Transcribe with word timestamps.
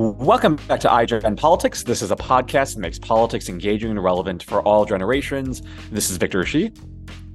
Welcome 0.00 0.56
back 0.66 0.80
to 0.80 0.88
iGen 0.88 1.36
Politics. 1.36 1.82
This 1.82 2.00
is 2.00 2.10
a 2.10 2.16
podcast 2.16 2.72
that 2.72 2.80
makes 2.80 2.98
politics 2.98 3.50
engaging 3.50 3.90
and 3.90 4.02
relevant 4.02 4.42
for 4.42 4.62
all 4.62 4.86
generations. 4.86 5.60
This 5.92 6.08
is 6.08 6.16
Victor 6.16 6.42
Shi. 6.46 6.72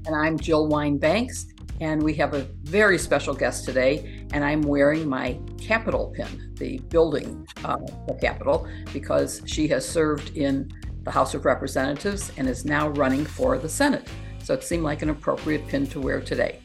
And 0.08 0.16
I'm 0.16 0.40
Jill 0.40 0.68
Wine-Banks. 0.68 1.46
And 1.80 2.02
we 2.02 2.16
have 2.16 2.34
a 2.34 2.48
very 2.64 2.98
special 2.98 3.36
guest 3.36 3.66
today. 3.66 4.26
And 4.34 4.44
I'm 4.44 4.64
wearing 4.64 5.08
my 5.08 5.40
Capitol 5.62 6.12
pin, 6.16 6.56
the 6.56 6.80
building 6.90 7.48
uh, 7.64 7.78
the 8.08 8.18
Capitol, 8.20 8.68
because 8.92 9.44
she 9.46 9.68
has 9.68 9.88
served 9.88 10.36
in 10.36 10.72
the 11.04 11.12
House 11.12 11.36
of 11.36 11.46
Representatives 11.46 12.32
and 12.38 12.50
is 12.50 12.66
now 12.66 12.88
running 12.90 13.28
for 13.28 13.60
the 13.60 13.70
Senate. 13.70 14.08
So 14.44 14.56
it 14.56 14.64
seemed 14.64 14.82
like 14.82 15.04
an 15.04 15.12
appropriate 15.12 15.68
pin 15.68 15.86
to 15.86 16.00
wear 16.00 16.20
today. 16.20 16.62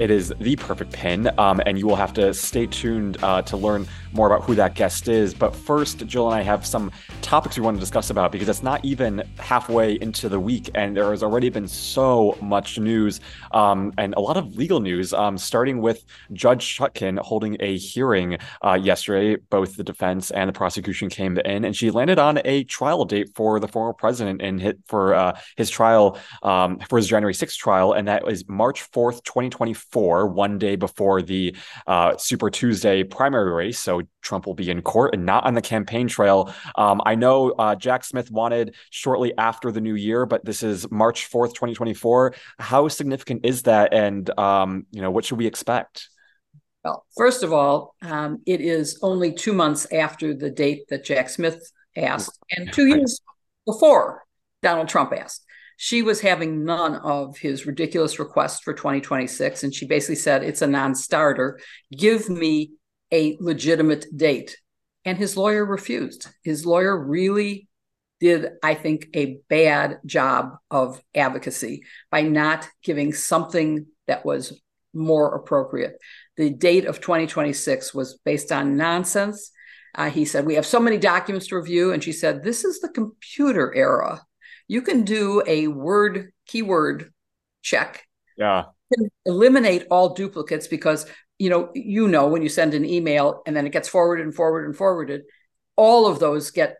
It 0.00 0.10
is 0.10 0.34
the 0.40 0.56
perfect 0.56 0.92
pin, 0.92 1.30
um, 1.38 1.62
and 1.66 1.78
you 1.78 1.86
will 1.86 1.94
have 1.94 2.12
to 2.14 2.34
stay 2.34 2.66
tuned 2.66 3.22
uh, 3.22 3.42
to 3.42 3.56
learn 3.56 3.86
more 4.12 4.26
about 4.26 4.44
who 4.44 4.56
that 4.56 4.74
guest 4.74 5.08
is. 5.08 5.32
But 5.34 5.54
first, 5.54 6.04
Jill 6.06 6.26
and 6.26 6.34
I 6.34 6.42
have 6.42 6.66
some 6.66 6.90
topics 7.22 7.56
we 7.56 7.62
want 7.62 7.76
to 7.76 7.80
discuss 7.80 8.10
about 8.10 8.32
because 8.32 8.48
it's 8.48 8.62
not 8.62 8.84
even 8.84 9.22
halfway 9.38 9.94
into 9.94 10.28
the 10.28 10.40
week, 10.40 10.68
and 10.74 10.96
there 10.96 11.10
has 11.10 11.22
already 11.22 11.48
been 11.48 11.68
so 11.68 12.36
much 12.40 12.76
news 12.76 13.20
um, 13.52 13.92
and 13.96 14.14
a 14.16 14.20
lot 14.20 14.36
of 14.36 14.56
legal 14.56 14.80
news, 14.80 15.12
um, 15.12 15.38
starting 15.38 15.80
with 15.80 16.04
Judge 16.32 16.76
Chutkan 16.76 17.18
holding 17.20 17.56
a 17.60 17.76
hearing 17.76 18.38
uh, 18.64 18.74
yesterday. 18.74 19.36
Both 19.48 19.76
the 19.76 19.84
defense 19.84 20.32
and 20.32 20.48
the 20.48 20.52
prosecution 20.52 21.08
came 21.08 21.38
in, 21.38 21.64
and 21.64 21.76
she 21.76 21.92
landed 21.92 22.18
on 22.18 22.40
a 22.44 22.64
trial 22.64 23.04
date 23.04 23.30
for 23.36 23.60
the 23.60 23.68
former 23.68 23.92
president 23.92 24.42
and 24.42 24.60
hit 24.60 24.78
for 24.86 25.14
uh, 25.14 25.38
his 25.56 25.70
trial 25.70 26.18
um, 26.42 26.80
for 26.88 26.96
his 26.96 27.06
January 27.06 27.34
6th 27.34 27.56
trial, 27.56 27.92
and 27.92 28.08
that 28.08 28.28
is 28.28 28.48
March 28.48 28.90
4th, 28.90 29.22
2024, 29.22 29.83
one 29.92 30.58
day 30.58 30.76
before 30.76 31.22
the 31.22 31.56
uh, 31.86 32.16
Super 32.16 32.50
Tuesday 32.50 33.04
primary 33.04 33.52
race. 33.52 33.78
So 33.78 34.02
Trump 34.22 34.46
will 34.46 34.54
be 34.54 34.70
in 34.70 34.82
court 34.82 35.14
and 35.14 35.24
not 35.24 35.44
on 35.44 35.54
the 35.54 35.62
campaign 35.62 36.08
trail. 36.08 36.52
Um, 36.76 37.00
I 37.04 37.14
know 37.14 37.50
uh, 37.52 37.74
Jack 37.74 38.04
Smith 38.04 38.30
wanted 38.30 38.74
shortly 38.90 39.32
after 39.38 39.70
the 39.70 39.80
new 39.80 39.94
year, 39.94 40.26
but 40.26 40.44
this 40.44 40.62
is 40.62 40.90
March 40.90 41.30
4th, 41.30 41.50
2024. 41.50 42.34
How 42.58 42.88
significant 42.88 43.44
is 43.44 43.62
that? 43.62 43.92
And, 43.92 44.28
um, 44.38 44.86
you 44.90 45.00
know, 45.00 45.10
what 45.10 45.24
should 45.24 45.38
we 45.38 45.46
expect? 45.46 46.08
Well, 46.84 47.06
first 47.16 47.42
of 47.42 47.52
all, 47.52 47.94
um, 48.02 48.42
it 48.46 48.60
is 48.60 48.98
only 49.02 49.32
two 49.32 49.52
months 49.52 49.86
after 49.92 50.34
the 50.34 50.50
date 50.50 50.88
that 50.90 51.04
Jack 51.04 51.30
Smith 51.30 51.70
asked, 51.96 52.38
and 52.50 52.72
two 52.72 52.86
years 52.86 53.20
before 53.64 54.22
Donald 54.62 54.88
Trump 54.88 55.12
asked. 55.12 55.43
She 55.76 56.02
was 56.02 56.20
having 56.20 56.64
none 56.64 56.96
of 56.96 57.36
his 57.38 57.66
ridiculous 57.66 58.18
requests 58.18 58.60
for 58.60 58.74
2026. 58.74 59.64
And 59.64 59.74
she 59.74 59.86
basically 59.86 60.16
said, 60.16 60.42
It's 60.42 60.62
a 60.62 60.66
non 60.66 60.94
starter. 60.94 61.60
Give 61.96 62.28
me 62.28 62.72
a 63.12 63.36
legitimate 63.40 64.06
date. 64.16 64.56
And 65.04 65.18
his 65.18 65.36
lawyer 65.36 65.64
refused. 65.64 66.28
His 66.42 66.64
lawyer 66.64 66.96
really 66.96 67.68
did, 68.20 68.52
I 68.62 68.74
think, 68.74 69.08
a 69.14 69.38
bad 69.48 69.98
job 70.06 70.56
of 70.70 71.02
advocacy 71.14 71.82
by 72.10 72.22
not 72.22 72.68
giving 72.82 73.12
something 73.12 73.86
that 74.06 74.24
was 74.24 74.58
more 74.94 75.34
appropriate. 75.34 75.98
The 76.36 76.50
date 76.50 76.86
of 76.86 77.00
2026 77.00 77.92
was 77.92 78.18
based 78.24 78.52
on 78.52 78.76
nonsense. 78.76 79.50
Uh, 79.94 80.10
he 80.10 80.24
said, 80.24 80.46
We 80.46 80.54
have 80.54 80.66
so 80.66 80.80
many 80.80 80.98
documents 80.98 81.48
to 81.48 81.56
review. 81.56 81.92
And 81.92 82.02
she 82.02 82.12
said, 82.12 82.42
This 82.42 82.64
is 82.64 82.80
the 82.80 82.88
computer 82.88 83.74
era. 83.74 84.22
You 84.68 84.82
can 84.82 85.04
do 85.04 85.42
a 85.46 85.68
word 85.68 86.32
keyword 86.46 87.12
check. 87.62 88.06
Yeah. 88.36 88.64
Eliminate 89.26 89.86
all 89.90 90.14
duplicates 90.14 90.68
because 90.68 91.06
you 91.38 91.50
know, 91.50 91.70
you 91.74 92.08
know, 92.08 92.28
when 92.28 92.42
you 92.42 92.48
send 92.48 92.74
an 92.74 92.84
email 92.84 93.42
and 93.46 93.56
then 93.56 93.66
it 93.66 93.72
gets 93.72 93.88
forwarded 93.88 94.24
and 94.24 94.34
forwarded 94.34 94.68
and 94.68 94.76
forwarded, 94.76 95.22
all 95.76 96.06
of 96.06 96.20
those 96.20 96.50
get 96.50 96.76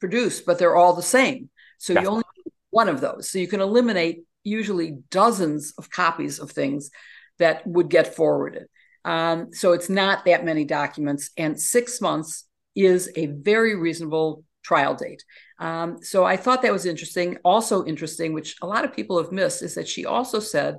produced, 0.00 0.44
but 0.44 0.58
they're 0.58 0.76
all 0.76 0.92
the 0.92 1.02
same. 1.02 1.48
So 1.78 1.98
you 1.98 2.06
only 2.06 2.24
need 2.36 2.52
one 2.70 2.88
of 2.88 3.00
those. 3.00 3.30
So 3.30 3.38
you 3.38 3.48
can 3.48 3.60
eliminate 3.60 4.24
usually 4.42 4.98
dozens 5.10 5.72
of 5.78 5.90
copies 5.90 6.38
of 6.38 6.50
things 6.50 6.90
that 7.38 7.66
would 7.66 7.88
get 7.88 8.14
forwarded. 8.14 8.66
Um, 9.04 9.52
so 9.52 9.72
it's 9.72 9.88
not 9.88 10.24
that 10.26 10.44
many 10.44 10.64
documents, 10.64 11.30
and 11.36 11.60
six 11.60 12.00
months 12.00 12.44
is 12.74 13.10
a 13.16 13.26
very 13.26 13.74
reasonable 13.74 14.44
trial 14.64 14.94
date. 14.94 15.24
Um, 15.58 15.98
so 16.02 16.24
I 16.24 16.36
thought 16.36 16.62
that 16.62 16.72
was 16.72 16.86
interesting. 16.86 17.38
Also 17.44 17.84
interesting, 17.84 18.32
which 18.32 18.56
a 18.62 18.66
lot 18.66 18.84
of 18.84 18.94
people 18.94 19.22
have 19.22 19.30
missed, 19.30 19.62
is 19.62 19.74
that 19.76 19.88
she 19.88 20.04
also 20.04 20.40
said, 20.40 20.78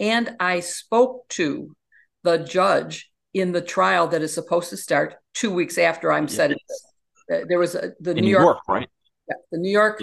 and 0.00 0.36
I 0.40 0.60
spoke 0.60 1.28
to 1.30 1.74
the 2.22 2.38
judge 2.38 3.10
in 3.34 3.52
the 3.52 3.60
trial 3.60 4.08
that 4.08 4.22
is 4.22 4.32
supposed 4.32 4.70
to 4.70 4.76
start 4.76 5.16
two 5.34 5.50
weeks 5.50 5.76
after 5.76 6.10
I'm 6.12 6.28
setting 6.28 6.56
uh, 7.32 7.40
There 7.48 7.58
was 7.58 7.74
a, 7.74 7.92
the 8.00 8.14
New, 8.14 8.22
New, 8.22 8.30
York, 8.30 8.44
York, 8.44 8.58
right? 8.68 8.88
Yeah, 9.28 9.36
the 9.52 9.58
New 9.58 9.70
York 9.70 10.00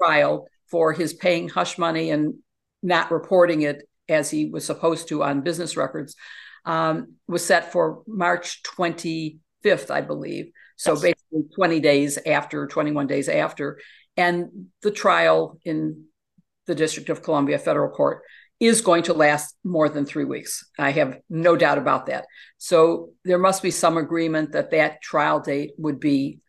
trial 0.00 0.46
for 0.70 0.92
his 0.92 1.12
paying 1.12 1.48
hush 1.48 1.78
money 1.78 2.10
and 2.10 2.34
not 2.82 3.10
reporting 3.10 3.62
it 3.62 3.88
as 4.08 4.30
he 4.30 4.46
was 4.46 4.64
supposed 4.64 5.08
to 5.08 5.22
on 5.22 5.40
business 5.40 5.76
records 5.76 6.14
um, 6.64 7.14
was 7.26 7.44
set 7.44 7.72
for 7.72 8.02
March 8.06 8.62
25th, 8.62 9.90
I 9.90 10.00
believe. 10.00 10.50
So 10.76 10.92
yes. 10.92 11.00
Basically 11.30 11.54
20 11.54 11.80
days 11.80 12.18
after, 12.26 12.66
21 12.66 13.06
days 13.06 13.28
after. 13.28 13.78
And 14.16 14.66
the 14.82 14.90
trial 14.90 15.58
in 15.64 16.04
the 16.66 16.74
District 16.74 17.08
of 17.08 17.22
Columbia 17.22 17.58
Federal 17.58 17.90
Court 17.90 18.22
is 18.58 18.80
going 18.80 19.02
to 19.04 19.12
last 19.12 19.54
more 19.64 19.88
than 19.88 20.06
three 20.06 20.24
weeks. 20.24 20.64
I 20.78 20.90
have 20.92 21.18
no 21.28 21.56
doubt 21.56 21.78
about 21.78 22.06
that. 22.06 22.26
So 22.58 23.10
there 23.24 23.38
must 23.38 23.62
be 23.62 23.70
some 23.70 23.98
agreement 23.98 24.52
that 24.52 24.70
that 24.70 25.02
trial 25.02 25.40
date 25.40 25.72
would 25.76 26.00
be 26.00 26.40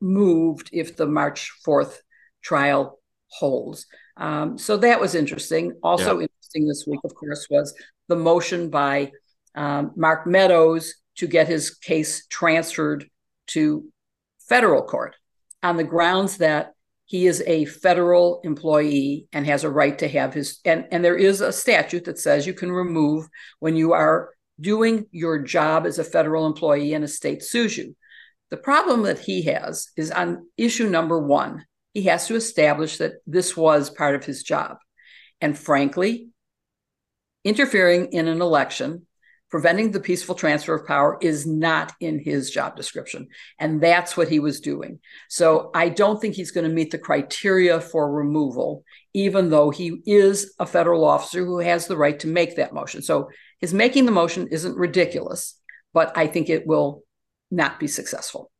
moved 0.00 0.70
if 0.72 0.96
the 0.96 1.06
March 1.06 1.52
4th 1.66 1.98
trial 2.42 2.98
holds. 3.28 3.86
Um, 4.16 4.58
so 4.58 4.76
that 4.78 5.00
was 5.00 5.14
interesting. 5.14 5.74
Also 5.82 6.18
yeah. 6.18 6.26
interesting 6.26 6.66
this 6.66 6.84
week, 6.86 7.00
of 7.04 7.14
course, 7.14 7.46
was 7.48 7.74
the 8.08 8.16
motion 8.16 8.68
by 8.70 9.12
um, 9.54 9.92
Mark 9.96 10.26
Meadows 10.26 10.94
to 11.16 11.26
get 11.26 11.48
his 11.48 11.70
case 11.70 12.26
transferred 12.26 13.08
to 13.48 13.84
federal 14.48 14.82
court 14.82 15.16
on 15.62 15.76
the 15.76 15.84
grounds 15.84 16.38
that 16.38 16.72
he 17.04 17.26
is 17.26 17.42
a 17.46 17.64
federal 17.64 18.40
employee 18.42 19.28
and 19.32 19.46
has 19.46 19.62
a 19.64 19.70
right 19.70 19.98
to 19.98 20.08
have 20.08 20.34
his 20.34 20.58
and 20.64 20.86
and 20.90 21.04
there 21.04 21.16
is 21.16 21.40
a 21.40 21.52
statute 21.52 22.04
that 22.04 22.18
says 22.18 22.46
you 22.46 22.54
can 22.54 22.70
remove 22.70 23.26
when 23.60 23.76
you 23.76 23.92
are 23.92 24.30
doing 24.60 25.06
your 25.10 25.38
job 25.38 25.86
as 25.86 25.98
a 25.98 26.04
federal 26.04 26.46
employee 26.46 26.94
and 26.94 27.04
a 27.04 27.08
state 27.08 27.42
sues 27.42 27.76
you. 27.76 27.94
The 28.50 28.56
problem 28.56 29.02
that 29.02 29.18
he 29.18 29.42
has 29.42 29.88
is 29.96 30.10
on 30.10 30.46
issue 30.56 30.88
number 30.88 31.18
1 31.18 31.64
he 31.94 32.02
has 32.02 32.26
to 32.26 32.34
establish 32.34 32.98
that 32.98 33.14
this 33.26 33.56
was 33.56 33.88
part 33.88 34.14
of 34.14 34.24
his 34.24 34.42
job. 34.42 34.76
And 35.40 35.58
frankly 35.58 36.28
interfering 37.44 38.06
in 38.12 38.26
an 38.26 38.42
election 38.42 39.05
preventing 39.50 39.92
the 39.92 40.00
peaceful 40.00 40.34
transfer 40.34 40.74
of 40.74 40.86
power 40.86 41.18
is 41.20 41.46
not 41.46 41.92
in 42.00 42.18
his 42.18 42.50
job 42.50 42.76
description. 42.76 43.28
And 43.58 43.80
that's 43.80 44.16
what 44.16 44.28
he 44.28 44.40
was 44.40 44.60
doing. 44.60 44.98
So 45.28 45.70
I 45.74 45.88
don't 45.88 46.20
think 46.20 46.34
he's 46.34 46.50
going 46.50 46.68
to 46.68 46.74
meet 46.74 46.90
the 46.90 46.98
criteria 46.98 47.80
for 47.80 48.10
removal, 48.12 48.84
even 49.14 49.50
though 49.50 49.70
he 49.70 50.02
is 50.04 50.54
a 50.58 50.66
federal 50.66 51.04
officer 51.04 51.44
who 51.44 51.58
has 51.60 51.86
the 51.86 51.96
right 51.96 52.18
to 52.20 52.26
make 52.26 52.56
that 52.56 52.74
motion. 52.74 53.02
So 53.02 53.30
his 53.60 53.72
making 53.72 54.06
the 54.06 54.12
motion 54.12 54.48
isn't 54.48 54.76
ridiculous, 54.76 55.58
but 55.94 56.16
I 56.16 56.26
think 56.26 56.48
it 56.48 56.66
will 56.66 57.02
not 57.50 57.78
be 57.78 57.86
successful. 57.86 58.50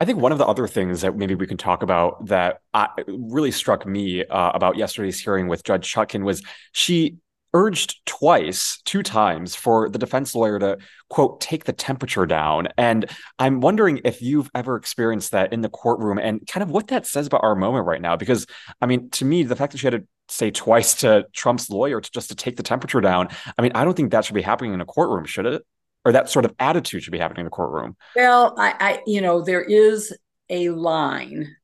I 0.00 0.04
think 0.04 0.18
one 0.18 0.32
of 0.32 0.38
the 0.38 0.46
other 0.46 0.66
things 0.66 1.02
that 1.02 1.16
maybe 1.16 1.36
we 1.36 1.46
can 1.46 1.56
talk 1.56 1.84
about 1.84 2.26
that 2.26 2.58
uh, 2.74 2.88
really 3.06 3.52
struck 3.52 3.86
me 3.86 4.24
uh, 4.24 4.50
about 4.52 4.76
yesterday's 4.76 5.20
hearing 5.20 5.46
with 5.46 5.62
Judge 5.62 5.94
Chutkan 5.94 6.24
was 6.24 6.42
she 6.72 7.18
urged 7.54 8.04
twice, 8.06 8.80
two 8.84 9.02
times, 9.02 9.54
for 9.54 9.88
the 9.88 9.98
defense 9.98 10.34
lawyer 10.34 10.58
to, 10.58 10.78
quote, 11.10 11.40
take 11.40 11.64
the 11.64 11.72
temperature 11.72 12.26
down. 12.26 12.68
And 12.78 13.10
I'm 13.38 13.60
wondering 13.60 14.00
if 14.04 14.22
you've 14.22 14.50
ever 14.54 14.76
experienced 14.76 15.32
that 15.32 15.52
in 15.52 15.60
the 15.60 15.68
courtroom 15.68 16.18
and 16.18 16.46
kind 16.46 16.62
of 16.62 16.70
what 16.70 16.88
that 16.88 17.06
says 17.06 17.26
about 17.26 17.44
our 17.44 17.54
moment 17.54 17.86
right 17.86 18.00
now. 18.00 18.16
Because, 18.16 18.46
I 18.80 18.86
mean, 18.86 19.10
to 19.10 19.24
me, 19.24 19.42
the 19.42 19.56
fact 19.56 19.72
that 19.72 19.78
she 19.78 19.86
had 19.86 20.00
to 20.00 20.06
say 20.28 20.50
twice 20.50 20.94
to 20.96 21.26
Trump's 21.32 21.68
lawyer 21.68 22.00
to 22.00 22.10
just 22.10 22.28
to 22.30 22.34
take 22.34 22.56
the 22.56 22.62
temperature 22.62 23.00
down, 23.00 23.28
I 23.58 23.62
mean, 23.62 23.72
I 23.74 23.84
don't 23.84 23.94
think 23.94 24.12
that 24.12 24.24
should 24.24 24.34
be 24.34 24.42
happening 24.42 24.72
in 24.72 24.80
a 24.80 24.86
courtroom, 24.86 25.24
should 25.24 25.46
it? 25.46 25.62
Or 26.04 26.12
that 26.12 26.30
sort 26.30 26.44
of 26.44 26.54
attitude 26.58 27.02
should 27.02 27.12
be 27.12 27.18
happening 27.18 27.40
in 27.40 27.46
the 27.46 27.50
courtroom. 27.50 27.96
Well, 28.16 28.54
I, 28.58 28.74
I 28.80 29.02
you 29.06 29.20
know, 29.20 29.42
there 29.42 29.62
is 29.62 30.16
a 30.48 30.70
line 30.70 31.54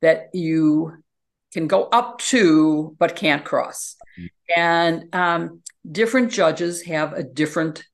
that 0.00 0.30
you 0.32 1.02
can 1.52 1.66
go 1.66 1.84
up 1.84 2.18
to 2.18 2.96
but 2.98 3.16
can't 3.16 3.44
cross. 3.44 3.96
And 4.56 5.14
um, 5.14 5.62
different 5.90 6.30
judges 6.30 6.82
have 6.82 7.12
a 7.12 7.22
different 7.22 7.84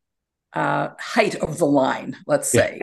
uh, 0.53 0.91
height 0.99 1.37
of 1.37 1.59
the 1.59 1.67
line, 1.67 2.17
let's 2.27 2.51
say. 2.51 2.75
Yeah. 2.77 2.83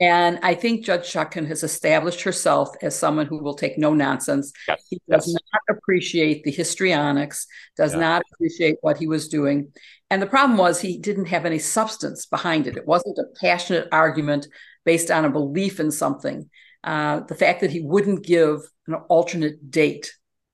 And 0.00 0.40
I 0.42 0.54
think 0.54 0.84
Judge 0.84 1.12
Chutkan 1.12 1.46
has 1.46 1.62
established 1.62 2.22
herself 2.22 2.70
as 2.82 2.98
someone 2.98 3.26
who 3.26 3.42
will 3.42 3.54
take 3.54 3.78
no 3.78 3.94
nonsense. 3.94 4.52
Yes. 4.68 4.82
He 4.90 5.00
does 5.08 5.28
yes. 5.28 5.36
not 5.52 5.76
appreciate 5.76 6.42
the 6.42 6.50
histrionics, 6.50 7.46
does 7.76 7.94
yeah. 7.94 8.00
not 8.00 8.22
appreciate 8.32 8.76
what 8.80 8.98
he 8.98 9.06
was 9.06 9.28
doing. 9.28 9.72
And 10.10 10.20
the 10.20 10.26
problem 10.26 10.58
was 10.58 10.80
he 10.80 10.98
didn't 10.98 11.26
have 11.26 11.46
any 11.46 11.60
substance 11.60 12.26
behind 12.26 12.66
it. 12.66 12.76
It 12.76 12.86
wasn't 12.86 13.18
a 13.18 13.40
passionate 13.40 13.88
argument 13.92 14.48
based 14.84 15.10
on 15.10 15.24
a 15.24 15.30
belief 15.30 15.80
in 15.80 15.90
something. 15.90 16.50
Uh, 16.84 17.20
the 17.20 17.34
fact 17.34 17.62
that 17.62 17.70
he 17.70 17.80
wouldn't 17.80 18.24
give 18.24 18.60
an 18.86 18.94
alternate 19.08 19.70
date 19.70 20.12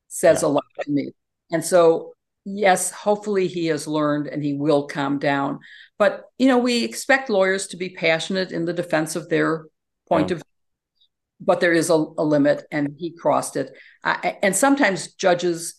says 0.09 0.43
yeah. 0.43 0.49
a 0.49 0.50
lot 0.50 0.65
to 0.81 0.91
me. 0.91 1.11
And 1.50 1.65
so, 1.65 2.12
yes, 2.44 2.93
hopefully 2.93 3.49
he 3.49 3.67
has 3.67 3.88
learned 3.88 4.29
and 4.29 4.43
he 4.43 4.55
will 4.55 4.87
calm 4.87 5.19
down. 5.19 5.59
But, 5.99 6.25
you 6.38 6.47
know, 6.47 6.59
we 6.59 6.85
expect 6.85 7.31
lawyers 7.31 7.67
to 7.69 7.77
be 7.77 7.91
passionate 7.91 8.53
in 8.53 8.65
the 8.65 8.73
defense 8.73 9.17
of 9.17 9.29
their 9.29 9.67
point 10.09 10.31
yeah. 10.31 10.37
of 10.37 10.38
view. 10.38 10.44
But 11.41 11.61
there 11.61 11.73
is 11.73 11.91
a, 11.91 11.94
a, 11.94 12.25
limit, 12.25 12.65
and 12.71 12.94
he 12.99 13.11
crossed 13.11 13.56
it. 13.56 13.73
I, 14.05 14.37
and 14.43 14.55
sometimes 14.55 15.15
judges 15.15 15.75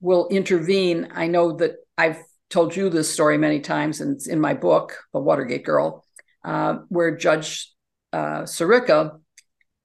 will 0.00 0.28
intervene. 0.28 1.08
I 1.12 1.28
know 1.28 1.56
that 1.56 1.76
I've 1.96 2.22
told 2.50 2.76
you 2.76 2.90
this 2.90 3.12
story 3.12 3.38
many 3.38 3.60
times, 3.60 4.00
and 4.00 4.16
it's 4.16 4.26
in 4.26 4.38
my 4.38 4.54
book, 4.54 4.98
The 5.12 5.20
Watergate 5.20 5.64
Girl, 5.64 6.04
uh, 6.44 6.80
where 6.88 7.16
Judge 7.16 7.72
uh, 8.12 8.42
Sirica, 8.42 9.18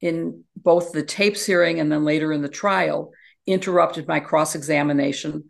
in 0.03 0.43
both 0.57 0.91
the 0.91 1.01
tapes 1.01 1.45
hearing 1.45 1.79
and 1.79 1.89
then 1.89 2.03
later 2.03 2.33
in 2.33 2.41
the 2.41 2.49
trial, 2.49 3.13
interrupted 3.47 4.05
my 4.05 4.19
cross 4.19 4.53
examination. 4.53 5.45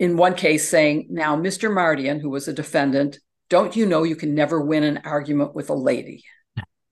In 0.00 0.16
one 0.16 0.34
case, 0.34 0.68
saying, 0.68 1.06
Now, 1.08 1.36
Mr. 1.36 1.72
Mardian, 1.72 2.20
who 2.20 2.30
was 2.30 2.48
a 2.48 2.52
defendant, 2.52 3.20
don't 3.48 3.76
you 3.76 3.86
know 3.86 4.02
you 4.02 4.16
can 4.16 4.34
never 4.34 4.60
win 4.60 4.82
an 4.82 5.02
argument 5.04 5.54
with 5.54 5.70
a 5.70 5.74
lady? 5.74 6.24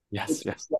Yes, 0.09 0.43
yes. 0.45 0.71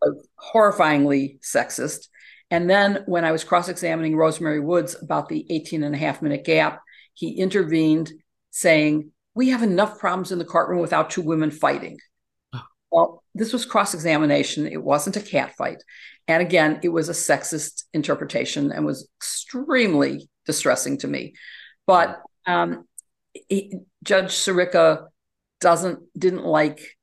Horrifyingly 0.53 1.41
sexist. 1.41 2.07
And 2.49 2.69
then 2.69 3.03
when 3.05 3.25
I 3.25 3.33
was 3.33 3.43
cross 3.43 3.67
examining 3.67 4.15
Rosemary 4.15 4.61
Woods 4.61 4.95
about 5.01 5.27
the 5.27 5.45
18 5.49 5.83
and 5.83 5.93
a 5.93 5.97
half 5.97 6.21
minute 6.21 6.45
gap, 6.45 6.81
he 7.13 7.33
intervened 7.33 8.13
saying, 8.51 9.11
We 9.33 9.49
have 9.49 9.63
enough 9.63 9.99
problems 9.99 10.31
in 10.31 10.39
the 10.39 10.45
courtroom 10.45 10.79
without 10.79 11.09
two 11.09 11.23
women 11.23 11.51
fighting. 11.51 11.97
Well, 12.95 13.25
this 13.33 13.51
was 13.51 13.65
cross 13.65 13.93
examination. 13.93 14.65
It 14.65 14.81
wasn't 14.81 15.17
a 15.17 15.21
cat 15.21 15.53
fight. 15.57 15.83
And 16.29 16.41
again, 16.41 16.79
it 16.81 16.87
was 16.87 17.09
a 17.09 17.11
sexist 17.11 17.83
interpretation 17.93 18.71
and 18.71 18.85
was 18.85 19.09
extremely 19.17 20.29
distressing 20.45 20.97
to 20.99 21.07
me. 21.09 21.33
But 21.85 22.21
um, 22.45 22.87
he, 23.49 23.73
Judge 24.01 24.31
Sirica 24.31 25.07
doesn't 25.59 25.99
didn't 26.17 26.45
like 26.45 26.95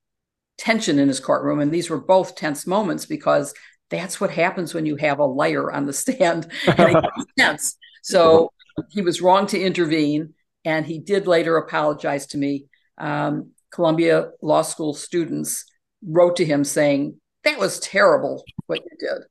tension 0.56 0.98
in 0.98 1.08
his 1.08 1.20
courtroom, 1.20 1.60
and 1.60 1.70
these 1.70 1.90
were 1.90 2.00
both 2.00 2.36
tense 2.36 2.66
moments 2.66 3.04
because 3.04 3.52
that's 3.90 4.18
what 4.18 4.30
happens 4.30 4.72
when 4.72 4.86
you 4.86 4.96
have 4.96 5.18
a 5.18 5.26
liar 5.26 5.70
on 5.70 5.84
the 5.84 5.92
stand. 5.92 6.50
tense. 7.38 7.76
So 8.02 8.50
he 8.88 9.02
was 9.02 9.20
wrong 9.20 9.46
to 9.48 9.60
intervene, 9.60 10.32
and 10.64 10.86
he 10.86 11.00
did 11.00 11.26
later 11.26 11.58
apologize 11.58 12.28
to 12.28 12.38
me. 12.38 12.64
Um, 12.96 13.50
Columbia 13.70 14.30
Law 14.40 14.62
School 14.62 14.94
students 14.94 15.66
wrote 16.06 16.36
to 16.36 16.44
him 16.44 16.64
saying, 16.64 17.20
That 17.44 17.58
was 17.58 17.80
terrible 17.80 18.44
what 18.66 18.80
you 18.80 18.96
did 18.98 19.22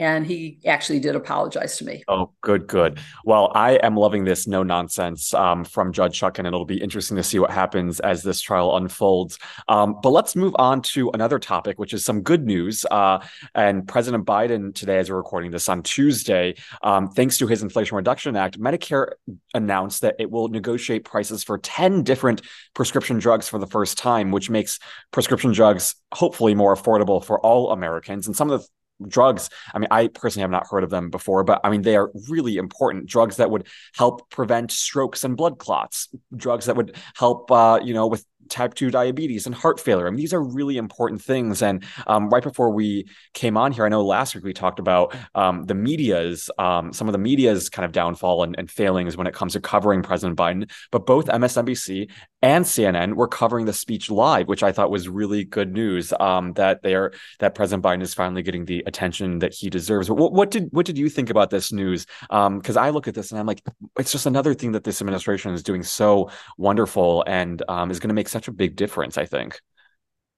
and 0.00 0.26
he 0.26 0.58
actually 0.64 0.98
did 0.98 1.14
apologize 1.14 1.76
to 1.76 1.84
me. 1.84 2.02
Oh, 2.08 2.32
good, 2.40 2.66
good. 2.66 2.98
Well, 3.22 3.52
I 3.54 3.72
am 3.72 3.96
loving 3.96 4.24
this 4.24 4.46
no 4.46 4.62
nonsense 4.62 5.34
um, 5.34 5.62
from 5.62 5.92
Judge 5.92 6.18
Chutkan, 6.18 6.38
and 6.38 6.46
it'll 6.48 6.64
be 6.64 6.80
interesting 6.80 7.18
to 7.18 7.22
see 7.22 7.38
what 7.38 7.50
happens 7.50 8.00
as 8.00 8.22
this 8.22 8.40
trial 8.40 8.78
unfolds. 8.78 9.38
Um, 9.68 9.98
but 10.02 10.08
let's 10.08 10.34
move 10.34 10.56
on 10.58 10.80
to 10.94 11.10
another 11.10 11.38
topic, 11.38 11.78
which 11.78 11.92
is 11.92 12.02
some 12.02 12.22
good 12.22 12.46
news. 12.46 12.86
Uh, 12.90 13.22
and 13.54 13.86
President 13.86 14.24
Biden 14.24 14.74
today, 14.74 14.96
as 14.96 15.10
we're 15.10 15.18
recording 15.18 15.50
this 15.50 15.68
on 15.68 15.82
Tuesday, 15.82 16.54
um, 16.82 17.10
thanks 17.10 17.36
to 17.36 17.46
his 17.46 17.62
Inflation 17.62 17.94
Reduction 17.94 18.36
Act, 18.36 18.58
Medicare 18.58 19.12
announced 19.52 20.00
that 20.00 20.16
it 20.18 20.30
will 20.30 20.48
negotiate 20.48 21.04
prices 21.04 21.44
for 21.44 21.58
10 21.58 22.04
different 22.04 22.40
prescription 22.72 23.18
drugs 23.18 23.50
for 23.50 23.58
the 23.58 23.66
first 23.66 23.98
time, 23.98 24.30
which 24.30 24.48
makes 24.48 24.78
prescription 25.10 25.52
drugs 25.52 25.94
hopefully 26.14 26.54
more 26.54 26.74
affordable 26.74 27.22
for 27.22 27.38
all 27.40 27.70
Americans. 27.70 28.26
And 28.26 28.34
some 28.34 28.50
of 28.50 28.62
the 28.62 28.66
drugs. 29.06 29.50
I 29.74 29.78
mean, 29.78 29.88
I 29.90 30.08
personally 30.08 30.42
have 30.42 30.50
not 30.50 30.66
heard 30.68 30.84
of 30.84 30.90
them 30.90 31.10
before, 31.10 31.44
but 31.44 31.60
I 31.64 31.70
mean, 31.70 31.82
they 31.82 31.96
are 31.96 32.10
really 32.28 32.56
important 32.56 33.06
drugs 33.06 33.36
that 33.36 33.50
would 33.50 33.66
help 33.96 34.28
prevent 34.30 34.70
strokes 34.72 35.24
and 35.24 35.36
blood 35.36 35.58
clots, 35.58 36.08
drugs 36.34 36.66
that 36.66 36.76
would 36.76 36.96
help, 37.14 37.50
uh, 37.50 37.80
you 37.82 37.94
know, 37.94 38.06
with 38.06 38.24
type 38.50 38.74
2 38.74 38.90
diabetes 38.90 39.46
and 39.46 39.54
heart 39.54 39.80
failure. 39.80 40.06
I 40.06 40.10
mean, 40.10 40.18
these 40.18 40.34
are 40.34 40.42
really 40.42 40.76
important 40.76 41.22
things. 41.22 41.62
And 41.62 41.84
um, 42.06 42.28
right 42.28 42.42
before 42.42 42.70
we 42.70 43.08
came 43.34 43.56
on 43.56 43.72
here, 43.72 43.86
I 43.86 43.88
know 43.88 44.04
last 44.04 44.34
week 44.34 44.44
we 44.44 44.52
talked 44.52 44.78
about 44.78 45.14
um, 45.34 45.64
the 45.64 45.74
media's, 45.74 46.50
um, 46.58 46.92
some 46.92 47.08
of 47.08 47.12
the 47.12 47.18
media's 47.18 47.68
kind 47.68 47.84
of 47.84 47.92
downfall 47.92 48.42
and, 48.42 48.54
and, 48.58 48.70
failings 48.70 49.16
when 49.16 49.26
it 49.26 49.34
comes 49.34 49.54
to 49.54 49.60
covering 49.60 50.02
President 50.02 50.38
Biden. 50.38 50.70
But 50.92 51.04
both 51.04 51.26
MSNBC 51.26 52.08
and 52.42 52.64
CNN 52.64 53.14
were 53.14 53.28
covering 53.28 53.66
the 53.66 53.72
speech 53.72 54.10
live, 54.10 54.48
which 54.48 54.62
I 54.62 54.72
thought 54.72 54.90
was 54.90 55.08
really 55.08 55.44
good 55.44 55.72
news 55.72 56.12
um, 56.20 56.52
that 56.54 56.82
they're 56.82 57.12
that 57.40 57.54
President 57.54 57.84
Biden 57.84 58.02
is 58.02 58.14
finally 58.14 58.42
getting 58.42 58.64
the 58.64 58.82
attention 58.86 59.40
that 59.40 59.52
he 59.52 59.68
deserves. 59.68 60.08
But 60.08 60.14
what, 60.14 60.32
what 60.32 60.50
did 60.50 60.68
what 60.70 60.86
did 60.86 60.96
you 60.96 61.08
think 61.08 61.30
about 61.30 61.50
this 61.50 61.72
news? 61.72 62.06
Because 62.22 62.76
um, 62.76 62.82
I 62.84 62.90
look 62.90 63.08
at 63.08 63.14
this 63.14 63.30
and 63.30 63.38
I'm 63.40 63.46
like, 63.46 63.62
it's 63.98 64.12
just 64.12 64.26
another 64.26 64.54
thing 64.54 64.72
that 64.72 64.84
this 64.84 65.00
administration 65.00 65.52
is 65.52 65.62
doing 65.62 65.82
so 65.82 66.30
wonderful 66.56 67.24
and 67.26 67.62
um, 67.68 67.90
is 67.90 67.98
going 67.98 68.08
to 68.08 68.14
make 68.14 68.28
such 68.28 68.39
such 68.40 68.48
a 68.48 68.52
big 68.52 68.76
difference, 68.76 69.18
I 69.18 69.26
think. 69.26 69.60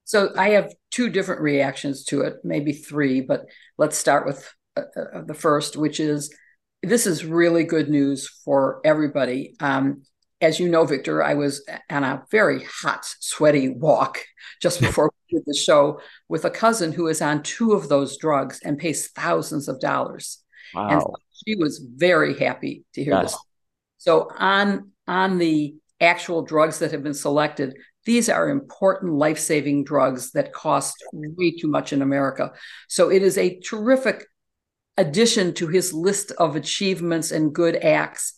So 0.05 0.31
I 0.37 0.51
have 0.51 0.75
two 0.91 1.09
different 1.09 1.41
reactions 1.41 2.05
to 2.07 2.23
it, 2.23 2.35
maybe 2.43 2.73
three, 2.73 3.21
but 3.21 3.45
let's 3.79 3.97
start 3.97 4.27
with 4.27 4.53
uh, 4.77 4.83
uh, 4.97 5.23
the 5.25 5.35
first, 5.35 5.77
which 5.77 6.01
is 6.01 6.35
this 6.83 7.07
is 7.07 7.25
really 7.25 7.63
good 7.63 7.89
news 7.89 8.29
for 8.45 8.81
everybody. 8.85 9.55
Um, 9.61 10.03
as 10.41 10.59
you 10.59 10.69
know, 10.69 10.85
Victor, 10.85 11.23
I 11.23 11.35
was 11.35 11.65
on 11.89 12.03
a 12.03 12.25
very 12.33 12.65
hot, 12.83 13.05
sweaty 13.21 13.69
walk 13.69 14.19
just 14.61 14.81
before 14.81 15.09
we 15.31 15.39
did 15.39 15.45
the 15.47 15.55
show 15.55 16.01
with 16.29 16.45
a 16.45 16.51
cousin 16.51 16.91
who 16.91 17.07
is 17.07 17.23
on 17.23 17.45
two 17.45 17.73
of 17.73 17.89
those 17.89 18.17
drugs 18.17 18.59
and 18.65 18.79
pays 18.79 19.09
thousands 19.13 19.69
of 19.69 19.79
dollars. 19.79 20.43
Wow. 20.75 20.89
And 20.89 21.03
she 21.47 21.55
was 21.55 21.79
very 21.79 22.37
happy 22.37 22.85
to 22.95 23.05
hear 23.05 23.15
yes. 23.15 23.33
this. 23.33 23.41
So 23.99 24.29
on 24.37 24.91
on 25.07 25.39
the 25.39 25.77
actual 26.03 26.43
drugs 26.43 26.81
that 26.81 26.91
have 26.91 27.05
been 27.05 27.15
selected, 27.15 27.77
these 28.05 28.29
are 28.29 28.49
important 28.49 29.15
life 29.15 29.39
saving 29.39 29.85
drugs 29.85 30.33
that 30.33 30.53
cost 30.53 30.97
way 31.13 31.53
too 31.53 31.69
much 31.69 31.93
in 31.93 32.03
America. 32.03 32.53
So 32.89 33.11
it 33.11 33.23
is 33.23 33.39
a 33.39 33.61
terrific 33.61 34.27
addition 34.97 35.55
to 35.55 35.69
his 35.69 35.93
list 35.93 36.33
of 36.33 36.57
achievements 36.57 37.31
and 37.31 37.55
good 37.55 37.77
acts. 37.77 38.35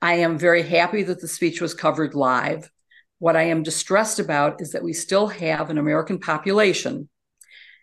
I 0.00 0.14
am 0.14 0.38
very 0.38 0.62
happy 0.62 1.02
that 1.02 1.20
the 1.20 1.28
speech 1.28 1.60
was 1.60 1.74
covered 1.74 2.14
live. 2.14 2.70
What 3.18 3.36
I 3.36 3.44
am 3.44 3.62
distressed 3.62 4.20
about 4.20 4.60
is 4.60 4.72
that 4.72 4.84
we 4.84 4.92
still 4.92 5.26
have 5.26 5.70
an 5.70 5.78
American 5.78 6.20
population 6.20 7.08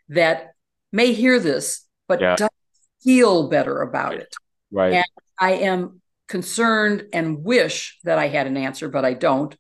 that 0.10 0.54
may 0.92 1.12
hear 1.12 1.40
this, 1.40 1.86
but 2.08 2.22
yeah. 2.22 2.36
doesn't 2.36 2.54
feel 3.04 3.50
better 3.50 3.82
about 3.82 4.14
it. 4.14 4.34
Right. 4.72 4.94
And 4.94 5.06
I 5.40 5.54
am 5.54 6.02
concerned 6.28 7.08
and 7.12 7.44
wish 7.44 8.00
that 8.04 8.18
I 8.18 8.28
had 8.28 8.48
an 8.48 8.58
answer, 8.58 8.88
but 8.88 9.04
I 9.04 9.14
don't 9.14 9.56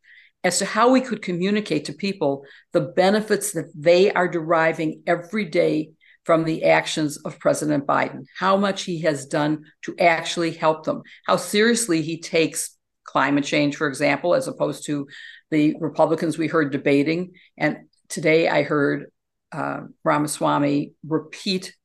as 0.45 0.59
to 0.59 0.65
how 0.65 0.91
we 0.91 1.01
could 1.01 1.23
communicate 1.23 1.85
to 1.85 1.93
people 1.93 2.45
the 2.71 2.79
benefits 2.79 3.51
that 3.53 3.65
they 3.75 4.11
are 4.11 4.27
deriving 4.27 5.01
every 5.07 5.43
day 5.43 5.89
from 6.23 6.43
the 6.43 6.65
actions 6.65 7.17
of 7.25 7.39
President 7.39 7.85
Biden, 7.85 8.25
how 8.37 8.55
much 8.55 8.83
he 8.83 9.01
has 9.01 9.25
done 9.25 9.65
to 9.83 9.95
actually 9.99 10.51
help 10.51 10.85
them, 10.85 11.01
how 11.25 11.35
seriously 11.35 12.03
he 12.03 12.21
takes 12.21 12.77
climate 13.03 13.43
change, 13.43 13.75
for 13.75 13.87
example, 13.87 14.35
as 14.35 14.47
opposed 14.47 14.85
to 14.85 15.07
the 15.49 15.75
Republicans 15.79 16.37
we 16.37 16.47
heard 16.47 16.71
debating. 16.71 17.33
And 17.57 17.77
today 18.07 18.47
I 18.47 18.61
heard 18.61 19.07
uh, 19.51 19.81
Ramaswamy 20.03 20.93
repeat 21.07 21.75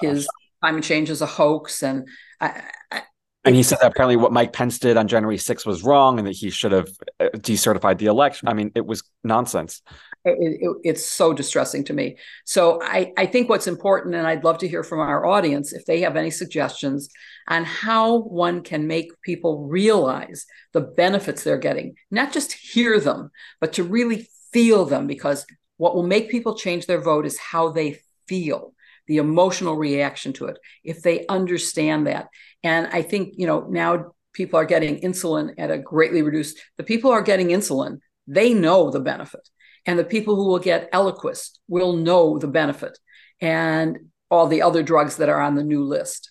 his 0.00 0.28
climate 0.62 0.84
change 0.84 1.08
is 1.08 1.22
a 1.22 1.26
hoax. 1.26 1.82
And 1.82 2.08
I, 2.40 2.62
I, 2.90 3.02
and 3.44 3.56
he 3.56 3.62
said 3.62 3.78
that 3.80 3.90
apparently 3.90 4.16
what 4.16 4.32
Mike 4.32 4.52
Pence 4.52 4.78
did 4.78 4.96
on 4.96 5.08
January 5.08 5.36
6th 5.36 5.66
was 5.66 5.82
wrong 5.82 6.18
and 6.18 6.28
that 6.28 6.36
he 6.36 6.48
should 6.48 6.70
have 6.70 6.88
uh, 7.18 7.28
decertified 7.34 7.98
the 7.98 8.06
election. 8.06 8.46
I 8.46 8.54
mean, 8.54 8.70
it 8.76 8.86
was 8.86 9.02
nonsense. 9.24 9.82
It, 10.24 10.60
it, 10.60 10.76
it's 10.84 11.04
so 11.04 11.32
distressing 11.32 11.82
to 11.84 11.92
me. 11.92 12.18
So 12.44 12.80
I, 12.80 13.12
I 13.16 13.26
think 13.26 13.48
what's 13.48 13.66
important, 13.66 14.14
and 14.14 14.26
I'd 14.26 14.44
love 14.44 14.58
to 14.58 14.68
hear 14.68 14.84
from 14.84 15.00
our 15.00 15.26
audience 15.26 15.72
if 15.72 15.84
they 15.86 16.02
have 16.02 16.14
any 16.16 16.30
suggestions 16.30 17.08
on 17.48 17.64
how 17.64 18.18
one 18.18 18.62
can 18.62 18.86
make 18.86 19.10
people 19.22 19.66
realize 19.66 20.46
the 20.72 20.80
benefits 20.80 21.42
they're 21.42 21.58
getting, 21.58 21.96
not 22.12 22.32
just 22.32 22.52
hear 22.52 23.00
them, 23.00 23.32
but 23.60 23.72
to 23.72 23.82
really 23.82 24.28
feel 24.52 24.84
them, 24.84 25.08
because 25.08 25.44
what 25.78 25.96
will 25.96 26.06
make 26.06 26.30
people 26.30 26.54
change 26.54 26.86
their 26.86 27.00
vote 27.00 27.26
is 27.26 27.38
how 27.38 27.70
they 27.70 27.98
feel 28.28 28.72
the 29.08 29.16
emotional 29.16 29.76
reaction 29.76 30.32
to 30.32 30.46
it 30.46 30.58
if 30.84 31.02
they 31.02 31.26
understand 31.26 32.06
that 32.06 32.28
and 32.62 32.86
i 32.88 33.02
think 33.02 33.34
you 33.36 33.46
know 33.46 33.66
now 33.68 34.12
people 34.32 34.58
are 34.58 34.64
getting 34.64 35.00
insulin 35.00 35.52
at 35.58 35.70
a 35.70 35.78
greatly 35.78 36.22
reduced 36.22 36.58
the 36.78 36.84
people 36.84 37.10
are 37.10 37.22
getting 37.22 37.48
insulin 37.48 37.98
they 38.26 38.54
know 38.54 38.90
the 38.90 39.00
benefit. 39.00 39.48
And 39.86 39.98
the 39.98 40.04
people 40.04 40.36
who 40.36 40.46
will 40.46 40.58
get 40.58 40.90
eliquis 40.92 41.50
will 41.68 41.94
know 41.94 42.38
the 42.38 42.48
benefit. 42.48 42.98
And 43.40 43.98
all 44.30 44.46
the 44.46 44.62
other 44.62 44.82
drugs 44.82 45.16
that 45.16 45.28
are 45.28 45.40
on 45.40 45.56
the 45.56 45.64
new 45.64 45.84
list 45.84 46.30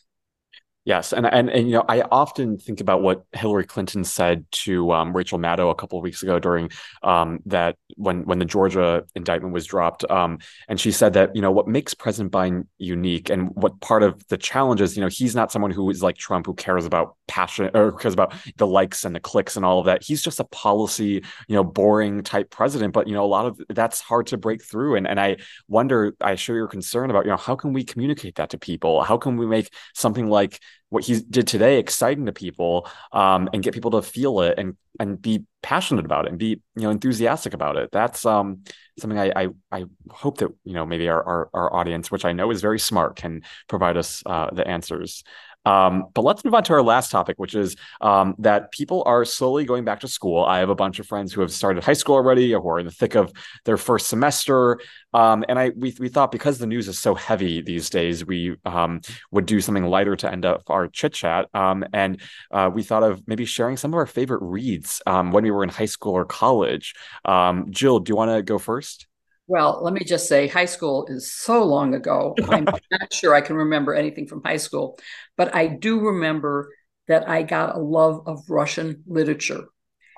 Yes, 0.83 1.13
and, 1.13 1.27
and 1.27 1.47
and 1.47 1.67
you 1.67 1.73
know, 1.75 1.85
I 1.87 2.01
often 2.01 2.57
think 2.57 2.81
about 2.81 3.03
what 3.03 3.23
Hillary 3.33 3.65
Clinton 3.65 4.03
said 4.03 4.45
to 4.63 4.91
um, 4.93 5.15
Rachel 5.15 5.37
Maddow 5.37 5.69
a 5.69 5.75
couple 5.75 5.99
of 5.99 6.03
weeks 6.03 6.23
ago 6.23 6.39
during 6.39 6.71
um, 7.03 7.39
that 7.45 7.75
when 7.97 8.25
when 8.25 8.39
the 8.39 8.45
Georgia 8.45 9.03
indictment 9.13 9.53
was 9.53 9.67
dropped, 9.67 10.09
um, 10.09 10.39
and 10.67 10.79
she 10.79 10.91
said 10.91 11.13
that 11.13 11.35
you 11.35 11.41
know 11.43 11.51
what 11.51 11.67
makes 11.67 11.93
President 11.93 12.33
Biden 12.33 12.65
unique 12.79 13.29
and 13.29 13.49
what 13.53 13.79
part 13.79 14.01
of 14.01 14.27
the 14.29 14.37
challenge 14.37 14.81
is, 14.81 14.97
you 14.97 15.01
know, 15.01 15.07
he's 15.07 15.35
not 15.35 15.51
someone 15.51 15.69
who 15.69 15.87
is 15.91 16.01
like 16.01 16.17
Trump 16.17 16.47
who 16.47 16.55
cares 16.55 16.87
about 16.87 17.15
passion 17.27 17.69
or 17.75 17.91
cares 17.91 18.15
about 18.15 18.33
the 18.57 18.65
likes 18.65 19.05
and 19.05 19.13
the 19.15 19.19
clicks 19.19 19.55
and 19.55 19.63
all 19.63 19.77
of 19.77 19.85
that. 19.85 20.01
He's 20.03 20.23
just 20.23 20.39
a 20.39 20.45
policy, 20.45 21.23
you 21.47 21.55
know, 21.55 21.63
boring 21.63 22.23
type 22.23 22.49
president. 22.49 22.91
But 22.91 23.07
you 23.07 23.13
know, 23.13 23.23
a 23.23 23.27
lot 23.27 23.45
of 23.45 23.61
that's 23.69 24.01
hard 24.01 24.25
to 24.27 24.37
break 24.37 24.63
through, 24.63 24.95
and 24.95 25.07
and 25.07 25.19
I 25.19 25.37
wonder, 25.67 26.15
I 26.21 26.33
share 26.33 26.55
your 26.55 26.67
concern 26.67 27.11
about 27.11 27.25
you 27.25 27.29
know 27.29 27.37
how 27.37 27.55
can 27.55 27.71
we 27.71 27.83
communicate 27.83 28.37
that 28.37 28.49
to 28.49 28.57
people? 28.57 29.03
How 29.03 29.17
can 29.17 29.37
we 29.37 29.45
make 29.45 29.69
something 29.93 30.27
like 30.27 30.59
what 30.89 31.05
he 31.05 31.21
did 31.21 31.47
today 31.47 31.79
exciting 31.79 32.25
to 32.25 32.33
people 32.33 32.87
um, 33.11 33.49
and 33.53 33.63
get 33.63 33.73
people 33.73 33.91
to 33.91 34.01
feel 34.01 34.41
it 34.41 34.55
and 34.57 34.75
and 34.99 35.21
be 35.21 35.45
passionate 35.63 36.05
about 36.05 36.25
it 36.25 36.29
and 36.29 36.37
be 36.37 36.61
you 36.75 36.83
know 36.83 36.89
enthusiastic 36.89 37.53
about 37.53 37.77
it. 37.77 37.89
That's 37.91 38.25
um, 38.25 38.63
something 38.99 39.19
I, 39.19 39.31
I, 39.35 39.47
I 39.71 39.85
hope 40.09 40.37
that 40.37 40.49
you 40.63 40.73
know 40.73 40.85
maybe 40.85 41.07
our, 41.07 41.23
our, 41.23 41.49
our 41.53 41.73
audience 41.73 42.11
which 42.11 42.25
i 42.25 42.31
know 42.31 42.51
is 42.51 42.61
very 42.61 42.79
smart 42.79 43.15
can 43.15 43.41
provide 43.67 43.97
us 43.97 44.23
uh, 44.25 44.49
the 44.51 44.67
answers 44.67 45.23
um, 45.65 46.05
but 46.13 46.23
let's 46.23 46.43
move 46.43 46.53
on 46.53 46.63
to 46.63 46.73
our 46.73 46.81
last 46.81 47.11
topic, 47.11 47.37
which 47.37 47.55
is 47.55 47.75
um, 48.01 48.35
that 48.39 48.71
people 48.71 49.03
are 49.05 49.25
slowly 49.25 49.65
going 49.65 49.85
back 49.85 49.99
to 50.01 50.07
school. 50.07 50.43
I 50.43 50.59
have 50.59 50.69
a 50.69 50.75
bunch 50.75 50.99
of 50.99 51.07
friends 51.07 51.31
who 51.31 51.41
have 51.41 51.51
started 51.51 51.83
high 51.83 51.93
school 51.93 52.15
already, 52.15 52.53
or 52.53 52.61
who 52.61 52.69
are 52.69 52.79
in 52.79 52.85
the 52.85 52.91
thick 52.91 53.15
of 53.15 53.31
their 53.65 53.77
first 53.77 54.07
semester. 54.07 54.79
Um, 55.13 55.43
and 55.47 55.59
I 55.59 55.69
we 55.69 55.95
we 55.99 56.09
thought 56.09 56.31
because 56.31 56.57
the 56.57 56.67
news 56.67 56.87
is 56.87 56.97
so 56.97 57.13
heavy 57.13 57.61
these 57.61 57.89
days, 57.89 58.25
we 58.25 58.55
um, 58.65 59.01
would 59.31 59.45
do 59.45 59.61
something 59.61 59.85
lighter 59.85 60.15
to 60.15 60.31
end 60.31 60.45
up 60.45 60.63
our 60.67 60.87
chit 60.87 61.13
chat. 61.13 61.47
Um, 61.53 61.85
and 61.93 62.21
uh, 62.51 62.69
we 62.73 62.83
thought 62.83 63.03
of 63.03 63.21
maybe 63.27 63.45
sharing 63.45 63.77
some 63.77 63.93
of 63.93 63.97
our 63.97 64.07
favorite 64.07 64.41
reads 64.41 65.01
um, 65.05 65.31
when 65.31 65.43
we 65.43 65.51
were 65.51 65.63
in 65.63 65.69
high 65.69 65.85
school 65.85 66.13
or 66.13 66.25
college. 66.25 66.95
Jill, 67.69 67.99
do 67.99 68.09
you 68.09 68.15
want 68.15 68.31
to 68.31 68.41
go 68.41 68.57
first? 68.57 69.07
Well, 69.51 69.81
let 69.83 69.93
me 69.93 70.05
just 70.05 70.29
say, 70.29 70.47
high 70.47 70.63
school 70.63 71.07
is 71.09 71.29
so 71.29 71.65
long 71.65 71.93
ago. 71.93 72.35
I'm 72.49 72.63
not 72.63 73.11
sure 73.11 73.33
I 73.33 73.41
can 73.41 73.57
remember 73.57 73.93
anything 73.93 74.25
from 74.25 74.41
high 74.41 74.55
school, 74.55 74.97
but 75.41 75.55
I 75.55 75.65
do 75.65 75.99
remember 75.99 76.69
that 77.07 77.27
I 77.27 77.41
got 77.41 77.75
a 77.75 77.79
love 77.79 78.27
of 78.27 78.47
Russian 78.47 79.01
literature. 79.07 79.63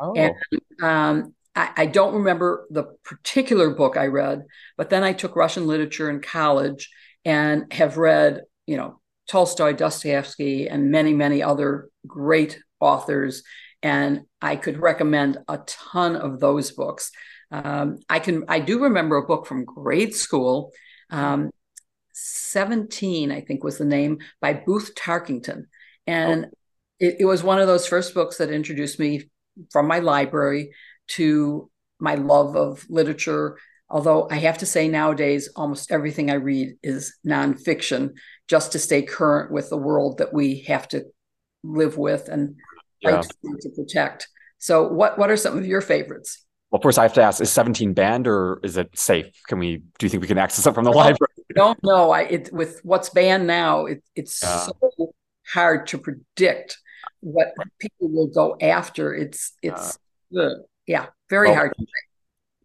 Oh. 0.02 0.14
And 0.18 0.36
um, 0.82 1.34
I, 1.56 1.70
I, 1.78 1.86
don't 1.86 2.16
remember 2.16 2.68
the 2.70 2.98
particular 3.06 3.70
book 3.70 3.96
I 3.96 4.08
read, 4.08 4.44
but 4.76 4.90
then 4.90 5.02
I 5.02 5.14
took 5.14 5.38
Russian 5.38 5.66
literature 5.66 6.10
in 6.10 6.20
college 6.20 6.90
and 7.24 7.72
have 7.72 7.96
read, 7.96 8.42
you 8.68 8.76
know, 8.76 9.00
Tolstoy, 9.30 9.72
Dostoevsky, 9.72 10.68
and 10.68 10.92
many, 10.92 11.14
many 11.14 11.42
other 11.42 11.88
great 12.06 12.60
authors. 12.82 13.44
And 13.82 14.24
I 14.42 14.58
could 14.58 14.82
recommend 14.82 15.38
a 15.48 15.60
ton 15.66 16.18
of 16.18 16.42
those 16.42 16.72
books. 16.72 17.12
Um, 17.50 18.00
I 18.10 18.20
can 18.20 18.44
I 18.50 18.60
do 18.60 18.84
remember 18.84 19.16
a 19.16 19.26
book 19.26 19.48
from 19.48 19.64
grade 19.64 20.14
school. 20.14 20.74
Um, 21.10 21.50
17, 22.14 23.32
I 23.32 23.42
think 23.42 23.64
was 23.64 23.78
the 23.78 23.86
name 23.86 24.20
by 24.40 24.54
Booth 24.54 24.96
Tarkington. 24.96 25.66
And 26.08 26.46
oh. 26.46 26.50
it, 27.00 27.18
it 27.22 27.26
was 27.26 27.44
one 27.44 27.60
of 27.60 27.68
those 27.68 27.88
first 27.88 28.14
books 28.14 28.38
that 28.38 28.52
introduced 28.52 29.00
me 29.00 29.30
from 29.72 29.88
my 29.88 30.00
library 30.00 30.72
to 31.10 31.70
my 32.00 32.16
love 32.16 32.56
of 32.56 32.86
literature. 32.90 33.58
Although 33.90 34.28
I 34.30 34.36
have 34.36 34.60
to 34.60 34.66
say 34.66 34.88
nowadays, 34.88 35.50
almost 35.56 35.92
everything 35.92 36.32
I 36.32 36.36
read 36.36 36.78
is 36.82 37.16
nonfiction 37.26 38.14
just 38.48 38.72
to 38.72 38.80
stay 38.80 39.02
current 39.02 39.52
with 39.52 39.70
the 39.70 39.78
world 39.78 40.18
that 40.18 40.34
we 40.34 40.62
have 40.62 40.88
to 40.90 41.06
live 41.64 41.98
with 41.98 42.28
and 42.30 42.56
yeah. 43.02 43.22
to 43.22 43.70
protect. 43.76 44.28
So, 44.58 44.88
what, 44.88 45.18
what 45.18 45.30
are 45.30 45.38
some 45.38 45.58
of 45.58 45.66
your 45.66 45.82
favorites? 45.82 46.44
Well, 46.74 46.82
first 46.82 46.98
I 46.98 47.04
have 47.04 47.14
to 47.14 47.22
ask: 47.22 47.40
Is 47.40 47.52
17 47.52 47.94
banned 47.94 48.28
or 48.28 48.60
is 48.64 48.78
it 48.78 48.98
safe? 48.98 49.28
Can 49.48 49.60
we? 49.60 49.78
Do 50.00 50.08
you 50.08 50.10
think 50.10 50.22
we 50.22 50.28
can 50.28 50.40
access 50.40 50.66
it 50.66 50.74
from 50.74 50.86
the 50.86 50.92
library? 50.92 51.30
No, 51.56 51.76
no. 51.84 52.10
I 52.10 52.22
it 52.22 52.52
with 52.52 52.80
what's 52.82 53.12
banned 53.12 53.46
now, 53.46 53.86
it, 53.86 54.04
it's 54.16 54.40
so 54.40 54.74
hard 55.46 55.86
to 55.88 56.00
predict 56.00 56.80
what 57.20 57.54
people 57.78 58.10
will 58.10 58.26
go 58.26 58.58
after. 58.60 59.14
It's 59.14 59.54
it's 59.62 60.00
uh, 60.36 60.50
yeah, 60.88 61.06
very 61.30 61.50
well, 61.50 61.58
hard. 61.58 61.74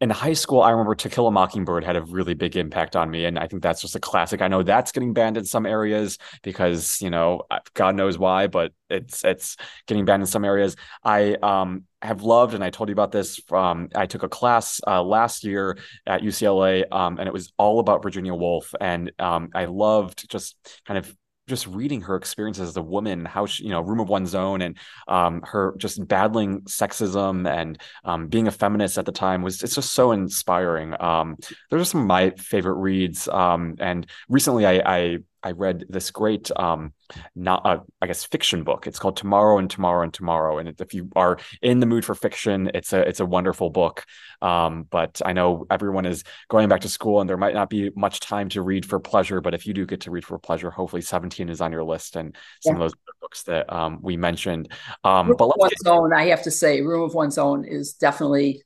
In 0.01 0.11
high 0.11 0.35
school, 0.35 0.63
I 0.63 0.71
remember 0.71 0.95
To 0.95 1.09
Kill 1.09 1.27
a 1.27 1.33
Mockingbird 1.33 1.83
had 1.83 1.97
a 1.97 2.03
really 2.03 2.35
big 2.35 2.57
impact 2.57 2.95
on 2.95 3.11
me. 3.11 3.25
And 3.25 3.37
I 3.39 3.49
think 3.49 3.63
that's 3.63 3.81
just 3.81 3.97
a 3.97 4.01
classic. 4.01 4.41
I 4.41 4.49
know 4.49 4.63
that's 4.63 4.93
getting 4.93 5.13
banned 5.13 5.37
in 5.37 5.45
some 5.45 5.67
areas 5.67 6.19
because, 6.43 7.01
you 7.03 7.11
know, 7.11 7.43
God 7.75 7.97
knows 7.97 8.17
why, 8.17 8.47
but 8.47 8.73
it's 8.89 9.25
it's 9.25 9.57
getting 9.87 10.05
banned 10.05 10.23
in 10.23 10.27
some 10.27 10.45
areas. 10.45 10.77
I 11.03 11.35
um 11.43 11.85
have 12.01 12.23
loved, 12.23 12.55
and 12.55 12.63
I 12.63 12.71
told 12.71 12.89
you 12.89 12.93
about 12.93 13.11
this. 13.11 13.39
From 13.49 13.89
I 13.95 14.07
took 14.07 14.23
a 14.23 14.29
class 14.29 14.81
uh, 14.87 15.03
last 15.03 15.43
year 15.43 15.77
at 16.07 16.23
UCLA, 16.23 16.85
um, 16.93 17.19
and 17.19 17.27
it 17.27 17.33
was 17.33 17.53
all 17.59 17.81
about 17.81 18.03
Virginia 18.03 18.35
Woolf, 18.35 18.75
and 18.81 19.11
um, 19.19 19.51
I 19.55 19.65
loved 19.65 20.31
just 20.31 20.57
kind 20.87 20.99
of 20.99 21.13
just 21.49 21.67
reading 21.67 22.03
her 22.03 22.17
experiences 22.17 22.69
as 22.69 22.77
a 22.77 22.83
woman, 22.83 23.25
how 23.25 23.47
she, 23.47 23.65
you 23.65 23.71
know, 23.71 23.81
room 23.81 24.01
of 24.01 24.09
one's 24.09 24.35
own, 24.35 24.63
and 24.63 24.77
um, 25.09 25.43
her 25.43 25.75
just 25.79 26.07
battling 26.07 26.61
sexism 26.63 27.49
and 27.51 27.81
um, 28.05 28.29
being 28.29 28.47
a 28.47 28.53
feminist 28.53 28.99
at 28.99 29.07
the 29.07 29.13
time 29.13 29.43
was 29.43 29.63
it's 29.63 29.75
just 29.75 29.93
so 29.93 30.13
inspiring. 30.13 30.95
Um, 31.01 31.37
those 31.71 31.83
are 31.83 31.85
some 31.85 32.03
of 32.03 32.07
my 32.07 32.31
favorite 32.31 32.75
reads. 32.75 33.27
Um, 33.29 33.77
and 33.81 34.07
recently, 34.29 34.67
I, 34.67 34.83
I 34.85 35.19
I 35.43 35.53
read 35.53 35.85
this 35.89 36.11
great, 36.11 36.51
um, 36.57 36.93
not 37.35 37.65
uh, 37.65 37.81
I 38.03 38.07
guess 38.07 38.25
fiction 38.25 38.65
book. 38.65 38.87
It's 38.87 38.99
called 38.99 39.17
Tomorrow 39.17 39.59
and 39.59 39.71
Tomorrow 39.71 40.03
and 40.03 40.13
Tomorrow. 40.13 40.59
And 40.59 40.69
if 40.81 40.95
you 40.95 41.11
are 41.15 41.39
in 41.63 41.81
the 41.81 41.87
mood 41.87 42.05
for 42.05 42.15
fiction, 42.15 42.71
it's 42.75 42.93
a 42.93 43.01
it's 43.01 43.21
a 43.21 43.27
wonderful 43.27 43.71
book. 43.71 44.05
Um, 44.43 44.87
but 44.91 45.23
I 45.25 45.33
know 45.33 45.67
everyone 45.71 46.07
is 46.07 46.25
going 46.49 46.69
back 46.69 46.81
to 46.83 46.89
school, 46.89 47.21
and 47.21 47.29
there 47.29 47.37
might 47.37 47.55
not 47.55 47.71
be 47.71 47.91
much 47.97 48.21
time 48.21 48.49
to 48.51 48.63
read 48.63 48.85
for 48.85 49.01
pleasure. 49.01 49.41
But 49.41 49.55
if 49.55 49.67
you 49.67 49.75
do 49.75 49.87
get 49.87 50.03
to 50.03 50.11
read 50.11 50.25
for 50.25 50.39
pleasure, 50.39 50.71
hopefully 50.71 51.03
Seventeen 51.03 51.49
is 51.49 51.61
on 51.61 51.73
your 51.73 51.85
list, 51.85 52.17
and 52.17 52.37
some 52.63 52.77
yeah. 52.77 52.85
of 52.85 52.91
those 52.91 52.99
books 53.21 53.43
that 53.45 53.73
um, 53.73 53.99
we 54.03 54.17
mentioned. 54.17 54.73
Um, 55.05 55.35
but 55.39 55.47
let's 55.47 55.59
one's 55.59 55.73
get- 55.85 55.91
own, 55.91 56.13
I 56.13 56.27
have 56.27 56.43
to 56.43 56.51
say, 56.51 56.81
Room 56.81 57.03
of 57.03 57.15
One's 57.15 57.39
Own 57.39 57.65
is 57.65 57.93
definitely 57.93 58.63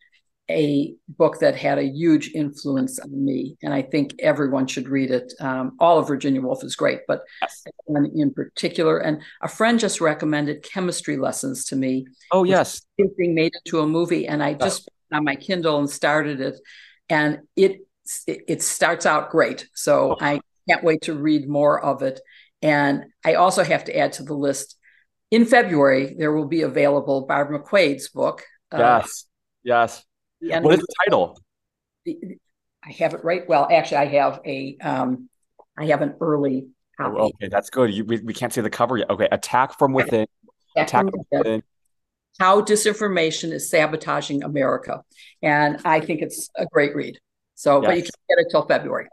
a 0.50 0.94
book 1.08 1.38
that 1.40 1.56
had 1.56 1.78
a 1.78 1.84
huge 1.84 2.32
influence 2.34 2.98
on 2.98 3.24
me, 3.24 3.56
and 3.62 3.72
I 3.72 3.82
think 3.82 4.14
everyone 4.18 4.66
should 4.66 4.88
read 4.88 5.10
it. 5.10 5.32
Um, 5.40 5.76
all 5.78 5.98
of 5.98 6.08
Virginia 6.08 6.40
Woolf 6.40 6.64
is 6.64 6.76
great, 6.76 7.00
but 7.06 7.22
yes. 7.40 7.64
in 7.88 8.32
particular, 8.34 8.98
and 8.98 9.22
a 9.40 9.48
friend 9.48 9.78
just 9.78 10.00
recommended 10.00 10.62
chemistry 10.62 11.16
lessons 11.16 11.66
to 11.66 11.76
me. 11.76 12.06
Oh 12.30 12.44
yes, 12.44 12.82
being 12.96 13.34
made 13.34 13.52
into 13.64 13.80
a 13.80 13.86
movie, 13.86 14.26
and 14.26 14.42
I 14.42 14.54
just 14.54 14.88
oh. 15.12 15.16
on 15.16 15.24
my 15.24 15.36
Kindle 15.36 15.78
and 15.78 15.88
started 15.88 16.40
it, 16.40 16.58
and 17.08 17.40
it 17.56 17.86
it 18.26 18.62
starts 18.62 19.06
out 19.06 19.30
great. 19.30 19.68
So 19.74 20.12
oh. 20.12 20.16
I 20.20 20.40
can't 20.68 20.84
wait 20.84 21.02
to 21.02 21.14
read 21.14 21.48
more 21.48 21.82
of 21.82 22.02
it. 22.02 22.20
And 22.60 23.06
I 23.24 23.34
also 23.34 23.64
have 23.64 23.84
to 23.84 23.96
add 23.96 24.12
to 24.14 24.22
the 24.22 24.34
list 24.34 24.76
in 25.32 25.46
February 25.46 26.14
there 26.16 26.32
will 26.32 26.46
be 26.46 26.62
available 26.62 27.26
Barbara 27.26 27.60
McQuade's 27.60 28.08
book. 28.10 28.44
Yes, 28.72 29.04
uh, 29.04 29.08
yes 29.64 30.04
what 30.42 30.74
is 30.74 30.80
the 30.80 30.94
title? 31.04 31.38
I 32.84 32.90
have 32.98 33.14
it 33.14 33.24
right. 33.24 33.48
Well, 33.48 33.68
actually, 33.70 33.98
I 33.98 34.06
have 34.06 34.40
a 34.44 34.76
um, 34.80 35.28
I 35.78 35.86
have 35.86 36.02
an 36.02 36.14
early 36.20 36.66
copy. 36.98 37.16
Oh, 37.18 37.26
okay, 37.26 37.48
that's 37.48 37.70
good. 37.70 37.94
You, 37.94 38.04
we, 38.04 38.18
we 38.20 38.34
can't 38.34 38.52
see 38.52 38.60
the 38.60 38.70
cover 38.70 38.98
yet. 38.98 39.10
Okay, 39.10 39.28
attack 39.30 39.78
from 39.78 39.92
within. 39.92 40.26
Attack, 40.76 41.06
attack 41.06 41.10
from 41.10 41.24
within. 41.30 41.62
How 42.40 42.62
disinformation 42.62 43.52
is 43.52 43.70
sabotaging 43.70 44.42
America, 44.42 45.02
and 45.42 45.80
I 45.84 46.00
think 46.00 46.22
it's 46.22 46.50
a 46.56 46.66
great 46.66 46.94
read. 46.96 47.18
So, 47.54 47.80
yes. 47.82 47.88
but 47.88 47.96
you 47.96 48.02
can't 48.02 48.14
get 48.28 48.38
it 48.38 48.46
till 48.50 48.66
February. 48.66 49.08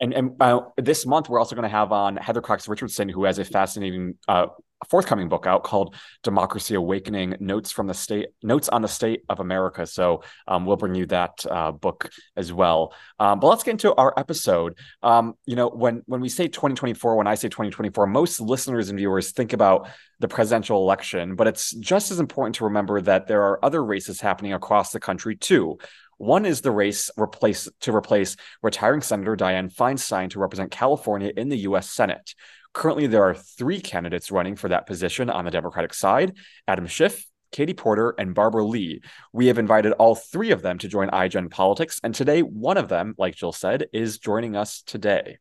And 0.00 0.14
and 0.14 0.30
uh, 0.40 0.62
this 0.76 1.04
month 1.04 1.28
we're 1.28 1.38
also 1.38 1.54
going 1.54 1.64
to 1.64 1.68
have 1.68 1.92
on 1.92 2.16
Heather 2.16 2.40
Cox 2.40 2.68
Richardson, 2.68 3.08
who 3.08 3.24
has 3.24 3.38
a 3.38 3.44
fascinating 3.44 4.14
uh, 4.26 4.46
forthcoming 4.88 5.28
book 5.28 5.46
out 5.46 5.64
called 5.64 5.94
Democracy 6.22 6.74
Awakening: 6.74 7.36
Notes 7.40 7.70
from 7.70 7.86
the 7.86 7.94
State, 7.94 8.28
Notes 8.42 8.68
on 8.68 8.82
the 8.82 8.88
State 8.88 9.24
of 9.28 9.40
America. 9.40 9.86
So 9.86 10.22
um, 10.46 10.66
we'll 10.66 10.76
bring 10.76 10.94
you 10.94 11.06
that 11.06 11.44
uh, 11.50 11.72
book 11.72 12.10
as 12.36 12.52
well. 12.52 12.94
Um, 13.18 13.40
but 13.40 13.48
let's 13.48 13.62
get 13.62 13.72
into 13.72 13.94
our 13.94 14.12
episode. 14.16 14.78
Um, 15.02 15.34
you 15.46 15.56
know, 15.56 15.68
when 15.68 16.02
when 16.06 16.20
we 16.20 16.28
say 16.28 16.48
2024, 16.48 17.16
when 17.16 17.26
I 17.26 17.34
say 17.34 17.48
2024, 17.48 18.06
most 18.06 18.40
listeners 18.40 18.88
and 18.88 18.98
viewers 18.98 19.32
think 19.32 19.52
about 19.52 19.88
the 20.18 20.28
presidential 20.28 20.82
election, 20.82 21.34
but 21.34 21.46
it's 21.46 21.72
just 21.72 22.10
as 22.10 22.20
important 22.20 22.56
to 22.56 22.64
remember 22.64 23.00
that 23.00 23.26
there 23.26 23.42
are 23.42 23.64
other 23.64 23.84
races 23.84 24.20
happening 24.20 24.52
across 24.52 24.92
the 24.92 25.00
country 25.00 25.36
too. 25.36 25.78
One 26.20 26.44
is 26.44 26.60
the 26.60 26.70
race 26.70 27.10
replace, 27.16 27.66
to 27.80 27.96
replace 27.96 28.36
retiring 28.62 29.00
Senator 29.00 29.34
Dianne 29.36 29.74
Feinstein 29.74 30.28
to 30.30 30.38
represent 30.38 30.70
California 30.70 31.32
in 31.34 31.48
the 31.48 31.56
U.S. 31.60 31.88
Senate. 31.88 32.34
Currently, 32.72 33.06
there 33.08 33.24
are 33.24 33.34
three 33.34 33.80
candidates 33.80 34.30
running 34.30 34.56
for 34.56 34.68
that 34.68 34.86
position 34.86 35.28
on 35.28 35.44
the 35.44 35.50
Democratic 35.50 35.92
side 35.92 36.36
Adam 36.68 36.86
Schiff, 36.86 37.26
Katie 37.50 37.74
Porter, 37.74 38.14
and 38.16 38.34
Barbara 38.34 38.64
Lee. 38.64 39.02
We 39.32 39.48
have 39.48 39.58
invited 39.58 39.92
all 39.92 40.14
three 40.14 40.52
of 40.52 40.62
them 40.62 40.78
to 40.78 40.88
join 40.88 41.08
iGen 41.10 41.50
Politics, 41.50 42.00
and 42.04 42.14
today, 42.14 42.42
one 42.42 42.76
of 42.76 42.88
them, 42.88 43.14
like 43.18 43.34
Jill 43.34 43.52
said, 43.52 43.86
is 43.92 44.18
joining 44.18 44.56
us 44.56 44.82
today. 44.82 45.38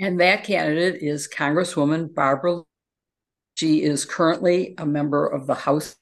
And 0.00 0.20
that 0.20 0.44
candidate 0.44 1.02
is 1.02 1.28
Congresswoman 1.28 2.12
Barbara 2.14 2.54
Lee. 2.54 2.62
She 3.56 3.82
is 3.82 4.04
currently 4.04 4.74
a 4.78 4.84
member 4.84 5.24
of 5.26 5.46
the 5.46 5.54
House, 5.54 5.94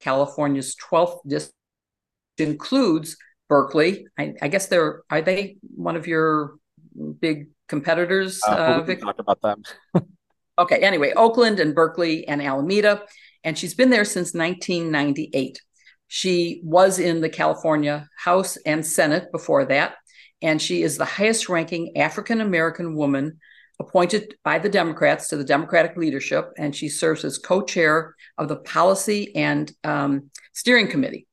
California's 0.00 0.74
12th 0.76 1.18
district, 1.26 1.54
which 2.38 2.48
includes 2.48 3.18
Berkeley. 3.50 4.06
I, 4.18 4.32
I, 4.40 4.48
guess 4.48 4.68
they're 4.68 5.02
are 5.10 5.20
they 5.20 5.58
one 5.76 5.96
of 5.96 6.06
your 6.06 6.54
big 7.20 7.48
competitors? 7.70 8.42
Uh, 8.46 8.50
uh, 8.50 8.84
we 8.86 8.96
talk 8.96 9.18
about 9.18 9.40
them. 9.40 9.62
okay. 10.58 10.80
Anyway, 10.80 11.14
Oakland 11.16 11.60
and 11.60 11.74
Berkeley 11.74 12.28
and 12.28 12.42
Alameda, 12.42 13.02
and 13.44 13.56
she's 13.56 13.74
been 13.74 13.88
there 13.88 14.04
since 14.04 14.34
1998. 14.34 15.58
She 16.08 16.60
was 16.64 16.98
in 16.98 17.22
the 17.22 17.30
California 17.30 18.08
House 18.18 18.58
and 18.66 18.84
Senate 18.84 19.32
before 19.32 19.64
that, 19.66 19.94
and 20.42 20.60
she 20.60 20.82
is 20.82 20.98
the 20.98 21.04
highest 21.06 21.48
ranking 21.48 21.96
African 21.96 22.42
American 22.42 22.94
woman 22.94 23.38
appointed 23.78 24.34
by 24.44 24.58
the 24.58 24.68
Democrats 24.68 25.28
to 25.28 25.36
the 25.38 25.44
Democratic 25.44 25.96
leadership, 25.96 26.50
and 26.58 26.76
she 26.76 26.88
serves 26.88 27.24
as 27.24 27.38
co 27.38 27.62
chair 27.62 28.14
of 28.36 28.48
the 28.48 28.56
Policy 28.56 29.34
and 29.34 29.72
um, 29.84 30.30
Steering 30.52 30.88
Committee. 30.88 31.26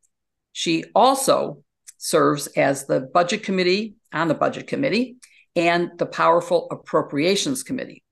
She 0.54 0.86
also 0.96 1.64
serves 1.98 2.48
as 2.48 2.86
the 2.86 3.02
Budget 3.02 3.44
Committee 3.44 3.96
on 4.14 4.28
the 4.28 4.34
Budget 4.34 4.68
Committee 4.68 5.18
and 5.58 5.92
the 5.98 6.06
powerful 6.06 6.68
Appropriations 6.70 7.64
Committee. 7.64 8.04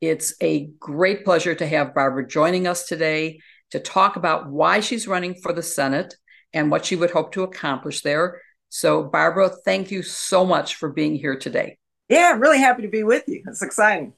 It's 0.00 0.34
a 0.40 0.70
great 0.80 1.24
pleasure 1.24 1.54
to 1.54 1.66
have 1.66 1.94
Barbara 1.94 2.26
joining 2.26 2.66
us 2.66 2.86
today 2.86 3.40
to 3.70 3.78
talk 3.78 4.16
about 4.16 4.50
why 4.50 4.80
she's 4.80 5.06
running 5.06 5.34
for 5.34 5.52
the 5.52 5.62
Senate 5.62 6.14
and 6.52 6.70
what 6.70 6.86
she 6.86 6.96
would 6.96 7.10
hope 7.10 7.32
to 7.32 7.42
accomplish 7.42 8.00
there. 8.00 8.40
So, 8.70 9.04
Barbara, 9.04 9.50
thank 9.64 9.90
you 9.90 10.02
so 10.02 10.46
much 10.46 10.76
for 10.76 10.88
being 10.88 11.14
here 11.14 11.38
today. 11.38 11.78
Yeah, 12.08 12.32
really 12.32 12.58
happy 12.58 12.82
to 12.82 12.88
be 12.88 13.04
with 13.04 13.24
you. 13.28 13.42
It's 13.46 13.62
exciting. 13.62 14.14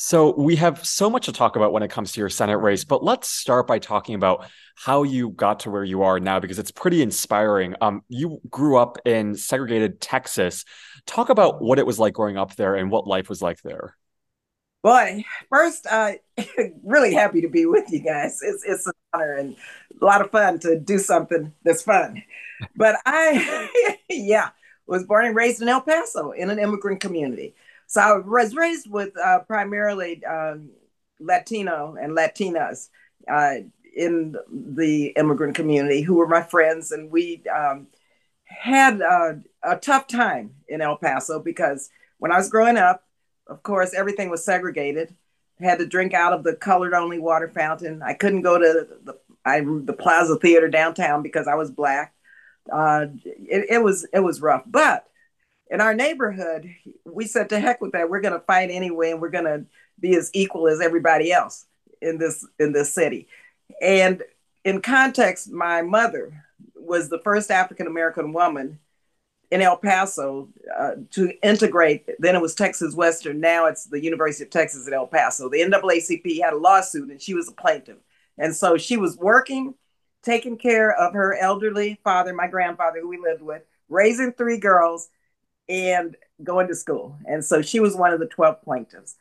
So, 0.00 0.32
we 0.38 0.54
have 0.54 0.86
so 0.86 1.10
much 1.10 1.26
to 1.26 1.32
talk 1.32 1.56
about 1.56 1.72
when 1.72 1.82
it 1.82 1.90
comes 1.90 2.12
to 2.12 2.20
your 2.20 2.28
Senate 2.28 2.58
race, 2.58 2.84
but 2.84 3.02
let's 3.02 3.26
start 3.26 3.66
by 3.66 3.80
talking 3.80 4.14
about 4.14 4.46
how 4.76 5.02
you 5.02 5.30
got 5.30 5.58
to 5.60 5.72
where 5.72 5.82
you 5.82 6.02
are 6.02 6.20
now 6.20 6.38
because 6.38 6.60
it's 6.60 6.70
pretty 6.70 7.02
inspiring. 7.02 7.74
Um, 7.80 8.02
you 8.08 8.40
grew 8.48 8.76
up 8.76 8.98
in 9.04 9.34
segregated 9.34 10.00
Texas. 10.00 10.64
Talk 11.04 11.30
about 11.30 11.60
what 11.60 11.80
it 11.80 11.84
was 11.84 11.98
like 11.98 12.14
growing 12.14 12.38
up 12.38 12.54
there 12.54 12.76
and 12.76 12.92
what 12.92 13.08
life 13.08 13.28
was 13.28 13.42
like 13.42 13.60
there. 13.62 13.96
Boy, 14.84 15.24
first, 15.50 15.84
uh, 15.90 16.12
really 16.84 17.12
happy 17.12 17.40
to 17.40 17.48
be 17.48 17.66
with 17.66 17.90
you 17.90 17.98
guys. 17.98 18.38
It's 18.40 18.62
it's 18.64 18.86
an 18.86 18.92
honor 19.12 19.32
and 19.32 19.56
a 20.00 20.04
lot 20.04 20.20
of 20.20 20.30
fun 20.30 20.60
to 20.60 20.78
do 20.78 20.98
something 20.98 21.52
that's 21.64 21.82
fun. 21.82 22.22
But 22.76 23.00
I, 23.04 23.96
yeah, 24.08 24.50
was 24.86 25.02
born 25.02 25.26
and 25.26 25.34
raised 25.34 25.60
in 25.60 25.68
El 25.68 25.80
Paso 25.80 26.30
in 26.30 26.50
an 26.50 26.60
immigrant 26.60 27.00
community. 27.00 27.56
So 27.88 28.00
I 28.02 28.18
was 28.18 28.54
raised 28.54 28.88
with 28.88 29.18
uh, 29.18 29.40
primarily 29.40 30.22
um, 30.24 30.70
Latino 31.18 31.96
and 32.00 32.16
Latinas 32.16 32.90
uh, 33.26 33.54
in 33.96 34.36
the 34.52 35.06
immigrant 35.16 35.54
community 35.54 36.02
who 36.02 36.16
were 36.16 36.28
my 36.28 36.42
friends, 36.42 36.92
and 36.92 37.10
we 37.10 37.42
um, 37.52 37.86
had 38.44 39.00
uh, 39.00 39.32
a 39.62 39.76
tough 39.76 40.06
time 40.06 40.54
in 40.68 40.82
El 40.82 40.98
Paso 40.98 41.40
because 41.40 41.88
when 42.18 42.30
I 42.30 42.36
was 42.36 42.50
growing 42.50 42.76
up, 42.76 43.04
of 43.46 43.62
course, 43.62 43.94
everything 43.94 44.28
was 44.28 44.44
segregated. 44.44 45.16
I 45.58 45.64
had 45.64 45.78
to 45.78 45.86
drink 45.86 46.12
out 46.12 46.34
of 46.34 46.44
the 46.44 46.56
colored 46.56 46.92
only 46.92 47.18
water 47.18 47.48
fountain. 47.48 48.02
I 48.02 48.12
couldn't 48.12 48.42
go 48.42 48.58
to 48.58 48.86
the 49.02 49.18
I, 49.46 49.60
the 49.60 49.96
Plaza 49.98 50.36
Theater 50.36 50.68
downtown 50.68 51.22
because 51.22 51.48
I 51.48 51.54
was 51.54 51.70
black. 51.70 52.14
Uh, 52.70 53.06
it, 53.24 53.66
it 53.70 53.82
was 53.82 54.06
it 54.12 54.20
was 54.20 54.42
rough, 54.42 54.64
but 54.66 55.06
in 55.70 55.80
our 55.80 55.94
neighborhood, 55.94 56.74
we 57.04 57.26
said 57.26 57.50
to 57.50 57.60
heck 57.60 57.80
with 57.80 57.92
that. 57.92 58.08
We're 58.08 58.20
going 58.20 58.34
to 58.38 58.46
fight 58.46 58.70
anyway, 58.70 59.10
and 59.10 59.20
we're 59.20 59.30
going 59.30 59.44
to 59.44 59.64
be 60.00 60.14
as 60.16 60.30
equal 60.32 60.68
as 60.68 60.80
everybody 60.80 61.32
else 61.32 61.66
in 62.00 62.18
this 62.18 62.46
in 62.58 62.72
this 62.72 62.92
city. 62.92 63.28
And 63.82 64.22
in 64.64 64.80
context, 64.80 65.50
my 65.50 65.82
mother 65.82 66.44
was 66.74 67.08
the 67.08 67.18
first 67.20 67.50
African 67.50 67.86
American 67.86 68.32
woman 68.32 68.78
in 69.50 69.62
El 69.62 69.76
Paso 69.76 70.48
uh, 70.78 70.92
to 71.10 71.32
integrate. 71.42 72.08
Then 72.18 72.34
it 72.34 72.42
was 72.42 72.54
Texas 72.54 72.94
Western. 72.94 73.40
Now 73.40 73.66
it's 73.66 73.84
the 73.84 74.02
University 74.02 74.44
of 74.44 74.50
Texas 74.50 74.86
at 74.86 74.92
El 74.92 75.06
Paso. 75.06 75.48
The 75.48 75.60
NAACP 75.60 76.42
had 76.42 76.52
a 76.52 76.58
lawsuit, 76.58 77.10
and 77.10 77.20
she 77.20 77.34
was 77.34 77.48
a 77.48 77.52
plaintiff. 77.52 77.96
And 78.36 78.54
so 78.54 78.76
she 78.76 78.96
was 78.96 79.16
working, 79.16 79.74
taking 80.22 80.58
care 80.58 80.94
of 80.94 81.14
her 81.14 81.34
elderly 81.34 81.98
father, 82.04 82.32
my 82.34 82.46
grandfather, 82.46 83.00
who 83.00 83.08
we 83.08 83.18
lived 83.18 83.42
with, 83.42 83.62
raising 83.88 84.32
three 84.32 84.58
girls, 84.58 85.08
and 85.68 86.16
going 86.42 86.68
to 86.68 86.74
school. 86.74 87.16
And 87.26 87.44
so 87.44 87.62
she 87.62 87.80
was 87.80 87.96
one 87.96 88.12
of 88.12 88.20
the 88.20 88.26
12 88.26 88.62
plaintiffs. 88.62 89.16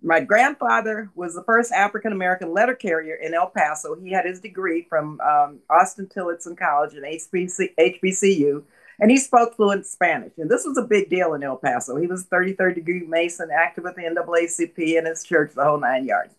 My 0.00 0.20
grandfather 0.20 1.10
was 1.14 1.34
the 1.34 1.42
first 1.42 1.72
African 1.72 2.12
American 2.12 2.52
letter 2.52 2.74
carrier 2.74 3.16
in 3.16 3.34
El 3.34 3.48
Paso. 3.48 3.96
He 3.96 4.12
had 4.12 4.24
his 4.24 4.40
degree 4.40 4.86
from 4.88 5.20
um, 5.20 5.58
Austin 5.68 6.08
Tillotson 6.08 6.56
College 6.56 6.94
and 6.94 7.04
HBC, 7.04 7.74
HBCU 7.78 8.62
and 9.00 9.10
he 9.10 9.16
spoke 9.16 9.54
fluent 9.54 9.86
Spanish. 9.86 10.32
And 10.38 10.50
this 10.50 10.64
was 10.64 10.76
a 10.76 10.82
big 10.82 11.08
deal 11.08 11.34
in 11.34 11.42
El 11.42 11.56
Paso. 11.56 11.96
He 11.96 12.06
was 12.06 12.26
33rd 12.26 12.74
degree 12.74 13.06
Mason, 13.06 13.50
active 13.50 13.84
with 13.84 13.96
the 13.96 14.02
NAACP 14.02 14.98
and 14.98 15.06
his 15.06 15.22
church, 15.22 15.52
the 15.54 15.64
whole 15.64 15.78
nine 15.78 16.04
yards. 16.04 16.34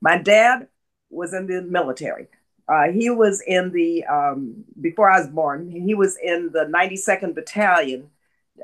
My 0.00 0.18
dad 0.18 0.68
was 1.10 1.34
in 1.34 1.46
the 1.46 1.62
military. 1.62 2.28
Uh, 2.68 2.84
he 2.92 3.10
was 3.10 3.42
in 3.46 3.72
the, 3.72 4.04
um, 4.04 4.64
before 4.80 5.10
I 5.10 5.20
was 5.20 5.28
born, 5.28 5.70
he 5.70 5.94
was 5.94 6.16
in 6.22 6.50
the 6.52 6.64
92nd 6.64 7.34
Battalion 7.34 8.10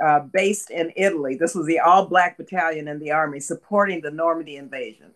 uh, 0.03 0.21
based 0.21 0.71
in 0.71 0.93
Italy. 0.97 1.37
This 1.37 1.55
was 1.55 1.67
the 1.67 1.81
all 1.81 2.07
black 2.07 2.37
battalion 2.37 2.89
in 2.89 2.99
the 2.99 3.13
army 3.13 3.41
supporting 3.41 4.01
the 4.01 4.11
Normandy 4.11 4.57
invasion. 4.57 5.13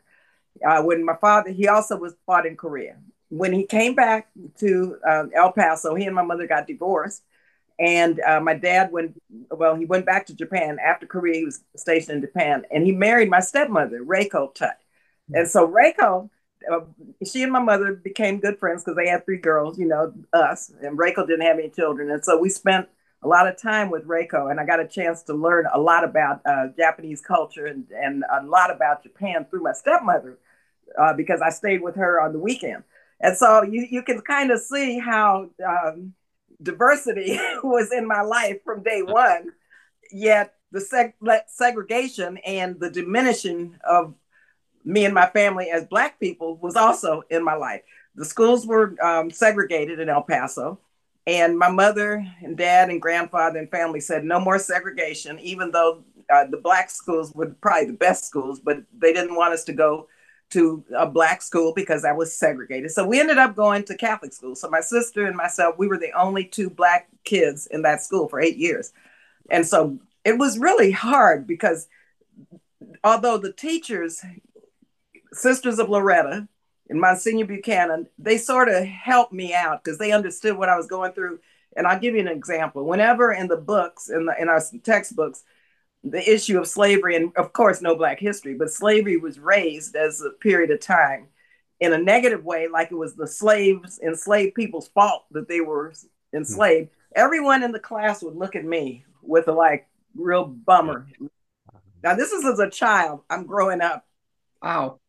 Uh, 0.66 0.82
when 0.82 1.04
my 1.04 1.16
father, 1.20 1.50
he 1.50 1.68
also 1.68 1.96
was 1.96 2.14
fought 2.26 2.46
in 2.46 2.56
Korea. 2.56 2.96
When 3.28 3.52
he 3.52 3.64
came 3.64 3.94
back 3.94 4.28
to 4.58 4.96
um, 5.06 5.30
El 5.34 5.52
Paso, 5.52 5.94
he 5.94 6.04
and 6.04 6.14
my 6.14 6.22
mother 6.22 6.46
got 6.46 6.66
divorced 6.66 7.22
and 7.78 8.20
uh, 8.20 8.40
my 8.40 8.54
dad 8.54 8.92
went, 8.92 9.20
well, 9.50 9.74
he 9.74 9.84
went 9.84 10.06
back 10.06 10.26
to 10.26 10.34
Japan 10.34 10.78
after 10.84 11.06
Korea. 11.06 11.38
He 11.38 11.44
was 11.44 11.60
stationed 11.76 12.16
in 12.16 12.20
Japan 12.20 12.64
and 12.70 12.86
he 12.86 12.92
married 12.92 13.30
my 13.30 13.40
stepmother, 13.40 14.04
Reiko 14.04 14.54
Tut. 14.54 14.78
And 15.32 15.48
so 15.48 15.66
Reiko, 15.66 16.30
uh, 16.70 16.80
she 17.26 17.42
and 17.42 17.52
my 17.52 17.60
mother 17.60 17.94
became 17.94 18.38
good 18.38 18.58
friends 18.58 18.84
because 18.84 18.96
they 18.96 19.08
had 19.08 19.24
three 19.24 19.38
girls, 19.38 19.78
you 19.78 19.86
know, 19.86 20.12
us. 20.32 20.70
And 20.82 20.96
Reiko 20.96 21.26
didn't 21.26 21.46
have 21.46 21.58
any 21.58 21.70
children. 21.70 22.10
And 22.10 22.24
so 22.24 22.38
we 22.38 22.48
spent 22.48 22.88
a 23.24 23.28
lot 23.28 23.48
of 23.48 23.60
time 23.60 23.90
with 23.90 24.06
Reiko 24.06 24.50
and 24.50 24.60
I 24.60 24.66
got 24.66 24.80
a 24.80 24.86
chance 24.86 25.22
to 25.24 25.34
learn 25.34 25.66
a 25.72 25.80
lot 25.80 26.04
about 26.04 26.42
uh, 26.44 26.68
Japanese 26.76 27.22
culture 27.22 27.66
and, 27.66 27.86
and 27.90 28.22
a 28.30 28.44
lot 28.44 28.70
about 28.70 29.02
Japan 29.02 29.46
through 29.48 29.62
my 29.62 29.72
stepmother 29.72 30.38
uh, 30.98 31.14
because 31.14 31.40
I 31.40 31.50
stayed 31.50 31.82
with 31.82 31.96
her 31.96 32.20
on 32.20 32.32
the 32.32 32.38
weekend. 32.38 32.84
And 33.20 33.36
so 33.36 33.62
you, 33.62 33.86
you 33.90 34.02
can 34.02 34.20
kind 34.20 34.50
of 34.50 34.60
see 34.60 34.98
how 34.98 35.48
um, 35.66 36.12
diversity 36.62 37.38
was 37.64 37.90
in 37.92 38.06
my 38.06 38.20
life 38.20 38.58
from 38.64 38.82
day 38.82 39.02
one, 39.02 39.52
yet 40.12 40.54
the 40.70 40.80
seg- 40.80 41.48
segregation 41.48 42.36
and 42.38 42.78
the 42.78 42.90
diminishing 42.90 43.78
of 43.88 44.14
me 44.84 45.06
and 45.06 45.14
my 45.14 45.26
family 45.26 45.70
as 45.70 45.86
Black 45.86 46.20
people 46.20 46.56
was 46.56 46.76
also 46.76 47.22
in 47.30 47.42
my 47.42 47.54
life. 47.54 47.80
The 48.16 48.24
schools 48.24 48.66
were 48.66 48.94
um, 49.02 49.30
segregated 49.30 49.98
in 49.98 50.10
El 50.10 50.22
Paso, 50.22 50.78
and 51.26 51.58
my 51.58 51.70
mother 51.70 52.26
and 52.42 52.56
dad 52.56 52.90
and 52.90 53.00
grandfather 53.00 53.58
and 53.58 53.70
family 53.70 54.00
said 54.00 54.24
no 54.24 54.38
more 54.38 54.58
segregation, 54.58 55.38
even 55.40 55.70
though 55.70 56.04
uh, 56.30 56.46
the 56.46 56.58
Black 56.58 56.90
schools 56.90 57.32
were 57.34 57.50
probably 57.60 57.86
the 57.86 57.92
best 57.94 58.24
schools, 58.24 58.60
but 58.60 58.78
they 58.96 59.12
didn't 59.12 59.36
want 59.36 59.54
us 59.54 59.64
to 59.64 59.72
go 59.72 60.08
to 60.50 60.84
a 60.96 61.06
black 61.06 61.42
school 61.42 61.72
because 61.74 62.04
I 62.04 62.12
was 62.12 62.36
segregated. 62.36 62.90
So 62.90 63.06
we 63.06 63.18
ended 63.18 63.38
up 63.38 63.56
going 63.56 63.84
to 63.84 63.96
Catholic 63.96 64.32
school. 64.32 64.54
So 64.54 64.68
my 64.68 64.80
sister 64.80 65.26
and 65.26 65.36
myself, 65.36 65.76
we 65.78 65.88
were 65.88 65.98
the 65.98 66.12
only 66.12 66.44
two 66.44 66.70
black 66.70 67.08
kids 67.24 67.66
in 67.66 67.82
that 67.82 68.02
school 68.02 68.28
for 68.28 68.40
eight 68.40 68.56
years. 68.56 68.92
And 69.50 69.66
so 69.66 69.98
it 70.24 70.38
was 70.38 70.58
really 70.58 70.90
hard 70.90 71.46
because 71.46 71.88
although 73.02 73.38
the 73.38 73.52
teachers, 73.52 74.24
Sisters 75.32 75.78
of 75.78 75.88
Loretto 75.88 76.46
and 76.88 77.00
Monsignor 77.00 77.46
Buchanan, 77.46 78.08
they 78.18 78.36
sort 78.36 78.68
of 78.68 78.84
helped 78.84 79.32
me 79.32 79.54
out 79.54 79.82
because 79.82 79.98
they 79.98 80.12
understood 80.12 80.56
what 80.56 80.68
I 80.68 80.76
was 80.76 80.86
going 80.86 81.12
through. 81.12 81.40
And 81.76 81.86
I'll 81.86 81.98
give 81.98 82.14
you 82.14 82.20
an 82.20 82.28
example. 82.28 82.84
Whenever 82.84 83.32
in 83.32 83.48
the 83.48 83.56
books, 83.56 84.08
in, 84.08 84.26
the, 84.26 84.34
in 84.40 84.48
our 84.48 84.62
textbooks, 84.82 85.42
the 86.04 86.30
issue 86.30 86.58
of 86.58 86.68
slavery, 86.68 87.16
and 87.16 87.32
of 87.36 87.52
course, 87.52 87.80
no 87.80 87.96
Black 87.96 88.20
history, 88.20 88.54
but 88.54 88.70
slavery 88.70 89.16
was 89.16 89.38
raised 89.38 89.96
as 89.96 90.20
a 90.20 90.30
period 90.30 90.70
of 90.70 90.80
time 90.80 91.28
in 91.80 91.92
a 91.92 91.98
negative 91.98 92.44
way, 92.44 92.68
like 92.68 92.92
it 92.92 92.96
was 92.96 93.14
the 93.14 93.26
slaves, 93.26 93.98
enslaved 94.00 94.54
people's 94.54 94.88
fault 94.88 95.24
that 95.32 95.48
they 95.48 95.60
were 95.60 95.92
enslaved. 96.32 96.90
Mm-hmm. 96.90 97.24
Everyone 97.24 97.62
in 97.62 97.72
the 97.72 97.80
class 97.80 98.22
would 98.22 98.36
look 98.36 98.54
at 98.54 98.64
me 98.64 99.04
with 99.22 99.48
a 99.48 99.52
like 99.52 99.88
real 100.14 100.44
bummer. 100.44 101.06
Now, 102.02 102.14
this 102.14 102.32
is 102.32 102.44
as 102.44 102.58
a 102.58 102.70
child, 102.70 103.22
I'm 103.30 103.46
growing 103.46 103.80
up. 103.80 104.06
Wow. 104.62 105.00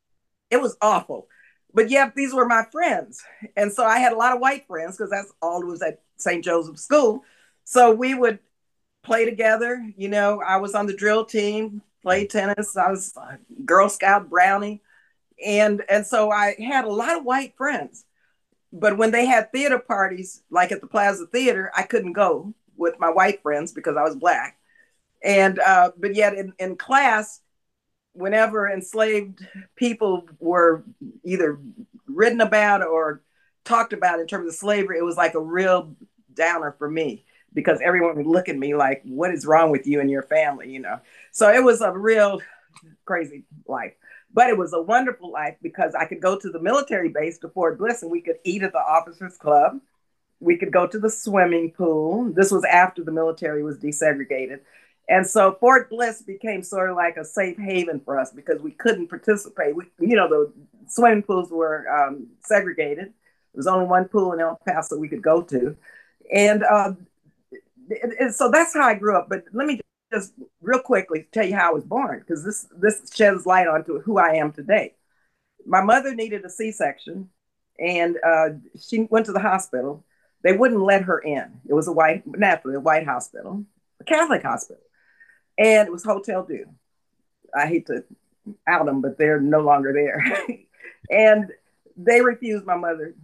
It 0.49 0.61
was 0.61 0.77
awful. 0.81 1.27
But 1.75 1.91
yet, 1.91 2.15
these 2.15 2.33
were 2.33 2.47
my 2.47 2.63
friends. 2.71 3.21
And 3.57 3.71
so 3.71 3.85
I 3.85 3.99
had 3.99 4.13
a 4.13 4.17
lot 4.17 4.33
of 4.33 4.39
white 4.39 4.65
friends 4.65 4.97
because 4.97 5.11
that's 5.11 5.33
all 5.41 5.61
it 5.61 5.67
was 5.67 5.81
at 5.81 6.01
St. 6.17 6.43
Joseph's 6.43 6.83
School. 6.83 7.23
So 7.65 7.93
we 7.93 8.15
would 8.15 8.39
play 9.03 9.25
together. 9.25 9.85
You 9.97 10.07
know, 10.07 10.41
I 10.41 10.57
was 10.57 10.73
on 10.73 10.87
the 10.87 10.95
drill 10.95 11.25
team, 11.25 11.81
played 12.01 12.29
tennis. 12.29 12.77
I 12.77 12.89
was 12.89 13.13
Girl 13.65 13.89
Scout 13.89 14.29
brownie. 14.29 14.81
And 15.45 15.83
and 15.89 16.07
so 16.07 16.31
I 16.31 16.55
had 16.59 16.85
a 16.85 16.89
lot 16.89 17.17
of 17.17 17.25
white 17.25 17.55
friends. 17.57 18.05
But 18.71 18.97
when 18.97 19.11
they 19.11 19.25
had 19.25 19.51
theater 19.51 19.79
parties, 19.79 20.43
like 20.49 20.71
at 20.71 20.81
the 20.81 20.87
Plaza 20.87 21.25
Theater, 21.27 21.71
I 21.75 21.83
couldn't 21.83 22.13
go 22.13 22.53
with 22.77 22.99
my 22.99 23.09
white 23.09 23.41
friends 23.41 23.73
because 23.73 23.97
I 23.97 24.03
was 24.03 24.15
black. 24.15 24.57
And 25.23 25.59
uh, 25.59 25.91
but 25.97 26.15
yet 26.15 26.35
in, 26.35 26.53
in 26.57 26.77
class, 26.77 27.41
whenever 28.15 28.69
enslaved 28.69 29.45
people 29.75 30.27
were 30.39 30.83
either 31.23 31.59
written 32.07 32.41
about 32.41 32.85
or 32.85 33.21
talked 33.63 33.93
about 33.93 34.19
in 34.19 34.27
terms 34.27 34.47
of 34.47 34.55
slavery, 34.55 34.97
it 34.97 35.05
was 35.05 35.17
like 35.17 35.33
a 35.33 35.39
real 35.39 35.95
downer 36.33 36.75
for 36.77 36.89
me 36.89 37.25
because 37.53 37.79
everyone 37.83 38.15
would 38.17 38.27
look 38.27 38.49
at 38.49 38.57
me 38.57 38.75
like, 38.75 39.01
what 39.05 39.31
is 39.31 39.45
wrong 39.45 39.71
with 39.71 39.87
you 39.87 39.99
and 39.99 40.09
your 40.09 40.23
family? 40.23 40.69
You 40.69 40.79
know? 40.79 40.99
So 41.31 41.51
it 41.51 41.63
was 41.63 41.81
a 41.81 41.91
real 41.91 42.41
crazy 43.05 43.43
life. 43.67 43.93
But 44.33 44.49
it 44.49 44.57
was 44.57 44.73
a 44.73 44.81
wonderful 44.81 45.31
life 45.31 45.55
because 45.61 45.95
I 45.95 46.05
could 46.05 46.21
go 46.21 46.37
to 46.37 46.49
the 46.49 46.59
military 46.59 47.09
base 47.09 47.37
to 47.39 47.49
Fort 47.49 47.77
Bliss 47.77 48.01
and 48.01 48.11
we 48.11 48.21
could 48.21 48.35
eat 48.43 48.63
at 48.63 48.73
the 48.73 48.79
officers 48.79 49.37
club. 49.37 49.79
We 50.41 50.57
could 50.57 50.73
go 50.73 50.85
to 50.85 50.99
the 50.99 51.09
swimming 51.09 51.71
pool. 51.71 52.33
This 52.33 52.51
was 52.51 52.65
after 52.65 53.03
the 53.03 53.13
military 53.13 53.63
was 53.63 53.77
desegregated. 53.77 54.59
And 55.07 55.25
so 55.25 55.55
Fort 55.59 55.89
Bliss 55.89 56.23
became 56.23 56.63
sort 56.63 56.89
of 56.89 56.95
like 56.95 57.17
a 57.17 57.25
safe 57.25 57.57
haven 57.57 58.01
for 58.03 58.19
us 58.19 58.31
because 58.31 58.61
we 58.61 58.71
couldn't 58.71 59.07
participate. 59.07 59.75
We, 59.75 59.85
you 59.99 60.15
know, 60.15 60.27
the 60.27 60.51
swimming 60.87 61.23
pools 61.23 61.51
were 61.51 61.87
um, 61.89 62.27
segregated. 62.41 63.05
There 63.05 63.59
was 63.59 63.67
only 63.67 63.85
one 63.85 64.05
pool 64.05 64.33
in 64.33 64.39
El 64.39 64.59
Paso 64.65 64.97
we 64.97 65.07
could 65.07 65.21
go 65.21 65.41
to. 65.43 65.77
And 66.33 66.63
uh, 66.63 66.93
so 68.31 68.49
that's 68.49 68.73
how 68.73 68.81
I 68.81 68.95
grew 68.95 69.15
up. 69.15 69.27
But 69.29 69.43
let 69.53 69.67
me 69.67 69.79
just 70.11 70.33
real 70.61 70.79
quickly 70.79 71.27
tell 71.31 71.45
you 71.45 71.55
how 71.55 71.69
I 71.69 71.73
was 71.73 71.83
born 71.83 72.19
because 72.19 72.43
this 72.43 72.67
this 72.77 73.11
sheds 73.13 73.45
light 73.45 73.67
onto 73.67 74.01
who 74.01 74.17
I 74.17 74.35
am 74.35 74.51
today. 74.51 74.93
My 75.65 75.81
mother 75.81 76.13
needed 76.13 76.45
a 76.45 76.49
C-section, 76.49 77.29
and 77.79 78.17
uh, 78.25 78.49
she 78.79 79.07
went 79.09 79.25
to 79.27 79.31
the 79.31 79.39
hospital. 79.39 80.05
They 80.43 80.55
wouldn't 80.55 80.81
let 80.81 81.03
her 81.03 81.19
in. 81.19 81.59
It 81.67 81.73
was 81.73 81.87
a 81.87 81.91
white, 81.91 82.23
naturally 82.25 82.75
a 82.75 82.79
white 82.79 83.05
hospital, 83.05 83.65
a 83.99 84.03
Catholic 84.03 84.43
hospital, 84.43 84.83
and 85.57 85.87
it 85.87 85.91
was 85.91 86.03
Hotel 86.03 86.43
Dieu. 86.43 86.67
I 87.53 87.67
hate 87.67 87.87
to 87.87 88.03
out 88.67 88.85
them, 88.85 89.01
but 89.01 89.17
they're 89.17 89.39
no 89.39 89.61
longer 89.61 89.93
there. 89.93 90.23
and 91.09 91.51
they 91.97 92.21
refused 92.21 92.65
my 92.65 92.75
mother 92.75 93.15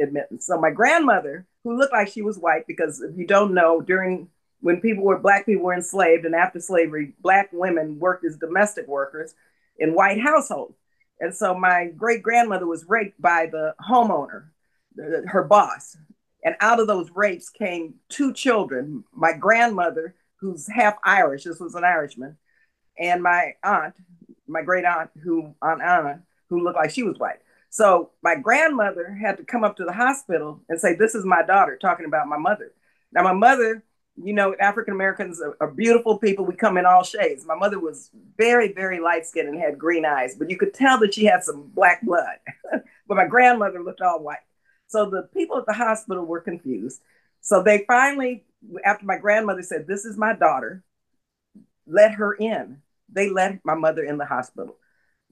admittance. 0.00 0.46
So 0.46 0.60
my 0.60 0.70
grandmother, 0.70 1.46
who 1.64 1.76
looked 1.76 1.92
like 1.92 2.08
she 2.08 2.22
was 2.22 2.38
white, 2.38 2.66
because 2.66 3.00
if 3.00 3.16
you 3.16 3.26
don't 3.26 3.54
know, 3.54 3.80
during 3.80 4.28
when 4.60 4.80
people 4.80 5.04
were 5.04 5.18
black 5.18 5.44
people 5.44 5.64
were 5.64 5.74
enslaved 5.74 6.24
and 6.24 6.34
after 6.34 6.60
slavery, 6.60 7.14
black 7.20 7.50
women 7.52 7.98
worked 7.98 8.24
as 8.24 8.36
domestic 8.36 8.86
workers 8.86 9.34
in 9.78 9.94
white 9.94 10.20
households. 10.20 10.76
And 11.20 11.34
so 11.34 11.54
my 11.54 11.86
great 11.96 12.22
grandmother 12.22 12.66
was 12.66 12.88
raped 12.88 13.20
by 13.20 13.46
the 13.46 13.74
homeowner, 13.80 14.44
her 15.26 15.44
boss. 15.44 15.96
And 16.44 16.56
out 16.60 16.80
of 16.80 16.86
those 16.86 17.10
rapes 17.14 17.48
came 17.48 17.94
two 18.08 18.32
children 18.32 19.04
my 19.12 19.32
grandmother, 19.32 20.14
who's 20.42 20.68
half 20.68 20.96
Irish, 21.04 21.44
this 21.44 21.60
was 21.60 21.74
an 21.76 21.84
Irishman, 21.84 22.36
and 22.98 23.22
my 23.22 23.54
aunt, 23.62 23.94
my 24.46 24.60
great 24.60 24.84
aunt, 24.84 25.10
who, 25.22 25.54
Aunt 25.62 25.80
Anna, 25.80 26.22
who 26.50 26.62
looked 26.62 26.76
like 26.76 26.90
she 26.90 27.04
was 27.04 27.18
white. 27.18 27.38
So 27.70 28.10
my 28.22 28.34
grandmother 28.34 29.10
had 29.14 29.38
to 29.38 29.44
come 29.44 29.64
up 29.64 29.76
to 29.76 29.84
the 29.84 29.92
hospital 29.92 30.60
and 30.68 30.78
say, 30.78 30.94
This 30.94 31.14
is 31.14 31.24
my 31.24 31.42
daughter, 31.42 31.78
talking 31.80 32.04
about 32.04 32.28
my 32.28 32.36
mother. 32.36 32.72
Now, 33.12 33.22
my 33.22 33.32
mother, 33.32 33.82
you 34.22 34.34
know, 34.34 34.54
African 34.60 34.92
Americans 34.92 35.40
are, 35.40 35.56
are, 35.60 35.70
beautiful 35.70 36.18
people. 36.18 36.44
We 36.44 36.54
come 36.54 36.76
in 36.76 36.84
all 36.84 37.02
shades. 37.02 37.46
My 37.46 37.54
mother 37.54 37.78
was 37.78 38.10
very, 38.36 38.72
very 38.72 39.00
light 39.00 39.26
skinned 39.26 39.48
and 39.48 39.58
had 39.58 39.78
green 39.78 40.04
eyes, 40.04 40.34
but 40.34 40.50
you 40.50 40.58
could 40.58 40.74
tell 40.74 40.98
that 40.98 41.14
she 41.14 41.24
had 41.24 41.44
some 41.44 41.70
black 41.74 42.02
blood. 42.02 42.36
but 43.06 43.16
my 43.16 43.26
grandmother 43.26 43.82
looked 43.82 44.02
all 44.02 44.22
white. 44.22 44.44
So 44.88 45.08
the 45.08 45.22
people 45.32 45.56
at 45.56 45.66
the 45.66 45.72
hospital 45.72 46.26
were 46.26 46.40
confused. 46.40 47.00
So 47.40 47.62
they 47.62 47.84
finally, 47.86 48.44
after 48.84 49.04
my 49.04 49.18
grandmother 49.18 49.62
said, 49.62 49.86
This 49.86 50.04
is 50.04 50.16
my 50.16 50.34
daughter, 50.34 50.82
let 51.86 52.12
her 52.12 52.34
in. 52.34 52.82
They 53.08 53.28
let 53.28 53.64
my 53.64 53.74
mother 53.74 54.04
in 54.04 54.18
the 54.18 54.24
hospital. 54.24 54.76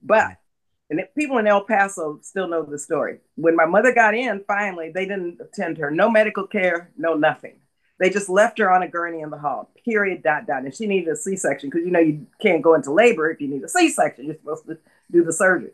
But 0.02 0.36
and 0.90 1.00
people 1.16 1.38
in 1.38 1.46
El 1.46 1.64
Paso 1.64 2.18
still 2.22 2.48
know 2.48 2.64
the 2.64 2.78
story. 2.78 3.20
When 3.36 3.54
my 3.54 3.64
mother 3.64 3.94
got 3.94 4.14
in, 4.14 4.42
finally, 4.46 4.90
they 4.92 5.06
didn't 5.06 5.40
attend 5.40 5.78
her. 5.78 5.90
No 5.90 6.10
medical 6.10 6.48
care, 6.48 6.90
no 6.98 7.14
nothing. 7.14 7.60
They 8.00 8.10
just 8.10 8.28
left 8.28 8.58
her 8.58 8.70
on 8.72 8.82
a 8.82 8.88
gurney 8.88 9.20
in 9.20 9.30
the 9.30 9.38
hall, 9.38 9.70
period, 9.84 10.22
dot, 10.22 10.46
dot. 10.46 10.64
And 10.64 10.74
she 10.74 10.86
needed 10.86 11.08
a 11.12 11.16
C 11.16 11.36
section 11.36 11.70
because 11.70 11.84
you 11.84 11.92
know 11.92 12.00
you 12.00 12.26
can't 12.40 12.62
go 12.62 12.74
into 12.74 12.90
labor 12.90 13.30
if 13.30 13.40
you 13.40 13.46
need 13.46 13.62
a 13.62 13.68
C 13.68 13.88
section. 13.88 14.24
You're 14.26 14.34
supposed 14.36 14.66
to 14.66 14.78
do 15.10 15.22
the 15.22 15.32
surgery. 15.32 15.70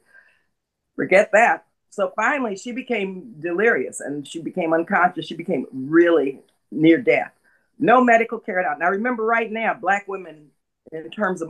Forget 0.96 1.30
that. 1.32 1.66
So 1.90 2.12
finally, 2.14 2.56
she 2.56 2.72
became 2.72 3.36
delirious 3.38 4.00
and 4.00 4.26
she 4.26 4.42
became 4.42 4.74
unconscious. 4.74 5.26
She 5.26 5.34
became 5.34 5.66
really 5.72 6.40
near 6.70 6.98
death. 6.98 7.32
No 7.78 8.02
medical 8.02 8.38
care 8.38 8.60
at 8.60 8.66
all. 8.66 8.78
Now, 8.78 8.90
remember, 8.90 9.24
right 9.24 9.50
now, 9.50 9.74
Black 9.74 10.06
women 10.08 10.50
in 10.92 11.10
terms 11.10 11.42
of 11.42 11.48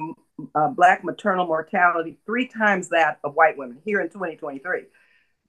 uh, 0.54 0.68
Black 0.68 1.04
maternal 1.04 1.46
mortality, 1.46 2.18
three 2.26 2.48
times 2.48 2.88
that 2.88 3.18
of 3.22 3.34
white 3.34 3.56
women 3.56 3.78
here 3.84 4.00
in 4.00 4.08
2023. 4.08 4.84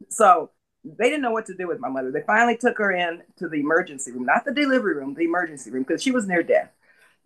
So 0.10 0.52
they 0.84 1.06
didn't 1.06 1.22
know 1.22 1.32
what 1.32 1.48
to 1.48 1.56
do 1.56 1.68
with 1.68 1.80
my 1.80 1.90
mother. 1.90 2.12
They 2.12 2.22
finally 2.22 2.58
took 2.58 2.78
her 2.78 2.92
in 2.92 3.24
to 3.38 3.48
the 3.48 3.60
emergency 3.60 4.12
room, 4.12 4.26
not 4.26 4.46
the 4.46 4.54
delivery 4.54 4.96
room, 4.96 5.14
the 5.14 5.26
emergency 5.26 5.72
room, 5.72 5.84
because 5.84 6.02
she 6.02 6.12
was 6.12 6.28
near 6.28 6.44
death. 6.44 6.72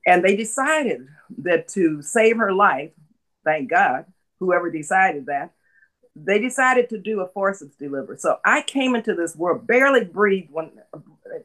And 0.06 0.24
they 0.24 0.36
decided 0.36 1.08
that 1.40 1.68
to 1.70 2.02
save 2.02 2.38
her 2.38 2.54
life, 2.54 2.92
thank 3.44 3.70
God, 3.70 4.06
whoever 4.40 4.72
decided 4.72 5.28
that, 5.28 5.52
they 6.16 6.40
decided 6.40 6.90
to 6.90 6.98
do 6.98 7.22
a 7.22 7.28
forceps 7.28 7.76
delivery. 7.76 8.18
So 8.18 8.40
I 8.44 8.64
came 8.64 8.96
into 8.96 9.14
this 9.14 9.36
world, 9.36 9.68
barely 9.68 10.04
breathed 10.04 10.52
when 10.52 10.72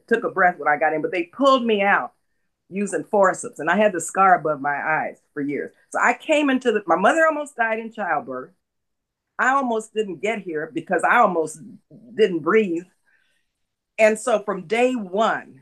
took 0.07 0.23
a 0.23 0.29
breath 0.29 0.57
when 0.57 0.67
I 0.67 0.77
got 0.77 0.93
in, 0.93 1.01
but 1.01 1.11
they 1.11 1.23
pulled 1.23 1.65
me 1.65 1.81
out 1.81 2.13
using 2.69 3.03
forceps, 3.03 3.59
and 3.59 3.69
I 3.69 3.77
had 3.77 3.93
the 3.93 4.01
scar 4.01 4.35
above 4.35 4.59
my 4.59 4.75
eyes 4.75 5.19
for 5.33 5.41
years. 5.41 5.71
So 5.89 5.99
I 5.99 6.13
came 6.13 6.49
into 6.49 6.71
the. 6.71 6.83
My 6.85 6.97
mother 6.97 7.25
almost 7.25 7.55
died 7.55 7.79
in 7.79 7.91
childbirth. 7.91 8.51
I 9.39 9.49
almost 9.49 9.93
didn't 9.93 10.21
get 10.21 10.41
here 10.41 10.69
because 10.73 11.03
I 11.03 11.17
almost 11.17 11.59
didn't 12.15 12.39
breathe. 12.39 12.85
And 13.99 14.17
so 14.17 14.41
from 14.43 14.67
day 14.67 14.93
one, 14.93 15.61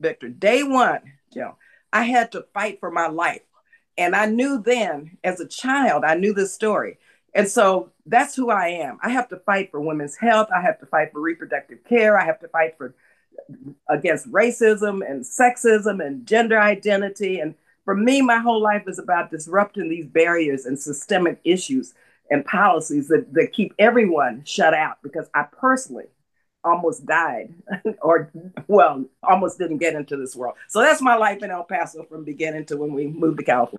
Victor, 0.00 0.28
day 0.28 0.62
one, 0.62 1.00
know, 1.34 1.56
I 1.92 2.04
had 2.04 2.32
to 2.32 2.46
fight 2.54 2.80
for 2.80 2.90
my 2.90 3.08
life. 3.08 3.42
And 3.98 4.16
I 4.16 4.26
knew 4.26 4.62
then, 4.62 5.18
as 5.22 5.40
a 5.40 5.48
child, 5.48 6.04
I 6.04 6.14
knew 6.14 6.32
this 6.32 6.54
story. 6.54 6.98
And 7.34 7.48
so 7.48 7.91
that's 8.06 8.34
who 8.34 8.50
I 8.50 8.68
am. 8.68 8.98
I 9.02 9.10
have 9.10 9.28
to 9.28 9.36
fight 9.36 9.70
for 9.70 9.80
women's 9.80 10.16
health. 10.16 10.48
I 10.54 10.60
have 10.60 10.78
to 10.80 10.86
fight 10.86 11.12
for 11.12 11.20
reproductive 11.20 11.84
care. 11.84 12.18
I 12.18 12.24
have 12.24 12.40
to 12.40 12.48
fight 12.48 12.76
for 12.76 12.94
against 13.88 14.30
racism 14.30 15.08
and 15.08 15.24
sexism 15.24 16.04
and 16.04 16.26
gender 16.26 16.58
identity. 16.60 17.40
And 17.40 17.54
for 17.84 17.94
me, 17.94 18.22
my 18.22 18.38
whole 18.38 18.60
life 18.60 18.84
is 18.86 18.98
about 18.98 19.30
disrupting 19.30 19.88
these 19.88 20.06
barriers 20.06 20.66
and 20.66 20.78
systemic 20.78 21.40
issues 21.44 21.94
and 22.30 22.44
policies 22.44 23.08
that, 23.08 23.32
that 23.34 23.52
keep 23.52 23.74
everyone 23.78 24.42
shut 24.44 24.74
out 24.74 24.98
because 25.02 25.28
I 25.34 25.44
personally 25.44 26.06
almost 26.64 27.04
died 27.06 27.54
or 28.02 28.30
well 28.68 29.04
almost 29.22 29.58
didn't 29.58 29.78
get 29.78 29.94
into 29.94 30.16
this 30.16 30.36
world 30.36 30.54
so 30.68 30.80
that's 30.80 31.02
my 31.02 31.16
life 31.16 31.42
in 31.42 31.50
el 31.50 31.64
paso 31.64 32.04
from 32.04 32.22
beginning 32.24 32.64
to 32.64 32.76
when 32.76 32.92
we 32.92 33.08
moved 33.08 33.38
to 33.38 33.44
california 33.44 33.78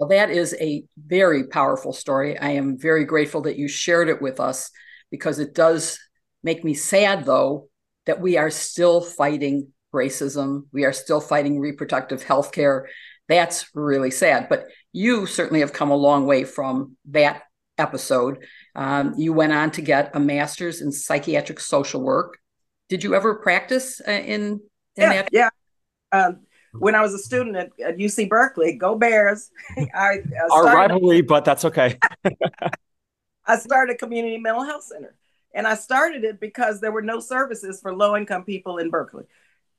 well 0.00 0.08
that 0.08 0.30
is 0.30 0.56
a 0.60 0.82
very 1.06 1.46
powerful 1.46 1.92
story 1.92 2.36
i 2.38 2.50
am 2.50 2.76
very 2.76 3.04
grateful 3.04 3.42
that 3.42 3.56
you 3.56 3.68
shared 3.68 4.08
it 4.08 4.20
with 4.20 4.40
us 4.40 4.72
because 5.12 5.38
it 5.38 5.54
does 5.54 6.00
make 6.42 6.64
me 6.64 6.74
sad 6.74 7.24
though 7.24 7.68
that 8.06 8.20
we 8.20 8.36
are 8.36 8.50
still 8.50 9.00
fighting 9.00 9.68
racism, 9.94 10.66
we 10.72 10.84
are 10.84 10.92
still 10.92 11.20
fighting 11.20 11.58
reproductive 11.58 12.22
health 12.22 12.52
care. 12.52 12.88
That's 13.28 13.74
really 13.74 14.10
sad. 14.10 14.48
But 14.48 14.66
you 14.92 15.26
certainly 15.26 15.60
have 15.60 15.72
come 15.72 15.90
a 15.90 15.96
long 15.96 16.26
way 16.26 16.44
from 16.44 16.96
that 17.10 17.42
episode. 17.78 18.44
Um, 18.74 19.14
you 19.16 19.32
went 19.32 19.52
on 19.52 19.70
to 19.72 19.82
get 19.82 20.14
a 20.14 20.20
master's 20.20 20.80
in 20.80 20.92
psychiatric 20.92 21.60
social 21.60 22.02
work. 22.02 22.38
Did 22.88 23.04
you 23.04 23.14
ever 23.14 23.36
practice 23.36 24.00
uh, 24.06 24.10
in, 24.10 24.42
in 24.42 24.60
yeah, 24.96 25.12
that? 25.12 25.28
Yeah. 25.32 25.48
Um, 26.12 26.40
when 26.72 26.94
I 26.94 27.00
was 27.00 27.14
a 27.14 27.18
student 27.18 27.56
at, 27.56 27.70
at 27.80 27.96
UC 27.98 28.28
Berkeley, 28.28 28.74
go 28.74 28.94
Bears. 28.94 29.50
I, 29.76 29.84
I 29.94 30.22
Our 30.50 30.64
rivalry, 30.64 31.22
but 31.22 31.44
that's 31.44 31.64
okay. 31.64 31.98
I 33.46 33.56
started 33.56 33.94
a 33.94 33.98
community 33.98 34.38
mental 34.38 34.64
health 34.64 34.84
center. 34.84 35.14
And 35.52 35.66
I 35.66 35.74
started 35.74 36.22
it 36.24 36.38
because 36.38 36.80
there 36.80 36.92
were 36.92 37.02
no 37.02 37.18
services 37.18 37.80
for 37.80 37.94
low 37.94 38.16
income 38.16 38.44
people 38.44 38.78
in 38.78 38.90
Berkeley. 38.90 39.24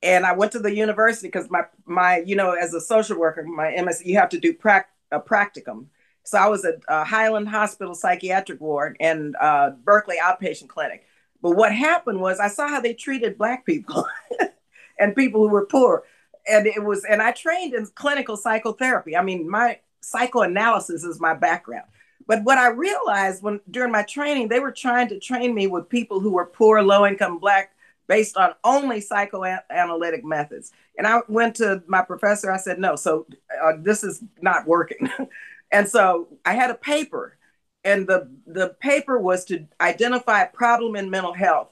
And 0.03 0.25
I 0.25 0.33
went 0.33 0.51
to 0.53 0.59
the 0.59 0.75
university 0.75 1.27
because 1.27 1.49
my, 1.49 1.61
my, 1.85 2.17
you 2.25 2.35
know, 2.35 2.53
as 2.53 2.73
a 2.73 2.81
social 2.81 3.17
worker, 3.17 3.43
my 3.43 3.71
MS, 3.81 4.01
you 4.03 4.17
have 4.17 4.29
to 4.29 4.39
do 4.39 4.53
prac- 4.53 4.89
a 5.11 5.19
practicum. 5.19 5.85
So 6.23 6.37
I 6.37 6.47
was 6.47 6.65
at 6.65 6.75
uh, 6.87 7.03
Highland 7.03 7.49
Hospital 7.49 7.95
psychiatric 7.95 8.59
ward 8.59 8.97
and 8.99 9.35
uh, 9.39 9.71
Berkeley 9.83 10.17
outpatient 10.21 10.67
clinic. 10.67 11.05
But 11.41 11.51
what 11.51 11.73
happened 11.73 12.19
was 12.19 12.39
I 12.39 12.47
saw 12.47 12.67
how 12.67 12.81
they 12.81 12.93
treated 12.93 13.37
Black 13.37 13.65
people 13.65 14.05
and 14.99 15.15
people 15.15 15.41
who 15.41 15.49
were 15.49 15.65
poor. 15.65 16.03
And 16.47 16.67
it 16.67 16.83
was, 16.83 17.05
and 17.05 17.21
I 17.21 17.31
trained 17.31 17.73
in 17.73 17.85
clinical 17.87 18.37
psychotherapy. 18.37 19.15
I 19.15 19.23
mean, 19.23 19.49
my 19.49 19.79
psychoanalysis 20.01 21.03
is 21.03 21.19
my 21.19 21.33
background. 21.33 21.85
But 22.27 22.43
what 22.43 22.57
I 22.57 22.69
realized 22.69 23.43
when 23.43 23.59
during 23.69 23.91
my 23.91 24.03
training, 24.03 24.47
they 24.47 24.59
were 24.59 24.71
trying 24.71 25.09
to 25.09 25.19
train 25.19 25.53
me 25.53 25.67
with 25.67 25.89
people 25.89 26.19
who 26.19 26.31
were 26.31 26.45
poor, 26.45 26.81
low 26.81 27.05
income, 27.05 27.39
black, 27.39 27.73
based 28.07 28.35
on 28.37 28.53
only 28.63 29.01
psychoanalytic 29.01 30.23
methods. 30.25 30.71
And 30.97 31.07
I 31.07 31.21
went 31.27 31.55
to 31.57 31.83
my 31.87 32.01
professor. 32.01 32.51
I 32.51 32.57
said, 32.57 32.79
no, 32.79 32.95
so 32.95 33.25
uh, 33.63 33.73
this 33.79 34.03
is 34.03 34.23
not 34.41 34.67
working. 34.67 35.09
and 35.71 35.87
so 35.87 36.27
I 36.45 36.53
had 36.53 36.69
a 36.69 36.75
paper, 36.75 37.37
and 37.83 38.05
the 38.07 38.29
the 38.45 38.75
paper 38.79 39.17
was 39.17 39.45
to 39.45 39.65
identify 39.79 40.43
a 40.43 40.49
problem 40.49 40.95
in 40.95 41.09
mental 41.09 41.33
health. 41.33 41.69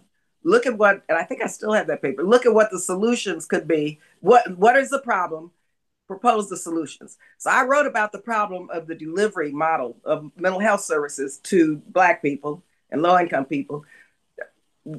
Look 0.49 0.65
at 0.65 0.77
what, 0.77 1.03
and 1.07 1.17
I 1.17 1.23
think 1.23 1.41
I 1.41 1.47
still 1.47 1.73
have 1.73 1.87
that 1.87 2.01
paper. 2.01 2.23
Look 2.23 2.45
at 2.45 2.53
what 2.53 2.71
the 2.71 2.79
solutions 2.79 3.45
could 3.45 3.67
be. 3.67 3.99
What 4.21 4.57
what 4.57 4.75
is 4.75 4.89
the 4.89 4.99
problem? 4.99 5.51
propose 6.09 6.49
the 6.49 6.57
solutions. 6.57 7.19
So 7.37 7.51
I 7.51 7.63
wrote 7.65 7.85
about 7.85 8.11
the 8.11 8.17
problem 8.17 8.67
of 8.71 8.87
the 8.87 8.95
delivery 8.95 9.51
model 9.51 9.95
of 10.03 10.31
mental 10.35 10.59
health 10.59 10.81
services 10.81 11.37
to 11.43 11.77
Black 11.89 12.23
people 12.23 12.63
and 12.89 13.03
low 13.03 13.19
income 13.19 13.45
people, 13.45 13.85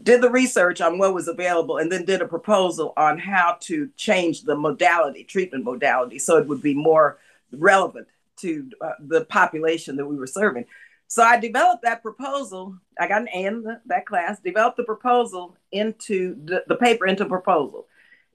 did 0.03 0.23
the 0.23 0.31
research 0.31 0.81
on 0.81 0.99
what 0.99 1.13
was 1.13 1.27
available, 1.27 1.79
and 1.79 1.91
then 1.91 2.05
did 2.05 2.23
a 2.23 2.29
proposal 2.29 2.93
on 2.97 3.19
how 3.19 3.57
to 3.63 3.91
change 3.97 4.43
the 4.43 4.55
modality, 4.55 5.25
treatment 5.25 5.65
modality, 5.65 6.21
so 6.21 6.37
it 6.37 6.47
would 6.47 6.63
be 6.63 6.75
more 6.75 7.19
relevant 7.51 8.07
to 8.37 8.71
uh, 8.81 8.93
the 9.01 9.25
population 9.25 9.97
that 9.97 10.07
we 10.07 10.17
were 10.17 10.29
serving. 10.29 10.65
So 11.11 11.25
I 11.25 11.41
developed 11.41 11.83
that 11.83 12.03
proposal. 12.03 12.79
I 12.97 13.09
got 13.09 13.23
an 13.23 13.29
A 13.35 13.45
in 13.45 13.65
the, 13.65 13.81
that 13.87 14.07
class, 14.07 14.39
developed 14.39 14.77
the 14.77 14.85
proposal 14.85 15.57
into 15.73 16.37
the, 16.45 16.63
the 16.69 16.77
paper 16.77 17.05
into 17.05 17.25
proposal. 17.27 17.89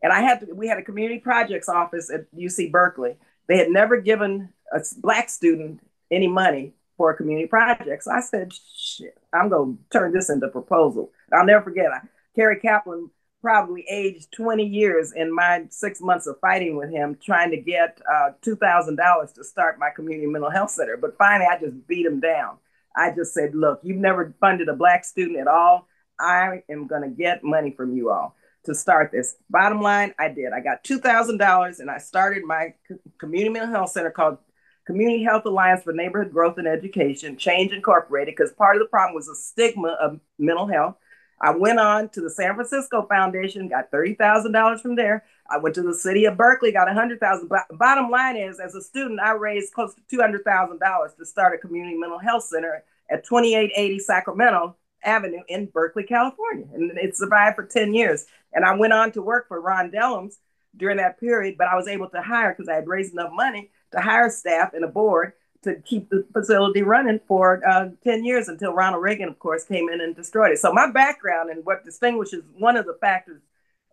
And 0.03 0.11
I 0.11 0.19
had 0.19 0.41
to, 0.41 0.53
we 0.53 0.67
had 0.67 0.77
a 0.77 0.83
community 0.83 1.21
projects 1.21 1.69
office 1.69 2.11
at 2.13 2.25
UC 2.35 2.73
Berkeley. 2.73 3.15
They 3.47 3.57
had 3.57 3.69
never 3.69 4.01
given 4.01 4.49
a 4.73 4.81
black 4.97 5.29
student 5.29 5.79
any 6.11 6.27
money 6.27 6.73
for 6.97 7.11
a 7.11 7.15
community 7.15 7.47
project. 7.47 8.03
So 8.03 8.11
I 8.11 8.19
said, 8.19 8.51
shit, 8.75 9.17
I'm 9.31 9.47
going 9.47 9.77
to 9.77 9.97
turn 9.97 10.11
this 10.11 10.29
into 10.29 10.47
a 10.47 10.51
proposal. 10.51 11.11
I'll 11.31 11.45
never 11.45 11.63
forget, 11.63 11.93
I, 11.93 12.01
Kerry 12.35 12.59
Kaplan 12.59 13.09
probably 13.41 13.85
aged 13.89 14.33
20 14.33 14.65
years 14.65 15.13
in 15.13 15.33
my 15.33 15.63
six 15.69 16.01
months 16.01 16.27
of 16.27 16.37
fighting 16.41 16.75
with 16.75 16.89
him, 16.89 17.17
trying 17.23 17.51
to 17.51 17.57
get 17.57 18.01
uh, 18.11 18.31
$2,000 18.41 19.33
to 19.33 19.43
start 19.45 19.79
my 19.79 19.91
community 19.91 20.27
mental 20.27 20.49
health 20.49 20.71
center. 20.71 20.97
But 20.97 21.17
finally, 21.17 21.47
I 21.49 21.57
just 21.57 21.87
beat 21.87 22.05
him 22.05 22.19
down. 22.19 22.57
I 22.95 23.11
just 23.11 23.33
said, 23.33 23.55
look, 23.55 23.81
you've 23.83 23.97
never 23.97 24.33
funded 24.39 24.69
a 24.69 24.73
black 24.73 25.03
student 25.05 25.39
at 25.39 25.47
all. 25.47 25.87
I 26.19 26.63
am 26.69 26.87
going 26.87 27.01
to 27.01 27.09
get 27.09 27.43
money 27.43 27.71
from 27.71 27.95
you 27.95 28.09
all 28.09 28.35
to 28.65 28.73
start 28.73 29.11
this. 29.11 29.35
Bottom 29.49 29.81
line, 29.81 30.13
I 30.17 30.29
did. 30.29 30.53
I 30.53 30.59
got 30.59 30.83
$2,000 30.83 31.79
and 31.79 31.91
I 31.91 31.97
started 31.97 32.43
my 32.45 32.73
community 33.19 33.51
mental 33.51 33.71
health 33.71 33.91
center 33.91 34.11
called 34.11 34.37
Community 34.85 35.23
Health 35.23 35.45
Alliance 35.45 35.83
for 35.83 35.93
Neighborhood 35.93 36.31
Growth 36.31 36.57
and 36.57 36.67
Education, 36.67 37.37
Change 37.37 37.73
Incorporated, 37.73 38.35
because 38.35 38.53
part 38.53 38.75
of 38.75 38.81
the 38.81 38.87
problem 38.87 39.15
was 39.15 39.27
a 39.27 39.35
stigma 39.35 39.97
of 39.99 40.19
mental 40.37 40.67
health. 40.67 40.95
I 41.41 41.51
went 41.51 41.79
on 41.79 42.09
to 42.09 42.21
the 42.21 42.29
San 42.29 42.53
Francisco 42.55 43.05
Foundation, 43.09 43.67
got 43.67 43.91
$30,000 43.91 44.81
from 44.81 44.95
there. 44.95 45.25
I 45.49 45.57
went 45.57 45.75
to 45.75 45.83
the 45.83 45.93
city 45.93 46.25
of 46.25 46.37
Berkeley, 46.37 46.71
got 46.71 46.87
a 46.87 46.93
100,000. 46.93 47.49
Bottom 47.71 48.09
line 48.09 48.35
is, 48.35 48.59
as 48.59 48.73
a 48.75 48.81
student, 48.81 49.19
I 49.19 49.33
raised 49.33 49.73
close 49.73 49.93
to 49.93 50.17
$200,000 50.17 51.17
to 51.17 51.25
start 51.25 51.53
a 51.53 51.57
community 51.57 51.97
mental 51.97 52.19
health 52.19 52.43
center 52.43 52.83
at 53.09 53.25
2880 53.25 53.99
Sacramento 53.99 54.75
Avenue 55.03 55.41
in 55.47 55.67
Berkeley, 55.67 56.03
California. 56.03 56.65
And 56.73 56.97
it 56.97 57.15
survived 57.15 57.55
for 57.55 57.65
10 57.65 57.93
years. 57.93 58.25
And 58.53 58.65
I 58.65 58.75
went 58.75 58.93
on 58.93 59.11
to 59.11 59.21
work 59.21 59.47
for 59.47 59.61
Ron 59.61 59.91
Dellums 59.91 60.37
during 60.75 60.97
that 60.97 61.19
period, 61.19 61.55
but 61.57 61.67
I 61.67 61.75
was 61.75 61.87
able 61.87 62.09
to 62.09 62.21
hire 62.21 62.51
because 62.51 62.67
I 62.67 62.75
had 62.75 62.87
raised 62.87 63.13
enough 63.13 63.31
money 63.31 63.69
to 63.91 64.01
hire 64.01 64.29
staff 64.29 64.73
and 64.73 64.83
a 64.83 64.87
board 64.87 65.33
to 65.63 65.75
keep 65.81 66.09
the 66.09 66.25
facility 66.31 66.83
running 66.83 67.19
for 67.27 67.61
uh, 67.67 67.89
10 68.03 68.23
years 68.23 68.47
until 68.47 68.73
Ronald 68.73 69.03
Reagan, 69.03 69.29
of 69.29 69.39
course, 69.39 69.63
came 69.63 69.89
in 69.89 70.01
and 70.01 70.15
destroyed 70.15 70.51
it. 70.51 70.59
So 70.59 70.71
my 70.71 70.91
background 70.91 71.49
and 71.49 71.65
what 71.65 71.83
distinguishes 71.83 72.43
one 72.57 72.77
of 72.77 72.85
the 72.85 72.97
factors 73.01 73.41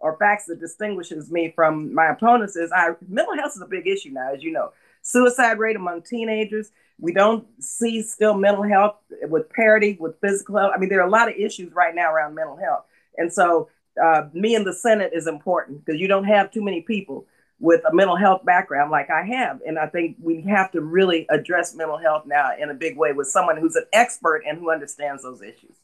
or 0.03 0.17
facts 0.17 0.47
that 0.47 0.61
distinguishes 0.61 1.31
me 1.31 1.53
from 1.55 1.95
my 1.95 2.09
opponents 2.09 2.57
is 2.57 2.71
I 2.73 2.91
mental 3.09 3.37
health 3.37 3.53
is 3.55 3.63
a 3.63 3.67
big 3.67 3.87
issue 3.87 4.11
now, 4.11 4.35
as 4.35 4.43
you 4.43 4.53
know. 4.53 4.73
Suicide 5.01 5.59
rate 5.59 5.77
among 5.77 6.03
teenagers. 6.03 6.71
We 7.01 7.13
don't 7.13 7.47
see 7.63 8.03
still 8.03 8.35
mental 8.35 8.65
health 8.65 8.97
with 9.23 9.49
parity 9.51 9.97
with 9.99 10.21
physical 10.21 10.59
health. 10.59 10.73
I 10.75 10.79
mean, 10.79 10.89
there 10.89 11.01
are 11.01 11.07
a 11.07 11.11
lot 11.11 11.29
of 11.29 11.37
issues 11.37 11.73
right 11.73 11.95
now 11.95 12.13
around 12.13 12.35
mental 12.35 12.57
health. 12.57 12.85
And 13.17 13.33
so 13.33 13.69
uh, 14.03 14.25
me 14.33 14.55
in 14.55 14.65
the 14.65 14.73
Senate 14.73 15.13
is 15.15 15.27
important 15.27 15.85
because 15.85 16.01
you 16.01 16.09
don't 16.09 16.25
have 16.25 16.51
too 16.51 16.63
many 16.63 16.83
people 16.83 17.27
with 17.59 17.81
a 17.89 17.95
mental 17.95 18.17
health 18.17 18.45
background 18.45 18.91
like 18.91 19.09
I 19.09 19.25
have. 19.25 19.61
And 19.67 19.79
I 19.79 19.87
think 19.87 20.17
we 20.21 20.43
have 20.43 20.73
to 20.73 20.81
really 20.81 21.27
address 21.31 21.75
mental 21.75 21.97
health 21.97 22.25
now 22.27 22.51
in 22.59 22.71
a 22.71 22.75
big 22.75 22.97
way 22.97 23.13
with 23.13 23.29
someone 23.29 23.57
who's 23.57 23.77
an 23.77 23.87
expert 23.93 24.43
and 24.47 24.59
who 24.59 24.71
understands 24.71 25.23
those 25.23 25.43
issues. 25.43 25.77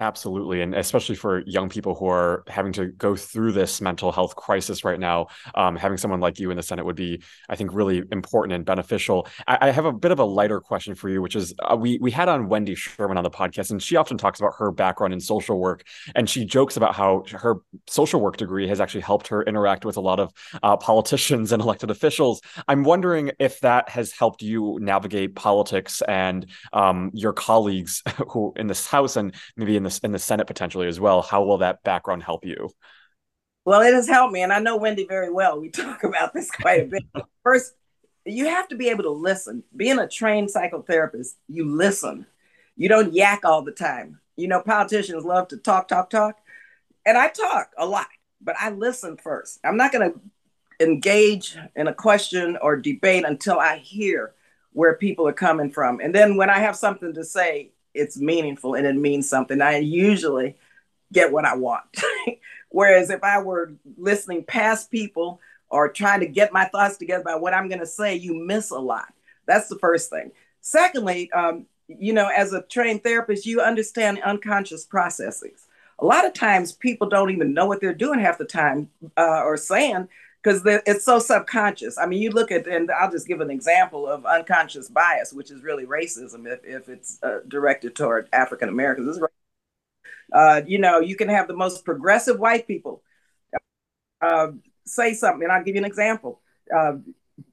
Absolutely. 0.00 0.60
And 0.60 0.74
especially 0.74 1.14
for 1.14 1.44
young 1.46 1.68
people 1.68 1.94
who 1.94 2.08
are 2.08 2.42
having 2.48 2.72
to 2.72 2.86
go 2.86 3.14
through 3.14 3.52
this 3.52 3.80
mental 3.80 4.10
health 4.10 4.34
crisis 4.34 4.84
right 4.84 4.98
now, 4.98 5.28
um, 5.54 5.76
having 5.76 5.96
someone 5.98 6.18
like 6.18 6.40
you 6.40 6.50
in 6.50 6.56
the 6.56 6.64
Senate 6.64 6.84
would 6.84 6.96
be, 6.96 7.22
I 7.48 7.54
think, 7.54 7.72
really 7.72 8.02
important 8.10 8.54
and 8.54 8.64
beneficial. 8.64 9.28
I, 9.46 9.68
I 9.68 9.70
have 9.70 9.84
a 9.84 9.92
bit 9.92 10.10
of 10.10 10.18
a 10.18 10.24
lighter 10.24 10.60
question 10.60 10.96
for 10.96 11.08
you, 11.08 11.22
which 11.22 11.36
is 11.36 11.54
uh, 11.62 11.76
we, 11.76 11.98
we 11.98 12.10
had 12.10 12.28
on 12.28 12.48
Wendy 12.48 12.74
Sherman 12.74 13.16
on 13.16 13.22
the 13.22 13.30
podcast, 13.30 13.70
and 13.70 13.80
she 13.80 13.94
often 13.94 14.18
talks 14.18 14.40
about 14.40 14.54
her 14.58 14.72
background 14.72 15.14
in 15.14 15.20
social 15.20 15.60
work. 15.60 15.84
And 16.16 16.28
she 16.28 16.44
jokes 16.44 16.76
about 16.76 16.96
how 16.96 17.22
her 17.30 17.58
social 17.86 18.20
work 18.20 18.36
degree 18.36 18.66
has 18.66 18.80
actually 18.80 19.02
helped 19.02 19.28
her 19.28 19.44
interact 19.44 19.84
with 19.84 19.96
a 19.96 20.00
lot 20.00 20.18
of 20.18 20.32
uh, 20.64 20.76
politicians 20.76 21.52
and 21.52 21.62
elected 21.62 21.92
officials. 21.92 22.40
I'm 22.66 22.82
wondering 22.82 23.30
if 23.38 23.60
that 23.60 23.88
has 23.90 24.10
helped 24.10 24.42
you 24.42 24.76
navigate 24.82 25.36
politics 25.36 26.02
and 26.08 26.46
um, 26.72 27.12
your 27.14 27.32
colleagues 27.32 28.02
who 28.28 28.52
in 28.56 28.66
this 28.66 28.88
House 28.88 29.16
and 29.16 29.32
maybe 29.56 29.76
in 29.76 29.83
the 29.84 30.00
in 30.02 30.12
the 30.12 30.18
Senate 30.18 30.46
potentially 30.46 30.88
as 30.88 31.00
well. 31.00 31.22
How 31.22 31.44
will 31.44 31.58
that 31.58 31.82
background 31.82 32.22
help 32.22 32.44
you? 32.44 32.70
Well, 33.64 33.80
it 33.80 33.94
has 33.94 34.08
helped 34.08 34.32
me, 34.32 34.42
and 34.42 34.52
I 34.52 34.58
know 34.58 34.76
Wendy 34.76 35.06
very 35.06 35.30
well. 35.30 35.60
We 35.60 35.68
talk 35.70 36.04
about 36.04 36.34
this 36.34 36.50
quite 36.50 36.82
a 36.82 36.86
bit. 36.86 37.04
First, 37.42 37.74
you 38.24 38.46
have 38.46 38.68
to 38.68 38.76
be 38.76 38.88
able 38.88 39.04
to 39.04 39.10
listen. 39.10 39.62
Being 39.74 39.98
a 39.98 40.08
trained 40.08 40.50
psychotherapist, 40.54 41.34
you 41.48 41.68
listen. 41.68 42.26
You 42.76 42.88
don't 42.88 43.12
yak 43.12 43.44
all 43.44 43.62
the 43.62 43.72
time. 43.72 44.20
You 44.36 44.48
know, 44.48 44.60
politicians 44.60 45.24
love 45.24 45.48
to 45.48 45.56
talk, 45.56 45.88
talk, 45.88 46.10
talk, 46.10 46.38
and 47.06 47.16
I 47.16 47.28
talk 47.28 47.70
a 47.78 47.86
lot, 47.86 48.08
but 48.40 48.56
I 48.58 48.70
listen 48.70 49.16
first. 49.16 49.60
I'm 49.62 49.76
not 49.76 49.92
going 49.92 50.12
to 50.12 50.20
engage 50.80 51.56
in 51.76 51.86
a 51.86 51.94
question 51.94 52.58
or 52.60 52.76
debate 52.76 53.24
until 53.24 53.58
I 53.58 53.76
hear 53.76 54.34
where 54.72 54.96
people 54.96 55.28
are 55.28 55.32
coming 55.32 55.70
from. 55.70 56.00
And 56.00 56.14
then 56.14 56.36
when 56.36 56.50
I 56.50 56.58
have 56.58 56.76
something 56.76 57.14
to 57.14 57.24
say, 57.24 57.70
it's 57.94 58.18
meaningful 58.18 58.74
and 58.74 58.86
it 58.86 58.96
means 58.96 59.28
something. 59.28 59.60
I 59.60 59.78
usually 59.78 60.56
get 61.12 61.32
what 61.32 61.44
I 61.44 61.56
want. 61.56 61.84
Whereas 62.68 63.10
if 63.10 63.22
I 63.22 63.40
were 63.40 63.72
listening 63.96 64.44
past 64.44 64.90
people 64.90 65.40
or 65.68 65.88
trying 65.88 66.20
to 66.20 66.26
get 66.26 66.52
my 66.52 66.64
thoughts 66.64 66.96
together 66.96 67.22
about 67.22 67.40
what 67.40 67.54
I'm 67.54 67.68
going 67.68 67.80
to 67.80 67.86
say, 67.86 68.16
you 68.16 68.34
miss 68.34 68.70
a 68.70 68.78
lot. 68.78 69.12
That's 69.46 69.68
the 69.68 69.78
first 69.78 70.10
thing. 70.10 70.32
Secondly, 70.60 71.30
um, 71.32 71.66
you 71.88 72.12
know, 72.12 72.28
as 72.28 72.52
a 72.52 72.62
trained 72.62 73.02
therapist, 73.02 73.46
you 73.46 73.60
understand 73.60 74.20
unconscious 74.22 74.84
processes. 74.84 75.66
A 75.98 76.04
lot 76.04 76.26
of 76.26 76.32
times 76.32 76.72
people 76.72 77.08
don't 77.08 77.30
even 77.30 77.54
know 77.54 77.66
what 77.66 77.80
they're 77.80 77.94
doing 77.94 78.18
half 78.18 78.38
the 78.38 78.44
time 78.44 78.90
uh, 79.16 79.42
or 79.44 79.56
saying 79.56 80.08
because 80.44 80.62
it's 80.86 81.04
so 81.04 81.18
subconscious. 81.18 81.96
I 81.96 82.04
mean, 82.04 82.20
you 82.20 82.30
look 82.30 82.50
at, 82.52 82.66
and 82.66 82.90
I'll 82.90 83.10
just 83.10 83.26
give 83.26 83.40
an 83.40 83.50
example 83.50 84.06
of 84.06 84.26
unconscious 84.26 84.90
bias, 84.90 85.32
which 85.32 85.50
is 85.50 85.62
really 85.62 85.86
racism 85.86 86.46
if, 86.46 86.60
if 86.64 86.88
it's 86.90 87.18
uh, 87.22 87.38
directed 87.48 87.96
toward 87.96 88.28
African 88.30 88.68
Americans. 88.68 89.18
Uh, 90.30 90.60
you 90.66 90.78
know, 90.78 91.00
you 91.00 91.16
can 91.16 91.30
have 91.30 91.48
the 91.48 91.56
most 91.56 91.84
progressive 91.84 92.38
white 92.38 92.66
people 92.66 93.02
uh, 94.20 94.48
say 94.84 95.14
something, 95.14 95.44
and 95.44 95.52
I'll 95.52 95.64
give 95.64 95.76
you 95.76 95.80
an 95.80 95.86
example. 95.86 96.42
Uh, 96.74 96.96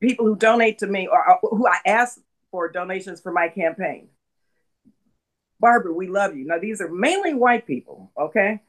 people 0.01 0.25
who 0.25 0.35
donate 0.35 0.79
to 0.79 0.87
me 0.87 1.07
or, 1.07 1.39
or 1.41 1.57
who 1.57 1.67
I 1.67 1.77
ask 1.85 2.19
for 2.51 2.69
donations 2.69 3.21
for 3.21 3.31
my 3.31 3.47
campaign. 3.47 4.09
Barbara, 5.61 5.93
we 5.93 6.07
love 6.07 6.35
you. 6.35 6.45
Now, 6.45 6.59
these 6.59 6.81
are 6.81 6.89
mainly 6.89 7.35
white 7.35 7.65
people, 7.65 8.11
okay? 8.19 8.59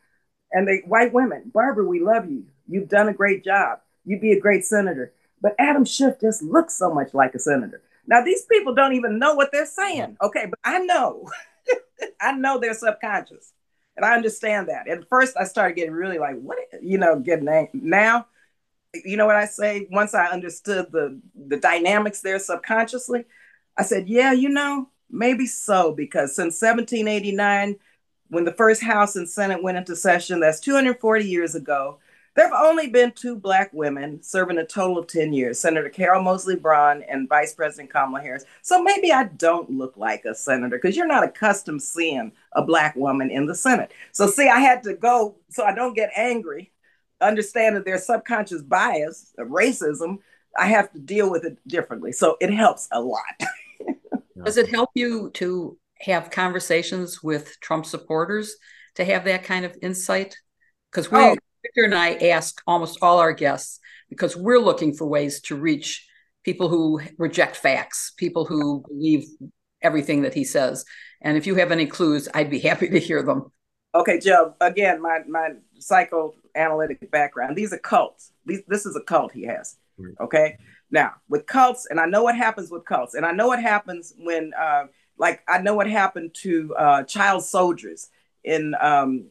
And 0.53 0.69
they 0.69 0.83
white 0.87 1.13
women. 1.13 1.51
Barbara, 1.53 1.85
we 1.85 2.01
love 2.01 2.31
you. 2.31 2.45
You've 2.69 2.89
done 2.89 3.09
a 3.09 3.15
great 3.15 3.43
job 3.45 3.81
you'd 4.05 4.21
be 4.21 4.33
a 4.33 4.41
great 4.41 4.65
senator. 4.65 5.13
But 5.41 5.55
Adam 5.59 5.85
Schiff 5.85 6.21
just 6.21 6.43
looks 6.43 6.75
so 6.75 6.93
much 6.93 7.15
like 7.15 7.35
a 7.35 7.39
senator. 7.39 7.83
Now, 8.07 8.23
these 8.23 8.45
people 8.47 8.75
don't 8.75 8.95
even 8.95 9.19
know 9.19 9.35
what 9.35 9.51
they're 9.53 9.67
saying. 9.67 10.17
Okay, 10.23 10.47
but 10.47 10.59
I 10.65 10.79
know. 10.81 11.29
I 12.21 12.33
know 12.33 12.59
they're 12.59 12.75
subconscious. 12.75 13.53
And 13.97 14.07
I 14.07 14.15
understand 14.15 14.69
that. 14.69 14.89
At 14.89 15.09
first, 15.09 15.37
I 15.37 15.45
started 15.45 15.77
getting 15.77 15.93
really 15.93 16.19
like, 16.19 16.37
what, 16.41 16.59
you 16.81 16.99
know, 16.99 17.19
getting. 17.19 17.69
Now, 17.75 18.27
you 18.95 19.17
know 19.17 19.27
what 19.27 19.37
I 19.37 19.47
say? 19.47 19.87
Once 19.91 20.15
I 20.15 20.27
understood 20.27 20.91
the, 20.91 21.21
the 21.35 21.59
dynamics 21.59 22.21
there 22.21 22.39
subconsciously, 22.39 23.25
I 23.77 23.83
said, 23.83 24.09
yeah, 24.09 24.33
you 24.33 24.49
know, 24.49 24.89
maybe 25.11 25.47
so, 25.47 25.93
because 25.93 26.35
since 26.35 26.61
1789, 26.61 27.77
when 28.29 28.45
the 28.45 28.53
first 28.53 28.83
House 28.83 29.17
and 29.17 29.29
Senate 29.29 29.63
went 29.63 29.77
into 29.77 29.95
session, 29.95 30.41
that's 30.41 30.61
240 30.61 31.25
years 31.27 31.55
ago, 31.55 31.99
There 32.35 32.49
have 32.49 32.59
only 32.59 32.89
been 32.89 33.13
two 33.13 33.37
Black 33.37 33.71
women 33.75 34.23
serving 34.23 34.57
a 34.57 34.65
total 34.65 34.99
of 34.99 35.07
10 35.07 35.35
years 35.35 35.61
Senator 35.61 35.91
Carol 35.91 36.23
Moseley 36.23 36.57
Braun 36.57 37.03
and 37.03 37.29
Vice 37.29 37.55
President 37.55 37.91
Kamala 37.91 38.23
Harris. 38.23 38.45
So 38.63 38.83
maybe 38.83 39.13
I 39.13 39.25
don't 39.25 39.71
look 39.71 39.97
like 39.99 40.25
a 40.25 40.35
senator 40.35 40.79
because 40.79 40.97
you're 40.97 41.07
not 41.07 41.25
accustomed 41.25 41.83
seeing 41.83 42.33
a 42.53 42.63
Black 42.63 42.97
woman 42.97 43.31
in 43.31 43.47
the 43.47 43.55
Senate. 43.55 43.93
So, 44.13 44.27
see, 44.27 44.49
I 44.49 44.61
had 44.61 44.83
to 44.85 44.95
go 44.95 45.37
so 45.51 45.65
I 45.65 45.75
don't 45.75 45.95
get 45.95 46.11
angry, 46.17 46.73
understand 47.21 47.77
that 47.77 47.85
there's 47.85 48.07
subconscious 48.07 48.63
bias 48.63 49.35
of 49.37 49.49
racism. 49.49 50.19
I 50.57 50.67
have 50.67 50.91
to 50.93 50.99
deal 50.99 51.31
with 51.31 51.45
it 51.45 51.59
differently. 51.67 52.13
So 52.13 52.37
it 52.41 52.53
helps 52.53 52.89
a 52.93 53.01
lot. 53.01 53.23
Does 54.45 54.57
it 54.57 54.69
help 54.69 54.91
you 54.95 55.31
to 55.35 55.79
have 56.01 56.31
conversations 56.31 57.23
with 57.23 57.61
Trump 57.61 57.87
supporters 57.87 58.57
to 58.97 59.05
have 59.05 59.25
that 59.25 59.45
kind 59.45 59.65
of 59.65 59.77
insight? 59.83 60.37
Because 60.91 61.11
we, 61.11 61.19
oh. 61.19 61.37
Victor 61.63 61.85
and 61.85 61.95
I 61.95 62.15
ask 62.15 62.61
almost 62.67 62.99
all 63.03 63.19
our 63.19 63.33
guests 63.33 63.79
because 64.09 64.37
we're 64.37 64.59
looking 64.59 64.95
for 64.95 65.07
ways 65.07 65.41
to 65.43 65.57
reach 65.57 66.07
people 66.45 66.69
who 66.69 67.01
reject 67.19 67.57
facts, 67.57 68.13
people 68.17 68.45
who 68.45 68.83
believe 68.89 69.25
everything 69.81 70.23
that 70.23 70.35
he 70.35 70.45
says. 70.45 70.85
And 71.21 71.37
if 71.37 71.47
you 71.47 71.55
have 71.57 71.71
any 71.71 71.87
clues, 71.87 72.29
I'd 72.35 72.51
be 72.51 72.59
happy 72.59 72.89
to 72.89 72.99
hear 72.99 73.23
them. 73.23 73.53
Okay, 73.95 74.19
Joe. 74.19 74.55
Again, 74.61 75.01
my 75.03 75.21
my 75.29 75.51
psychoanalytic 75.79 77.11
background. 77.11 77.57
These 77.57 77.73
are 77.73 77.79
cults. 77.79 78.33
These, 78.47 78.63
this 78.67 78.87
is 78.87 78.97
a 78.97 79.03
cult 79.03 79.33
he 79.33 79.45
has. 79.45 79.77
Okay. 80.21 80.57
Now 80.91 81.13
with 81.29 81.47
cults, 81.47 81.87
and 81.89 82.01
I 82.01 82.07
know 82.07 82.23
what 82.23 82.37
happens 82.37 82.71
with 82.71 82.85
cults, 82.85 83.15
and 83.15 83.25
I 83.25 83.33
know 83.33 83.47
what 83.47 83.61
happens 83.61 84.15
when, 84.19 84.53
uh, 84.59 84.85
like, 85.17 85.43
I 85.47 85.59
know 85.59 85.75
what 85.75 85.89
happened 85.89 86.35
to 86.43 86.75
uh, 86.77 87.03
child 87.05 87.45
soldiers 87.45 88.09
in 88.43 88.75
um, 88.81 89.27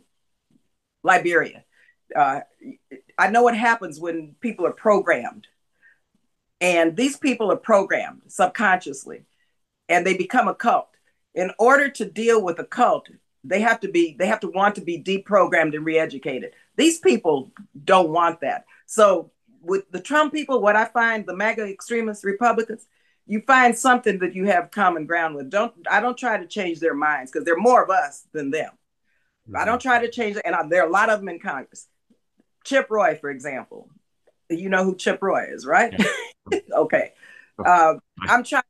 Liberia. 1.03 1.63
Uh, 2.15 2.41
I 3.17 3.29
know 3.29 3.43
what 3.43 3.57
happens 3.57 3.99
when 3.99 4.35
people 4.41 4.65
are 4.65 4.71
programmed, 4.71 5.47
and 6.59 6.95
these 6.95 7.17
people 7.17 7.51
are 7.51 7.57
programmed 7.57 8.21
subconsciously, 8.27 9.23
and 9.89 10.05
they 10.05 10.15
become 10.15 10.47
a 10.47 10.55
cult. 10.55 10.89
In 11.33 11.51
order 11.57 11.89
to 11.89 12.05
deal 12.05 12.43
with 12.43 12.59
a 12.59 12.65
cult, 12.65 13.07
they 13.43 13.61
have 13.61 13.79
to 13.81 13.89
be 13.89 14.15
they 14.17 14.27
have 14.27 14.41
to 14.41 14.49
want 14.49 14.75
to 14.75 14.81
be 14.81 15.01
deprogrammed 15.01 15.75
and 15.75 15.85
reeducated. 15.85 16.51
These 16.77 16.99
people 16.99 17.51
don't 17.83 18.11
want 18.11 18.41
that. 18.41 18.65
So 18.85 19.31
with 19.61 19.89
the 19.91 20.01
Trump 20.01 20.33
people, 20.33 20.61
what 20.61 20.75
I 20.75 20.85
find 20.85 21.25
the 21.25 21.35
MAGA 21.35 21.67
extremist 21.67 22.23
Republicans, 22.23 22.85
you 23.25 23.41
find 23.41 23.77
something 23.77 24.19
that 24.19 24.35
you 24.35 24.45
have 24.45 24.71
common 24.71 25.05
ground 25.05 25.35
with. 25.35 25.49
Don't 25.49 25.73
I 25.89 26.01
don't 26.01 26.17
try 26.17 26.37
to 26.37 26.47
change 26.47 26.79
their 26.79 26.93
minds 26.93 27.31
because 27.31 27.45
they're 27.45 27.57
more 27.57 27.83
of 27.83 27.89
us 27.89 28.27
than 28.31 28.51
them. 28.51 28.71
Mm-hmm. 29.47 29.57
I 29.57 29.65
don't 29.65 29.81
try 29.81 29.99
to 30.05 30.11
change 30.11 30.37
and 30.43 30.55
I, 30.55 30.67
there 30.67 30.83
are 30.83 30.87
a 30.87 30.91
lot 30.91 31.09
of 31.09 31.19
them 31.19 31.29
in 31.29 31.39
Congress. 31.39 31.87
Chip 32.63 32.87
Roy, 32.89 33.17
for 33.19 33.29
example, 33.29 33.89
you 34.49 34.69
know 34.69 34.83
who 34.83 34.95
Chip 34.95 35.21
Roy 35.21 35.45
is, 35.49 35.65
right? 35.65 35.93
Yeah. 36.51 36.59
okay, 36.75 37.13
uh, 37.63 37.95
I'm 38.21 38.43
trying 38.43 38.61
to 38.61 38.67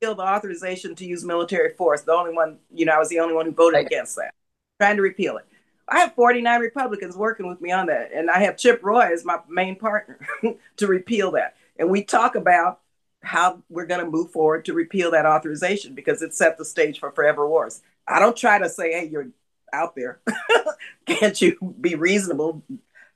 kill 0.00 0.14
the 0.14 0.22
authorization 0.22 0.94
to 0.96 1.06
use 1.06 1.24
military 1.24 1.74
force. 1.74 2.02
The 2.02 2.12
only 2.12 2.34
one, 2.34 2.58
you 2.72 2.84
know, 2.84 2.92
I 2.92 2.98
was 2.98 3.08
the 3.08 3.20
only 3.20 3.34
one 3.34 3.46
who 3.46 3.52
voted 3.52 3.78
right. 3.78 3.86
against 3.86 4.16
that. 4.16 4.34
Trying 4.80 4.96
to 4.96 5.02
repeal 5.02 5.36
it. 5.36 5.46
I 5.88 6.00
have 6.00 6.14
49 6.14 6.60
Republicans 6.60 7.16
working 7.16 7.46
with 7.46 7.60
me 7.60 7.70
on 7.70 7.86
that. 7.86 8.10
And 8.12 8.30
I 8.30 8.40
have 8.40 8.56
Chip 8.56 8.80
Roy 8.82 9.12
as 9.12 9.24
my 9.24 9.38
main 9.48 9.76
partner 9.76 10.18
to 10.76 10.86
repeal 10.86 11.32
that. 11.32 11.56
And 11.78 11.90
we 11.90 12.02
talk 12.04 12.36
about 12.36 12.80
how 13.22 13.62
we're 13.68 13.86
going 13.86 14.04
to 14.04 14.10
move 14.10 14.30
forward 14.30 14.64
to 14.66 14.72
repeal 14.72 15.10
that 15.10 15.26
authorization 15.26 15.94
because 15.94 16.22
it 16.22 16.34
set 16.34 16.58
the 16.58 16.64
stage 16.64 16.98
for 16.98 17.10
forever 17.10 17.48
wars. 17.48 17.82
I 18.06 18.18
don't 18.18 18.36
try 18.36 18.58
to 18.58 18.68
say, 18.68 18.92
hey, 18.92 19.08
you're 19.10 19.28
out 19.72 19.94
there. 19.94 20.20
Can't 21.06 21.40
you 21.40 21.74
be 21.80 21.94
reasonable? 21.94 22.62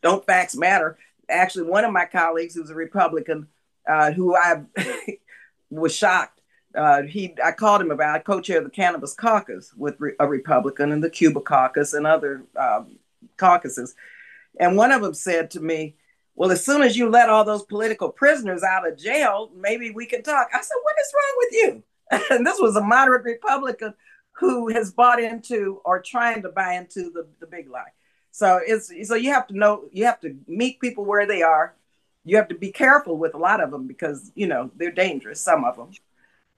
Don't 0.03 0.25
facts 0.25 0.57
matter? 0.57 0.99
Actually, 1.29 1.69
one 1.71 1.85
of 1.85 1.93
my 1.93 2.07
colleagues 2.07 2.55
who's 2.55 2.71
a 2.71 2.75
Republican, 2.75 3.49
uh, 3.87 4.13
who 4.13 4.35
I 4.35 4.63
was 5.71 5.95
shocked 5.95 6.39
uh, 6.75 7.03
he 7.03 7.35
I 7.45 7.53
called 7.53 7.81
him 7.81 7.91
about 7.91 8.15
I 8.15 8.19
co-chair 8.19 8.61
the 8.63 8.71
cannabis 8.71 9.15
caucus 9.15 9.73
with 9.75 9.97
re- 9.99 10.15
a 10.21 10.27
Republican 10.27 10.93
and 10.93 11.03
the 11.03 11.11
Cuba 11.11 11.41
caucus 11.41 11.95
and 11.95 12.07
other 12.07 12.45
um, 12.57 12.99
caucuses, 13.37 13.95
and 14.61 14.77
one 14.77 14.93
of 14.93 15.03
them 15.03 15.15
said 15.15 15.51
to 15.53 15.61
me, 15.61 15.97
"Well, 16.35 16.51
as 16.51 16.65
soon 16.65 16.83
as 16.83 16.97
you 16.97 17.09
let 17.09 17.31
all 17.31 17.45
those 17.45 17.65
political 17.65 18.11
prisoners 18.11 18.63
out 18.63 18.87
of 18.87 18.99
jail, 18.99 19.51
maybe 19.57 19.91
we 19.91 20.07
can 20.07 20.23
talk." 20.23 20.49
I 20.53 20.61
said, 20.61 20.77
"What 20.83 20.97
is 21.01 21.15
wrong 21.15 21.35
with 21.37 21.53
you?" 21.53 21.83
and 22.37 22.47
this 22.47 22.61
was 22.61 22.77
a 22.77 22.83
moderate 22.83 23.25
Republican 23.25 23.95
who 24.33 24.69
has 24.69 24.93
bought 24.93 25.21
into 25.21 25.81
or 25.85 26.01
trying 26.01 26.43
to 26.43 26.49
buy 26.49 26.75
into 26.75 27.11
the, 27.11 27.27
the 27.41 27.47
big 27.47 27.69
lie. 27.69 27.93
So 28.33 28.61
it's 28.65 28.93
so 29.09 29.15
you 29.15 29.33
have 29.33 29.47
to 29.49 29.57
know 29.57 29.85
you 29.93 30.05
have 30.05 30.21
to 30.21 30.37
meet 30.47 30.81
people 30.81 31.05
where 31.05 31.27
they 31.27 31.43
are. 31.43 31.75
You 32.25 32.37
have 32.37 32.49
to 32.49 32.55
be 32.55 32.71
careful 32.71 33.17
with 33.17 33.35
a 33.35 33.39
lot 33.39 33.63
of 33.63 33.71
them 33.71 33.87
because 33.87 34.31
you 34.35 34.47
know 34.47 34.71
they're 34.77 34.91
dangerous. 34.91 35.41
Some 35.41 35.65
of 35.65 35.77
them 35.77 35.91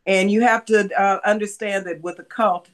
and 0.07 0.31
you 0.31 0.43
have 0.43 0.65
to 0.67 0.91
uh, 1.01 1.21
understand 1.25 1.87
that 1.87 2.03
with 2.03 2.19
a 2.19 2.25
cult, 2.25 2.69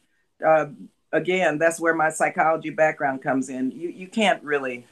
uh, 0.45 0.67
again, 1.13 1.59
that's 1.59 1.81
where 1.81 1.95
my 1.95 2.11
psychology 2.11 2.71
background 2.71 3.23
comes 3.23 3.49
in. 3.49 3.71
You, 3.73 3.89
you 3.89 4.07
can't 4.07 4.43
really 4.43 4.87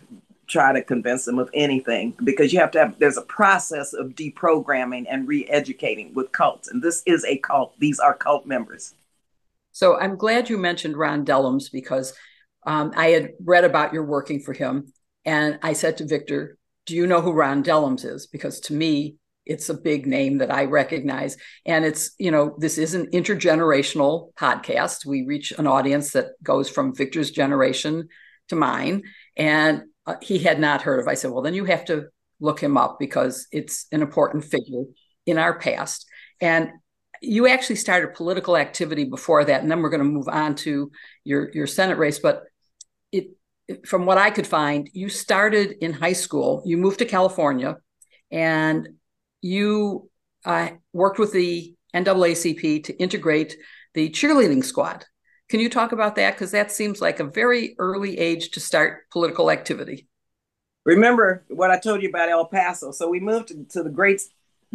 try 0.46 0.72
to 0.72 0.82
convince 0.82 1.24
them 1.24 1.38
of 1.38 1.48
anything 1.54 2.14
because 2.22 2.52
you 2.52 2.60
have 2.60 2.70
to 2.72 2.78
have, 2.78 2.98
there's 2.98 3.16
a 3.16 3.22
process 3.22 3.94
of 3.94 4.10
deprogramming 4.10 5.06
and 5.08 5.26
re 5.26 5.46
educating 5.46 6.12
with 6.12 6.32
cults. 6.32 6.68
And 6.68 6.82
this 6.82 7.02
is 7.06 7.24
a 7.24 7.38
cult, 7.38 7.78
these 7.78 7.98
are 7.98 8.14
cult 8.14 8.46
members. 8.46 8.94
So 9.72 9.98
I'm 9.98 10.16
glad 10.16 10.50
you 10.50 10.58
mentioned 10.58 10.96
Ron 10.96 11.24
Dellums 11.24 11.72
because 11.72 12.14
um, 12.66 12.92
I 12.96 13.08
had 13.08 13.30
read 13.44 13.64
about 13.64 13.92
your 13.92 14.04
working 14.04 14.40
for 14.40 14.52
him. 14.52 14.92
And 15.24 15.58
I 15.62 15.72
said 15.72 15.98
to 15.98 16.06
Victor, 16.06 16.58
Do 16.86 16.94
you 16.94 17.06
know 17.06 17.20
who 17.20 17.32
Ron 17.32 17.64
Dellums 17.64 18.04
is? 18.04 18.26
Because 18.26 18.60
to 18.60 18.74
me, 18.74 19.16
it's 19.46 19.68
a 19.68 19.74
big 19.74 20.06
name 20.06 20.38
that 20.38 20.50
I 20.50 20.64
recognize. 20.64 21.36
And 21.66 21.84
it's, 21.84 22.12
you 22.18 22.30
know, 22.30 22.56
this 22.58 22.78
is 22.78 22.94
an 22.94 23.06
intergenerational 23.10 24.32
podcast. 24.34 25.04
We 25.04 25.24
reach 25.26 25.52
an 25.52 25.66
audience 25.66 26.12
that 26.12 26.28
goes 26.42 26.70
from 26.70 26.94
Victor's 26.94 27.30
generation 27.30 28.08
to 28.48 28.56
mine. 28.56 29.02
And 29.36 29.82
uh, 30.06 30.16
he 30.22 30.38
had 30.38 30.58
not 30.58 30.82
heard 30.82 31.00
of. 31.00 31.08
I 31.08 31.14
said, 31.14 31.30
well, 31.30 31.42
then 31.42 31.54
you 31.54 31.66
have 31.66 31.84
to 31.86 32.06
look 32.40 32.60
him 32.60 32.76
up 32.76 32.98
because 32.98 33.46
it's 33.52 33.86
an 33.92 34.02
important 34.02 34.44
figure 34.44 34.84
in 35.26 35.38
our 35.38 35.58
past. 35.58 36.06
And 36.40 36.70
you 37.20 37.46
actually 37.48 37.76
started 37.76 38.14
political 38.14 38.56
activity 38.56 39.04
before 39.04 39.44
that, 39.44 39.62
and 39.62 39.70
then 39.70 39.80
we're 39.80 39.90
going 39.90 40.02
to 40.02 40.04
move 40.04 40.28
on 40.28 40.54
to 40.56 40.90
your 41.24 41.50
your 41.52 41.66
Senate 41.66 41.96
race. 41.96 42.18
But 42.18 42.42
from 43.86 44.06
what 44.06 44.18
I 44.18 44.30
could 44.30 44.46
find, 44.46 44.88
you 44.92 45.08
started 45.08 45.76
in 45.80 45.92
high 45.92 46.12
school. 46.12 46.62
You 46.64 46.76
moved 46.76 46.98
to 46.98 47.04
California, 47.04 47.76
and 48.30 48.88
you 49.40 50.10
uh, 50.44 50.70
worked 50.92 51.18
with 51.18 51.32
the 51.32 51.74
NAACP 51.94 52.84
to 52.84 52.98
integrate 52.98 53.56
the 53.94 54.10
cheerleading 54.10 54.64
squad. 54.64 55.04
Can 55.48 55.60
you 55.60 55.70
talk 55.70 55.92
about 55.92 56.16
that? 56.16 56.34
Because 56.34 56.50
that 56.50 56.72
seems 56.72 57.00
like 57.00 57.20
a 57.20 57.24
very 57.24 57.76
early 57.78 58.18
age 58.18 58.50
to 58.52 58.60
start 58.60 59.08
political 59.10 59.50
activity. 59.50 60.08
Remember 60.84 61.44
what 61.48 61.70
I 61.70 61.78
told 61.78 62.02
you 62.02 62.08
about 62.08 62.28
El 62.28 62.46
Paso. 62.46 62.90
So 62.90 63.08
we 63.08 63.20
moved 63.20 63.52
to, 63.70 63.82
the 63.82 63.90
great 63.90 64.22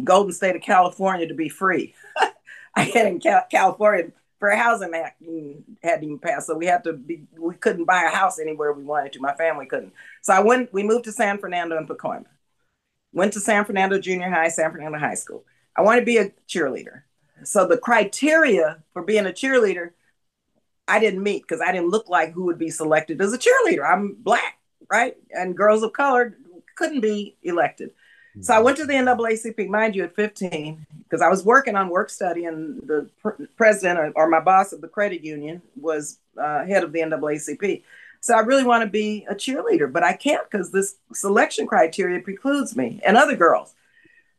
golden 0.02 0.32
state 0.32 0.56
of 0.56 0.62
California 0.62 1.26
to 1.28 1.34
be 1.34 1.48
free. 1.48 1.94
I 2.74 2.82
had 2.82 3.06
in 3.06 3.20
California 3.50 4.12
for 4.40 4.48
a 4.48 4.58
housing 4.58 4.94
act 4.94 5.22
mm, 5.22 5.62
hadn't 5.82 6.04
even 6.04 6.18
passed, 6.18 6.48
so 6.48 6.56
we 6.56 6.66
had 6.66 6.82
to 6.84 6.94
be. 6.94 7.22
We 7.38 7.54
couldn't 7.54 7.84
buy 7.84 8.02
a 8.04 8.14
house 8.14 8.40
anywhere 8.40 8.72
we 8.72 8.82
wanted 8.82 9.12
to. 9.12 9.20
My 9.20 9.34
family 9.34 9.66
couldn't. 9.66 9.92
So 10.22 10.32
I 10.32 10.40
went. 10.40 10.72
We 10.72 10.82
moved 10.82 11.04
to 11.04 11.12
San 11.12 11.38
Fernando 11.38 11.76
and 11.76 11.88
Pacoima 11.88 12.26
went 13.12 13.32
to 13.32 13.40
San 13.40 13.64
Fernando 13.64 13.98
Junior 13.98 14.30
High, 14.30 14.48
San 14.48 14.70
Fernando 14.70 14.98
High 14.98 15.14
School. 15.14 15.44
I 15.76 15.82
wanted 15.82 16.00
to 16.00 16.06
be 16.06 16.18
a 16.18 16.30
cheerleader. 16.48 17.02
So 17.44 17.66
the 17.66 17.78
criteria 17.78 18.82
for 18.92 19.02
being 19.02 19.26
a 19.26 19.30
cheerleader, 19.30 19.90
I 20.86 21.00
didn't 21.00 21.22
meet 21.22 21.42
because 21.42 21.60
I 21.60 21.72
didn't 21.72 21.90
look 21.90 22.08
like 22.08 22.32
who 22.32 22.44
would 22.44 22.58
be 22.58 22.70
selected 22.70 23.20
as 23.20 23.32
a 23.32 23.38
cheerleader. 23.38 23.88
I'm 23.88 24.14
black, 24.14 24.58
right? 24.90 25.16
And 25.30 25.56
girls 25.56 25.82
of 25.82 25.92
color 25.92 26.36
couldn't 26.76 27.00
be 27.00 27.36
elected. 27.42 27.90
So 28.40 28.54
I 28.54 28.60
went 28.60 28.76
to 28.76 28.86
the 28.86 28.92
NAACP, 28.92 29.68
mind 29.68 29.96
you, 29.96 30.04
at 30.04 30.14
15, 30.14 30.86
because 31.02 31.20
I 31.20 31.28
was 31.28 31.44
working 31.44 31.74
on 31.74 31.88
work 31.88 32.10
study, 32.10 32.44
and 32.44 32.80
the 32.86 33.10
pr- 33.20 33.42
president 33.56 33.98
or, 33.98 34.12
or, 34.14 34.28
my 34.28 34.38
boss 34.38 34.72
of 34.72 34.80
the 34.80 34.88
credit 34.88 35.24
union 35.24 35.62
was 35.74 36.18
uh, 36.40 36.64
head 36.64 36.84
of 36.84 36.92
the 36.92 37.00
NAACP. 37.00 37.82
So 38.20 38.34
I 38.34 38.40
really 38.40 38.64
want 38.64 38.84
to 38.84 38.90
be 38.90 39.26
a 39.28 39.34
cheerleader, 39.34 39.92
but 39.92 40.04
I 40.04 40.12
can't 40.12 40.48
because 40.48 40.70
this 40.70 40.96
selection 41.12 41.66
criteria 41.66 42.20
precludes 42.20 42.76
me 42.76 43.00
and 43.04 43.16
other 43.16 43.34
girls. 43.34 43.74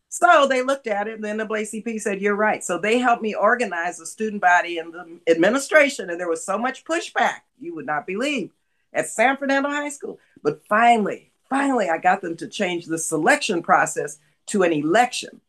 So 0.08 0.46
they 0.48 0.62
looked 0.62 0.88
at 0.88 1.08
it, 1.08 1.16
and 1.16 1.24
the 1.24 1.46
NAACP 1.46 2.00
said, 2.00 2.22
You're 2.22 2.36
right. 2.36 2.64
So 2.64 2.78
they 2.78 3.00
helped 3.00 3.24
me 3.24 3.34
organize 3.34 3.98
the 3.98 4.06
student 4.06 4.42
body 4.42 4.78
and 4.78 4.94
the 4.94 5.20
administration. 5.28 6.10
And 6.10 6.20
there 6.20 6.30
was 6.30 6.46
so 6.46 6.58
much 6.58 6.86
pushback, 6.86 7.42
you 7.60 7.74
would 7.76 7.86
not 7.86 8.06
believe, 8.06 8.52
at 8.94 9.08
San 9.08 9.38
Fernando 9.38 9.70
High 9.70 9.90
School. 9.90 10.20
But 10.44 10.66
finally, 10.68 11.31
finally, 11.52 11.90
I 11.90 11.98
got 11.98 12.22
them 12.22 12.38
to 12.38 12.48
change 12.48 12.86
the 12.86 12.98
selection 12.98 13.62
process 13.62 14.18
to 14.48 14.64
an 14.64 14.72
election. 14.72 15.42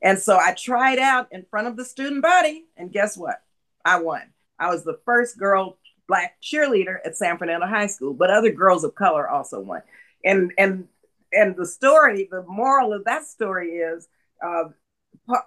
And 0.00 0.16
so 0.18 0.38
I 0.38 0.52
tried 0.52 1.00
out 1.00 1.26
in 1.32 1.44
front 1.50 1.66
of 1.66 1.76
the 1.76 1.84
student 1.84 2.22
body, 2.22 2.66
and 2.76 2.92
guess 2.92 3.18
what? 3.18 3.42
I 3.84 4.00
won. 4.00 4.22
I 4.58 4.70
was 4.70 4.84
the 4.84 5.00
first 5.04 5.36
girl 5.36 5.76
black 6.06 6.36
cheerleader 6.40 6.98
at 7.04 7.16
San 7.16 7.36
Fernando 7.36 7.66
High 7.66 7.88
School, 7.88 8.14
but 8.14 8.30
other 8.30 8.52
girls 8.52 8.84
of 8.84 8.94
color 8.94 9.28
also 9.28 9.60
won. 9.60 9.82
And 10.24 10.52
and 10.56 10.86
and 11.32 11.56
the 11.56 11.66
story, 11.66 12.28
the 12.30 12.44
moral 12.44 12.92
of 12.92 13.04
that 13.04 13.26
story 13.26 13.78
is 13.78 14.08
uh, 14.42 14.64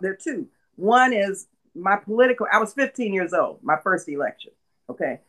there 0.02 0.12
are 0.12 0.20
two. 0.22 0.48
One 0.76 1.14
is 1.14 1.48
my 1.74 1.96
political, 1.96 2.48
I 2.52 2.60
was 2.60 2.74
15 2.74 3.14
years 3.14 3.34
old, 3.34 3.64
my 3.64 3.78
first 3.78 4.10
election. 4.10 4.52
Okay. 4.90 5.22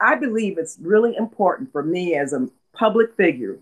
I 0.00 0.14
believe 0.14 0.58
it's 0.58 0.78
really 0.80 1.14
important 1.16 1.72
for 1.72 1.82
me 1.82 2.14
as 2.14 2.32
a 2.32 2.48
public 2.78 3.14
figure, 3.16 3.58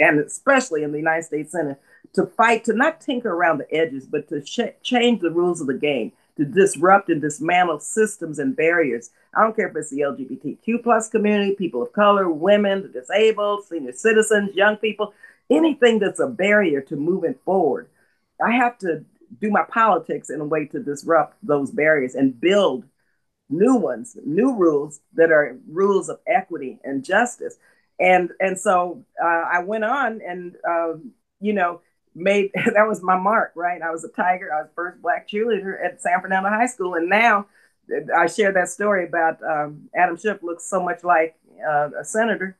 and 0.00 0.20
especially 0.20 0.82
in 0.82 0.90
the 0.92 0.98
United 0.98 1.24
States 1.24 1.52
Senate, 1.52 1.80
to 2.14 2.26
fight 2.26 2.64
to 2.64 2.72
not 2.72 3.00
tinker 3.00 3.30
around 3.30 3.58
the 3.58 3.72
edges, 3.74 4.06
but 4.06 4.28
to 4.28 4.44
sh- 4.44 4.74
change 4.82 5.20
the 5.20 5.30
rules 5.30 5.60
of 5.60 5.66
the 5.68 5.74
game, 5.74 6.12
to 6.36 6.44
disrupt 6.44 7.10
and 7.10 7.20
dismantle 7.20 7.78
systems 7.78 8.38
and 8.38 8.56
barriers. 8.56 9.10
I 9.34 9.42
don't 9.42 9.54
care 9.54 9.68
if 9.68 9.76
it's 9.76 9.90
the 9.90 10.00
LGBTQ 10.00 10.82
plus 10.82 11.08
community, 11.08 11.54
people 11.54 11.82
of 11.82 11.92
color, 11.92 12.28
women, 12.28 12.82
the 12.82 12.88
disabled, 12.88 13.66
senior 13.66 13.92
citizens, 13.92 14.54
young 14.54 14.76
people, 14.76 15.14
anything 15.50 15.98
that's 15.98 16.20
a 16.20 16.26
barrier 16.26 16.80
to 16.82 16.96
moving 16.96 17.34
forward. 17.44 17.88
I 18.44 18.52
have 18.52 18.78
to 18.78 19.04
do 19.40 19.50
my 19.50 19.64
politics 19.64 20.30
in 20.30 20.40
a 20.40 20.44
way 20.44 20.66
to 20.66 20.80
disrupt 20.80 21.36
those 21.42 21.70
barriers 21.70 22.14
and 22.14 22.40
build 22.40 22.84
new 23.50 23.76
ones, 23.76 24.16
new 24.24 24.54
rules 24.54 25.00
that 25.14 25.30
are 25.30 25.58
rules 25.68 26.08
of 26.08 26.18
equity 26.26 26.78
and 26.84 27.04
justice. 27.04 27.56
And 28.00 28.30
and 28.40 28.58
so 28.58 29.04
uh, 29.22 29.26
I 29.26 29.62
went 29.64 29.84
on 29.84 30.20
and 30.26 30.56
uh, 30.68 30.94
you 31.40 31.52
know 31.52 31.80
made 32.14 32.50
that 32.54 32.86
was 32.86 33.02
my 33.02 33.18
mark, 33.18 33.52
right? 33.54 33.80
I 33.82 33.90
was 33.90 34.04
a 34.04 34.08
tiger. 34.08 34.52
I 34.52 34.62
was 34.62 34.70
first 34.74 35.02
black 35.02 35.28
cheerleader 35.28 35.84
at 35.84 36.00
San 36.00 36.20
Fernando 36.20 36.48
High 36.48 36.66
School, 36.66 36.94
and 36.94 37.08
now 37.08 37.46
I 38.16 38.26
share 38.26 38.52
that 38.52 38.68
story 38.68 39.06
about 39.06 39.42
um, 39.42 39.88
Adam 39.94 40.16
Schiff 40.16 40.42
looks 40.42 40.64
so 40.64 40.82
much 40.82 41.04
like 41.04 41.36
uh, 41.66 41.90
a 42.00 42.04
senator. 42.04 42.56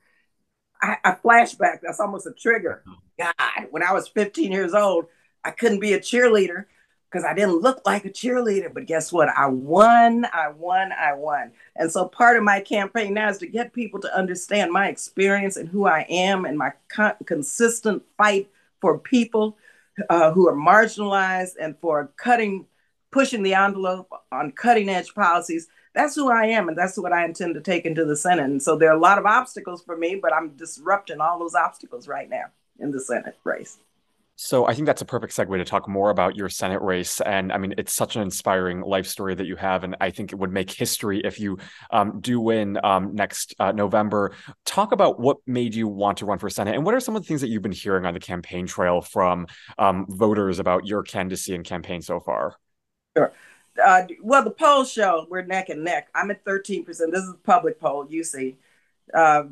I, 0.83 0.97
I 1.05 1.13
flashback. 1.13 1.81
That's 1.83 2.01
almost 2.01 2.27
a 2.27 2.33
trigger. 2.33 2.83
God, 3.19 3.35
when 3.71 3.83
I 3.83 3.93
was 3.93 4.09
15 4.09 4.53
years 4.53 4.75
old, 4.75 5.07
I 5.45 5.51
couldn't 5.51 5.81
be 5.81 5.93
a 5.95 6.01
cheerleader 6.01 6.67
because 7.11 7.25
I 7.25 7.35
didn't 7.35 7.63
look 7.63 7.81
like 7.87 8.05
a 8.05 8.11
cheerleader. 8.11 8.73
But 8.73 8.87
guess 8.87 9.13
what? 9.13 9.29
I 9.29 9.47
won, 9.47 10.27
I 10.33 10.49
won, 10.49 10.93
I 10.93 11.15
won. 11.15 11.53
And 11.77 11.91
so 11.91 12.07
part 12.07 12.37
of 12.37 12.43
my 12.43 12.61
campaign 12.61 13.15
now 13.15 13.31
is 13.31 13.39
to 13.39 13.47
get 13.47 13.73
people 13.73 14.01
to 14.01 14.17
understand 14.17 14.73
my 14.73 14.89
experience 14.89 15.57
and 15.57 15.69
who 15.69 15.87
I 15.87 16.07
am 16.09 16.45
and 16.45 16.59
my 16.59 16.73
co- 16.89 17.17
consistent 17.25 18.03
fight 18.17 18.51
for 18.81 18.99
people 18.99 19.57
uh, 20.11 20.33
who 20.33 20.49
are 20.49 20.55
marginalized 20.55 21.55
and 21.61 21.77
for 21.79 22.11
cutting, 22.17 22.67
pushing 23.11 23.43
the 23.43 23.55
envelope 23.55 24.11
on 24.31 24.53
cutting 24.53 24.89
edge 24.89 25.15
policies. 25.15 25.69
That's 25.95 26.15
who 26.15 26.31
I 26.31 26.47
am, 26.47 26.69
and 26.69 26.79
that's 26.79 26.99
what 26.99 27.13
I 27.13 27.25
intend 27.25 27.55
to 27.55 27.61
take 27.61 27.85
into 27.85 28.05
the 28.05 28.17
Senate. 28.17 28.45
And 28.45 28.63
so 28.63 28.77
there 28.77 28.91
are 28.91 28.97
a 28.97 29.01
lot 29.01 29.19
of 29.19 29.27
obstacles 29.27 29.83
for 29.83 29.97
me, 29.97 30.19
but 30.21 30.33
I'm 30.33 30.51
disrupting 30.51 31.21
all 31.21 31.39
those 31.39 31.55
obstacles 31.55 32.07
right 32.07 32.29
now 32.29 32.45
in 32.79 32.93
the 32.93 33.01
Senate 33.01 33.37
race. 33.43 33.79
So 34.41 34.69
I 34.69 34.75
think 34.75 34.87
that's 34.87 35.03
a 35.03 35.05
perfect 35.05 35.35
segue 35.35 35.59
to 35.59 35.65
talk 35.65 35.89
more 35.89 36.11
about 36.11 36.37
your 36.37 36.49
Senate 36.49 36.81
race. 36.81 37.21
And 37.21 37.53
I 37.53 37.59
mean, 37.59 37.75
it's 37.77 37.93
such 37.93 38.15
an 38.15 38.23
inspiring 38.23 38.83
life 38.83 39.09
story 39.09 39.35
that 39.35 39.47
you 39.47 39.57
have, 39.57 39.83
and 39.83 39.97
I 40.01 40.11
think 40.11 40.31
it 40.31 40.37
would 40.37 40.53
make 40.53 40.71
history 40.71 41.21
if 41.25 41.41
you 41.41 41.59
um, 41.91 42.21
do 42.21 42.39
win 42.39 42.79
um, 42.85 43.17
next 43.17 43.57
uh, 43.59 43.73
November. 43.73 44.31
Talk 44.65 44.93
about 44.93 45.19
what 45.19 45.39
made 45.45 45.75
you 45.75 45.89
want 45.89 46.19
to 46.19 46.25
run 46.25 46.39
for 46.39 46.49
Senate, 46.49 46.77
and 46.77 46.85
what 46.85 46.95
are 46.95 47.01
some 47.01 47.17
of 47.17 47.23
the 47.23 47.27
things 47.27 47.41
that 47.41 47.49
you've 47.49 47.63
been 47.63 47.73
hearing 47.73 48.07
on 48.07 48.15
the 48.15 48.21
campaign 48.21 48.69
trail 48.69 49.01
from 49.01 49.49
um, 49.77 50.07
voters 50.09 50.61
about 50.61 50.87
your 50.87 51.03
candidacy 51.03 51.57
and 51.57 51.65
campaign 51.65 52.01
so 52.01 52.21
far. 52.21 52.55
Sure. 53.17 53.33
Uh, 53.85 54.03
well, 54.23 54.45
the 54.45 54.53
polls 54.53 54.93
show 54.93 55.27
we're 55.29 55.43
neck 55.43 55.69
and 55.69 55.83
neck. 55.83 56.11
I'm 56.15 56.31
at 56.31 56.45
13%. 56.45 56.87
This 56.87 56.99
is 56.99 57.31
a 57.31 57.39
public 57.43 57.81
poll, 57.81 58.07
you 58.09 58.23
see. 58.23 58.57
Uh, 59.13 59.47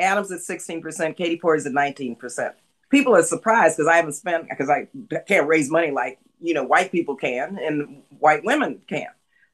Adams 0.00 0.32
at 0.32 0.40
16%, 0.40 1.16
Katie 1.16 1.38
Porter 1.38 1.58
is 1.58 1.66
at 1.66 1.72
19% 1.72 2.54
people 2.90 3.14
are 3.14 3.22
surprised 3.22 3.76
because 3.76 3.90
I 3.90 3.96
haven't 3.96 4.12
spent 4.12 4.48
because 4.48 4.70
I 4.70 4.88
can't 5.26 5.48
raise 5.48 5.70
money 5.70 5.90
like 5.90 6.18
you 6.40 6.54
know 6.54 6.64
white 6.64 6.92
people 6.92 7.16
can 7.16 7.58
and 7.58 8.02
white 8.18 8.44
women 8.44 8.80
can. 8.88 9.08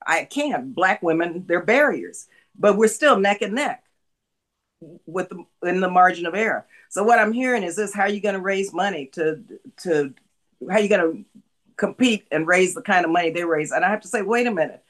I 0.05 0.25
can't. 0.25 0.75
Black 0.75 1.03
women, 1.03 1.45
they're 1.47 1.65
barriers, 1.65 2.27
but 2.59 2.77
we're 2.77 2.89
still 2.89 3.19
neck 3.19 3.43
and 3.43 3.55
neck 3.55 3.85
with 5.07 5.29
the 5.29 5.45
in 5.69 5.81
the 5.81 5.91
margin 5.91 6.27
of 6.27 6.35
error. 6.35 6.67
So 6.89 7.05
what 7.05 7.19
I'm 7.19 7.33
hearing 7.33 7.63
is 7.63 7.77
this: 7.77 7.95
How 7.95 8.03
are 8.03 8.09
you 8.09 8.21
going 8.21 8.35
to 8.35 8.41
raise 8.41 8.73
money 8.73 9.07
to 9.15 9.43
to 9.83 10.15
how 10.69 10.77
are 10.77 10.81
you 10.81 10.89
going 10.89 11.13
to 11.13 11.41
compete 11.77 12.27
and 12.31 12.47
raise 12.47 12.75
the 12.75 12.83
kind 12.83 13.05
of 13.05 13.11
money 13.11 13.31
they 13.31 13.45
raise? 13.45 13.73
And 13.73 13.85
I 13.85 13.91
have 13.91 14.03
to 14.03 14.09
say, 14.09 14.23
wait 14.23 14.47
a 14.47 14.51
minute, 14.51 14.83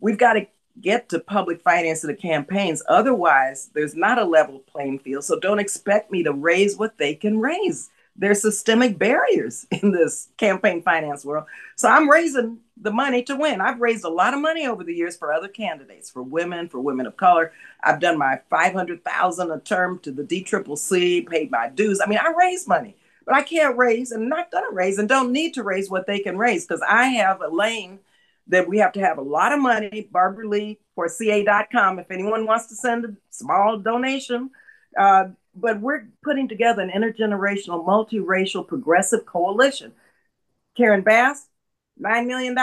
we've 0.00 0.18
got 0.18 0.34
to 0.34 0.46
get 0.80 1.08
to 1.08 1.18
public 1.18 1.60
finance 1.62 2.04
of 2.04 2.08
the 2.08 2.14
campaigns. 2.14 2.82
Otherwise, 2.88 3.70
there's 3.74 3.94
not 3.94 4.18
a 4.18 4.24
level 4.24 4.60
playing 4.60 4.98
field. 5.00 5.24
So 5.24 5.38
don't 5.38 5.58
expect 5.58 6.10
me 6.10 6.22
to 6.22 6.32
raise 6.32 6.76
what 6.76 6.98
they 6.98 7.14
can 7.14 7.40
raise. 7.40 7.90
There's 8.16 8.42
systemic 8.42 8.98
barriers 8.98 9.66
in 9.82 9.92
this 9.92 10.28
campaign 10.36 10.82
finance 10.82 11.24
world. 11.24 11.46
So 11.76 11.88
I'm 11.88 12.10
raising 12.10 12.58
the 12.80 12.90
money 12.90 13.22
to 13.24 13.36
win. 13.36 13.60
I've 13.60 13.80
raised 13.80 14.04
a 14.04 14.08
lot 14.08 14.34
of 14.34 14.40
money 14.40 14.66
over 14.66 14.84
the 14.84 14.94
years 14.94 15.16
for 15.16 15.32
other 15.32 15.48
candidates, 15.48 16.10
for 16.10 16.22
women, 16.22 16.68
for 16.68 16.80
women 16.80 17.06
of 17.06 17.16
color. 17.16 17.52
I've 17.82 18.00
done 18.00 18.18
my 18.18 18.40
500,000 18.50 19.50
a 19.50 19.60
term 19.60 19.98
to 20.00 20.12
the 20.12 20.22
DCCC, 20.22 21.28
paid 21.28 21.50
my 21.50 21.68
dues. 21.68 22.00
I 22.00 22.08
mean, 22.08 22.18
I 22.18 22.32
raise 22.36 22.68
money, 22.68 22.96
but 23.24 23.34
I 23.34 23.42
can't 23.42 23.76
raise 23.76 24.12
and 24.12 24.28
not 24.28 24.50
gonna 24.50 24.70
raise 24.72 24.98
and 24.98 25.08
don't 25.08 25.32
need 25.32 25.54
to 25.54 25.62
raise 25.62 25.90
what 25.90 26.06
they 26.06 26.20
can 26.20 26.36
raise 26.36 26.66
because 26.66 26.82
I 26.88 27.06
have 27.06 27.40
a 27.40 27.48
lane 27.48 28.00
that 28.48 28.68
we 28.68 28.78
have 28.78 28.92
to 28.92 29.00
have 29.00 29.18
a 29.18 29.22
lot 29.22 29.52
of 29.52 29.60
money. 29.60 30.08
Barbara 30.10 30.48
Lee 30.48 30.78
for 30.94 31.08
CA.com 31.08 31.98
if 31.98 32.10
anyone 32.10 32.46
wants 32.46 32.66
to 32.66 32.74
send 32.74 33.04
a 33.04 33.16
small 33.30 33.78
donation. 33.78 34.50
Uh, 34.98 35.26
but 35.54 35.80
we're 35.80 36.08
putting 36.22 36.48
together 36.48 36.82
an 36.82 36.90
intergenerational, 36.90 37.84
multiracial, 37.86 38.66
progressive 38.66 39.26
coalition. 39.26 39.92
Karen 40.76 41.02
Bass, 41.02 41.46
$9 42.00 42.26
million. 42.26 42.56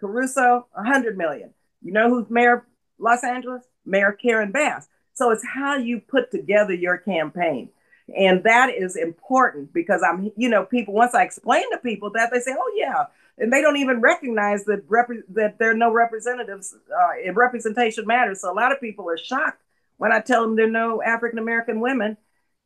Caruso, 0.00 0.66
100 0.72 1.16
million. 1.16 1.54
You 1.82 1.92
know 1.92 2.08
who's 2.08 2.30
mayor 2.30 2.54
of 2.54 2.62
Los 2.98 3.22
Angeles? 3.22 3.62
Mayor 3.84 4.12
Karen 4.12 4.52
Bass. 4.52 4.88
So 5.12 5.30
it's 5.30 5.44
how 5.44 5.76
you 5.76 6.00
put 6.00 6.30
together 6.30 6.74
your 6.74 6.98
campaign. 6.98 7.68
And 8.16 8.42
that 8.44 8.74
is 8.74 8.96
important 8.96 9.72
because 9.72 10.02
I'm, 10.02 10.30
you 10.36 10.48
know, 10.48 10.64
people, 10.64 10.92
once 10.94 11.14
I 11.14 11.22
explain 11.22 11.70
to 11.70 11.78
people 11.78 12.10
that, 12.10 12.30
they 12.30 12.40
say, 12.40 12.54
oh, 12.56 12.72
yeah, 12.76 13.04
and 13.38 13.52
they 13.52 13.60
don't 13.60 13.76
even 13.76 14.00
recognize 14.00 14.64
that 14.64 14.84
rep- 14.88 15.08
that 15.30 15.58
there 15.58 15.70
are 15.70 15.76
no 15.76 15.92
representatives. 15.92 16.74
Uh, 16.74 17.32
representation 17.32 18.06
matters. 18.06 18.40
So 18.40 18.52
a 18.52 18.54
lot 18.54 18.72
of 18.72 18.80
people 18.80 19.08
are 19.10 19.18
shocked 19.18 19.62
when 19.96 20.12
I 20.12 20.20
tell 20.20 20.42
them 20.42 20.56
there 20.56 20.66
are 20.66 20.70
no 20.70 21.02
African 21.02 21.38
American 21.38 21.80
women 21.80 22.16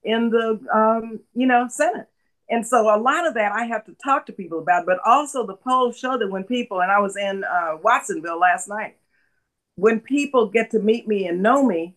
in 0.02 0.30
the 0.30 0.60
um, 0.72 1.20
you 1.34 1.46
know 1.46 1.68
Senate. 1.68 2.08
And 2.50 2.66
so 2.66 2.94
a 2.94 2.96
lot 2.98 3.26
of 3.26 3.34
that 3.34 3.52
I 3.52 3.66
have 3.66 3.84
to 3.86 3.94
talk 4.02 4.26
to 4.26 4.32
people 4.32 4.58
about. 4.58 4.86
But 4.86 4.98
also 5.04 5.46
the 5.46 5.56
polls 5.56 5.98
show 5.98 6.16
that 6.18 6.30
when 6.30 6.44
people 6.44 6.80
and 6.80 6.90
I 6.90 6.98
was 6.98 7.16
in 7.16 7.44
uh, 7.44 7.76
Watsonville 7.82 8.40
last 8.40 8.68
night, 8.68 8.96
when 9.76 10.00
people 10.00 10.48
get 10.48 10.70
to 10.70 10.78
meet 10.78 11.06
me 11.06 11.26
and 11.26 11.42
know 11.42 11.62
me, 11.62 11.94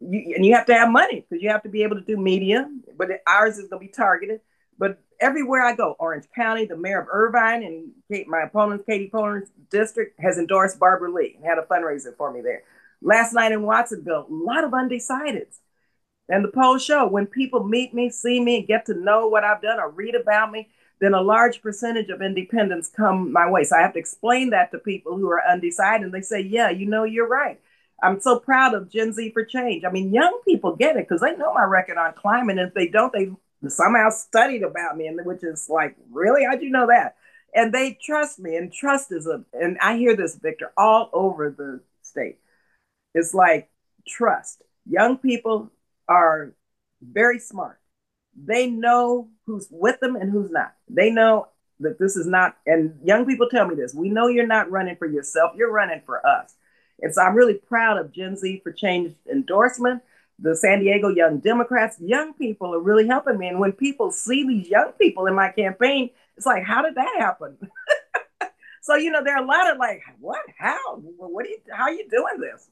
you, 0.00 0.34
and 0.36 0.46
you 0.46 0.54
have 0.54 0.66
to 0.66 0.74
have 0.74 0.90
money 0.90 1.26
because 1.28 1.42
you 1.42 1.50
have 1.50 1.64
to 1.64 1.68
be 1.68 1.82
able 1.82 1.96
to 1.96 2.02
do 2.02 2.16
media. 2.16 2.68
But 2.96 3.10
ours 3.26 3.58
is 3.58 3.68
going 3.68 3.82
to 3.82 3.86
be 3.86 3.92
targeted. 3.92 4.40
But 4.78 5.00
everywhere 5.20 5.64
I 5.64 5.74
go, 5.74 5.96
Orange 5.98 6.26
County, 6.34 6.64
the 6.64 6.76
mayor 6.76 7.00
of 7.00 7.08
Irvine, 7.10 7.62
and 7.62 7.90
Kate, 8.10 8.28
my 8.28 8.42
opponent, 8.42 8.86
Katie 8.86 9.10
Porter's 9.10 9.48
district, 9.70 10.20
has 10.20 10.38
endorsed 10.38 10.78
Barbara 10.78 11.12
Lee 11.12 11.34
and 11.36 11.44
had 11.44 11.58
a 11.58 11.62
fundraiser 11.62 12.16
for 12.16 12.32
me 12.32 12.40
there. 12.40 12.62
Last 13.02 13.32
night 13.32 13.52
in 13.52 13.62
Watsonville, 13.62 14.26
a 14.28 14.32
lot 14.32 14.64
of 14.64 14.72
undecideds. 14.72 15.58
And 16.28 16.44
the 16.44 16.52
polls 16.52 16.84
show 16.84 17.06
when 17.06 17.26
people 17.26 17.64
meet 17.64 17.94
me, 17.94 18.10
see 18.10 18.40
me, 18.40 18.58
and 18.58 18.66
get 18.66 18.86
to 18.86 18.94
know 18.94 19.28
what 19.28 19.44
I've 19.44 19.62
done 19.62 19.80
or 19.80 19.90
read 19.90 20.14
about 20.14 20.52
me, 20.52 20.68
then 21.00 21.14
a 21.14 21.22
large 21.22 21.62
percentage 21.62 22.10
of 22.10 22.20
independents 22.20 22.88
come 22.88 23.32
my 23.32 23.48
way. 23.48 23.64
So 23.64 23.76
I 23.76 23.82
have 23.82 23.94
to 23.94 23.98
explain 23.98 24.50
that 24.50 24.72
to 24.72 24.78
people 24.78 25.16
who 25.16 25.28
are 25.30 25.42
undecided. 25.48 26.04
And 26.04 26.12
they 26.12 26.22
say, 26.22 26.40
yeah, 26.40 26.70
you 26.70 26.86
know, 26.86 27.04
you're 27.04 27.28
right. 27.28 27.60
I'm 28.02 28.20
so 28.20 28.38
proud 28.38 28.74
of 28.74 28.90
Gen 28.90 29.12
Z 29.12 29.30
for 29.30 29.44
Change. 29.44 29.84
I 29.84 29.90
mean, 29.90 30.12
young 30.12 30.40
people 30.44 30.76
get 30.76 30.96
it 30.96 31.08
because 31.08 31.20
they 31.20 31.36
know 31.36 31.54
my 31.54 31.64
record 31.64 31.98
on 31.98 32.14
climate. 32.14 32.58
And 32.58 32.68
if 32.68 32.74
they 32.74 32.88
don't, 32.88 33.12
they 33.12 33.30
somehow 33.66 34.10
studied 34.10 34.62
about 34.62 34.96
me, 34.96 35.06
and 35.06 35.24
which 35.24 35.42
is 35.42 35.68
like, 35.68 35.96
really, 36.10 36.44
how'd 36.44 36.62
you 36.62 36.70
know 36.70 36.86
that? 36.86 37.16
And 37.54 37.72
they 37.72 37.98
trust 38.00 38.38
me, 38.38 38.56
and 38.56 38.72
trust 38.72 39.10
is 39.10 39.26
a, 39.26 39.44
and 39.52 39.78
I 39.80 39.96
hear 39.96 40.14
this, 40.14 40.36
Victor, 40.36 40.72
all 40.76 41.10
over 41.12 41.50
the 41.50 41.80
state. 42.02 42.38
It's 43.14 43.34
like 43.34 43.70
trust. 44.06 44.62
Young 44.86 45.18
people 45.18 45.70
are 46.08 46.54
very 47.02 47.38
smart. 47.38 47.80
They 48.36 48.68
know 48.68 49.28
who's 49.46 49.68
with 49.70 49.98
them 50.00 50.16
and 50.16 50.30
who's 50.30 50.50
not. 50.50 50.74
They 50.88 51.10
know 51.10 51.48
that 51.80 51.98
this 51.98 52.16
is 52.16 52.26
not, 52.26 52.56
and 52.66 52.98
young 53.02 53.26
people 53.26 53.48
tell 53.48 53.66
me 53.66 53.74
this 53.74 53.94
we 53.94 54.08
know 54.08 54.26
you're 54.26 54.46
not 54.46 54.70
running 54.70 54.96
for 54.96 55.06
yourself, 55.06 55.52
you're 55.56 55.72
running 55.72 56.02
for 56.04 56.24
us. 56.26 56.54
And 57.00 57.14
so 57.14 57.22
I'm 57.22 57.34
really 57.34 57.54
proud 57.54 57.98
of 57.98 58.12
Gen 58.12 58.36
Z 58.36 58.60
for 58.62 58.72
Change 58.72 59.14
endorsement 59.30 60.02
the 60.38 60.54
San 60.54 60.80
Diego 60.80 61.08
Young 61.08 61.38
Democrats, 61.38 61.96
young 62.00 62.32
people 62.34 62.74
are 62.74 62.80
really 62.80 63.06
helping 63.06 63.38
me. 63.38 63.48
And 63.48 63.58
when 63.58 63.72
people 63.72 64.10
see 64.10 64.46
these 64.46 64.68
young 64.68 64.92
people 64.92 65.26
in 65.26 65.34
my 65.34 65.50
campaign, 65.50 66.10
it's 66.36 66.46
like, 66.46 66.64
how 66.64 66.82
did 66.82 66.94
that 66.94 67.12
happen? 67.18 67.58
so, 68.82 68.94
you 68.94 69.10
know, 69.10 69.22
there 69.24 69.36
are 69.36 69.42
a 69.42 69.46
lot 69.46 69.70
of 69.70 69.78
like, 69.78 70.02
what, 70.20 70.40
how, 70.56 70.96
what 71.16 71.44
are 71.44 71.48
you, 71.48 71.58
how 71.72 71.84
are 71.84 71.92
you 71.92 72.08
doing 72.08 72.40
this? 72.40 72.68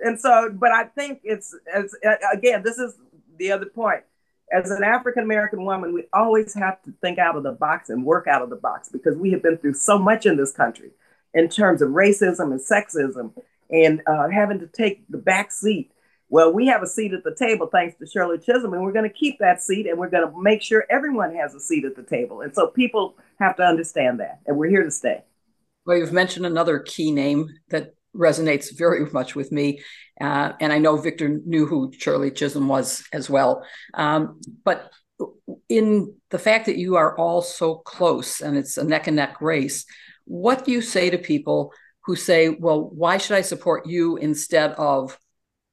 And 0.00 0.20
so, 0.20 0.50
but 0.52 0.70
I 0.70 0.84
think 0.84 1.20
it's, 1.24 1.56
as 1.72 1.92
again, 2.32 2.62
this 2.62 2.78
is 2.78 2.94
the 3.36 3.50
other 3.52 3.66
point. 3.66 4.04
as 4.52 4.70
an 4.70 4.84
African 4.84 5.24
American 5.24 5.64
woman, 5.64 5.92
we 5.92 6.04
always 6.12 6.54
have 6.54 6.80
to 6.82 6.92
think 7.00 7.18
out 7.18 7.36
of 7.36 7.42
the 7.42 7.52
box 7.52 7.90
and 7.90 8.04
work 8.04 8.26
out 8.28 8.42
of 8.42 8.50
the 8.50 8.56
box 8.56 8.88
because 8.88 9.16
we 9.16 9.32
have 9.32 9.42
been 9.42 9.58
through 9.58 9.74
so 9.74 9.98
much 9.98 10.24
in 10.24 10.36
this 10.36 10.52
country 10.52 10.90
in 11.34 11.48
terms 11.48 11.82
of 11.82 11.90
racism 11.90 12.52
and 12.52 12.60
sexism 12.60 13.32
and 13.70 14.02
uh, 14.06 14.28
having 14.28 14.60
to 14.60 14.66
take 14.66 15.06
the 15.08 15.18
back 15.18 15.50
seat. 15.50 15.90
Well, 16.30 16.52
we 16.52 16.66
have 16.66 16.82
a 16.82 16.86
seat 16.86 17.14
at 17.14 17.24
the 17.24 17.34
table 17.34 17.68
thanks 17.72 17.96
to 17.98 18.06
Shirley 18.06 18.38
Chisholm, 18.38 18.74
and 18.74 18.82
we're 18.82 18.92
going 18.92 19.08
to 19.08 19.14
keep 19.14 19.38
that 19.38 19.62
seat 19.62 19.86
and 19.86 19.98
we're 19.98 20.10
going 20.10 20.30
to 20.30 20.42
make 20.42 20.62
sure 20.62 20.84
everyone 20.90 21.34
has 21.34 21.54
a 21.54 21.60
seat 21.60 21.84
at 21.84 21.96
the 21.96 22.02
table. 22.02 22.42
And 22.42 22.54
so 22.54 22.66
people 22.66 23.16
have 23.38 23.56
to 23.56 23.62
understand 23.62 24.20
that, 24.20 24.40
and 24.46 24.56
we're 24.56 24.68
here 24.68 24.82
to 24.82 24.90
stay. 24.90 25.24
Well, 25.86 25.96
you've 25.96 26.12
mentioned 26.12 26.44
another 26.44 26.80
key 26.80 27.12
name 27.12 27.48
that 27.70 27.94
resonates 28.14 28.76
very 28.76 29.06
much 29.10 29.34
with 29.34 29.52
me. 29.52 29.80
Uh, 30.20 30.52
and 30.60 30.72
I 30.72 30.78
know 30.78 30.96
Victor 30.96 31.40
knew 31.46 31.66
who 31.66 31.92
Shirley 31.96 32.30
Chisholm 32.30 32.68
was 32.68 33.04
as 33.12 33.30
well. 33.30 33.64
Um, 33.94 34.40
but 34.64 34.90
in 35.68 36.14
the 36.30 36.38
fact 36.38 36.66
that 36.66 36.76
you 36.76 36.96
are 36.96 37.16
all 37.16 37.42
so 37.42 37.76
close 37.76 38.40
and 38.40 38.56
it's 38.56 38.76
a 38.76 38.84
neck 38.84 39.06
and 39.06 39.16
neck 39.16 39.40
race, 39.40 39.86
what 40.24 40.64
do 40.64 40.72
you 40.72 40.82
say 40.82 41.10
to 41.10 41.18
people 41.18 41.72
who 42.04 42.16
say, 42.16 42.48
well, 42.50 42.82
why 42.82 43.18
should 43.18 43.36
I 43.36 43.42
support 43.42 43.86
you 43.86 44.16
instead 44.16 44.72
of 44.72 45.18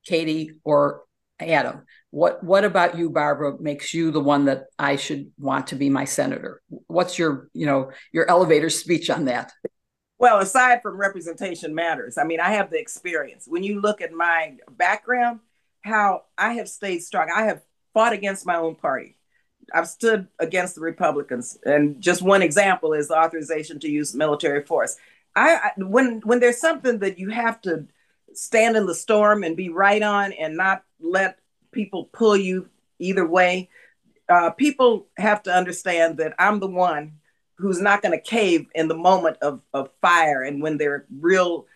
Katie 0.05 0.51
or 0.63 1.03
Adam? 1.39 1.83
What 2.11 2.43
what 2.43 2.63
about 2.63 2.97
you, 2.97 3.09
Barbara, 3.09 3.59
makes 3.59 3.93
you 3.93 4.11
the 4.11 4.21
one 4.21 4.45
that 4.45 4.65
I 4.79 4.95
should 4.95 5.31
want 5.37 5.67
to 5.67 5.75
be 5.75 5.89
my 5.89 6.05
senator? 6.05 6.61
What's 6.87 7.19
your, 7.19 7.49
you 7.53 7.65
know, 7.65 7.91
your 8.13 8.29
elevator 8.29 8.69
speech 8.69 9.09
on 9.09 9.25
that? 9.25 9.51
Well, 10.17 10.39
aside 10.39 10.81
from 10.81 10.97
representation 10.97 11.75
matters, 11.75 12.17
I 12.17 12.23
mean, 12.23 12.39
I 12.39 12.51
have 12.51 12.71
the 12.71 12.79
experience. 12.79 13.45
When 13.47 13.63
you 13.63 13.81
look 13.81 13.99
at 13.99 14.13
my 14.13 14.55
background, 14.69 15.41
how 15.83 16.23
I 16.37 16.53
have 16.53 16.69
stayed 16.69 16.99
strong, 16.99 17.29
I 17.35 17.43
have 17.43 17.61
fought 17.93 18.13
against 18.13 18.45
my 18.45 18.55
own 18.55 18.75
party. 18.75 19.17
I've 19.73 19.87
stood 19.87 20.27
against 20.39 20.75
the 20.75 20.81
Republicans, 20.81 21.57
and 21.65 21.99
just 21.99 22.21
one 22.21 22.41
example 22.41 22.93
is 22.93 23.07
the 23.07 23.17
authorization 23.17 23.79
to 23.79 23.89
use 23.89 24.15
military 24.15 24.63
force. 24.63 24.95
I, 25.35 25.55
I 25.55 25.71
when 25.77 26.21
when 26.23 26.39
there's 26.39 26.61
something 26.61 26.99
that 26.99 27.19
you 27.19 27.29
have 27.29 27.59
to 27.61 27.87
stand 28.35 28.77
in 28.77 28.85
the 28.85 28.95
storm 28.95 29.43
and 29.43 29.57
be 29.57 29.69
right 29.69 30.01
on, 30.01 30.31
and 30.33 30.55
not 30.55 30.83
let 30.99 31.39
people 31.71 32.05
pull 32.11 32.35
you 32.35 32.69
either 32.99 33.27
way. 33.27 33.69
Uh, 34.27 34.49
people 34.51 35.07
have 35.17 35.43
to 35.43 35.53
understand 35.53 36.17
that 36.17 36.33
I'm 36.39 36.59
the 36.59 36.67
one 36.67 37.13
who's 37.57 37.79
not 37.79 38.01
going 38.01 38.11
to 38.11 38.21
cave 38.23 38.67
in 38.75 38.87
the 38.87 38.97
moment 38.97 39.37
of, 39.41 39.61
of 39.73 39.89
fire 40.01 40.41
and 40.43 40.61
when 40.61 40.77
there 40.77 40.93
are 40.93 41.05
real 41.19 41.67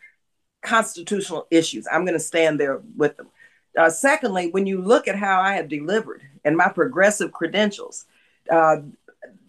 constitutional 0.62 1.48
issues. 1.52 1.88
I'm 1.92 2.04
going 2.04 2.18
to 2.18 2.20
stand 2.20 2.60
there 2.60 2.82
with 2.98 3.16
them. 3.18 3.30
Uh, 3.78 3.90
secondly, 3.90 4.50
when 4.50 4.66
you 4.66 4.82
look 4.82 5.08
at 5.08 5.16
how 5.16 5.40
I 5.40 5.54
have 5.54 5.70
delivered 5.70 6.22
and 6.44 6.58
my 6.58 6.70
progressive 6.70 7.32
credentials, 7.32 8.06
uh, 8.52 8.78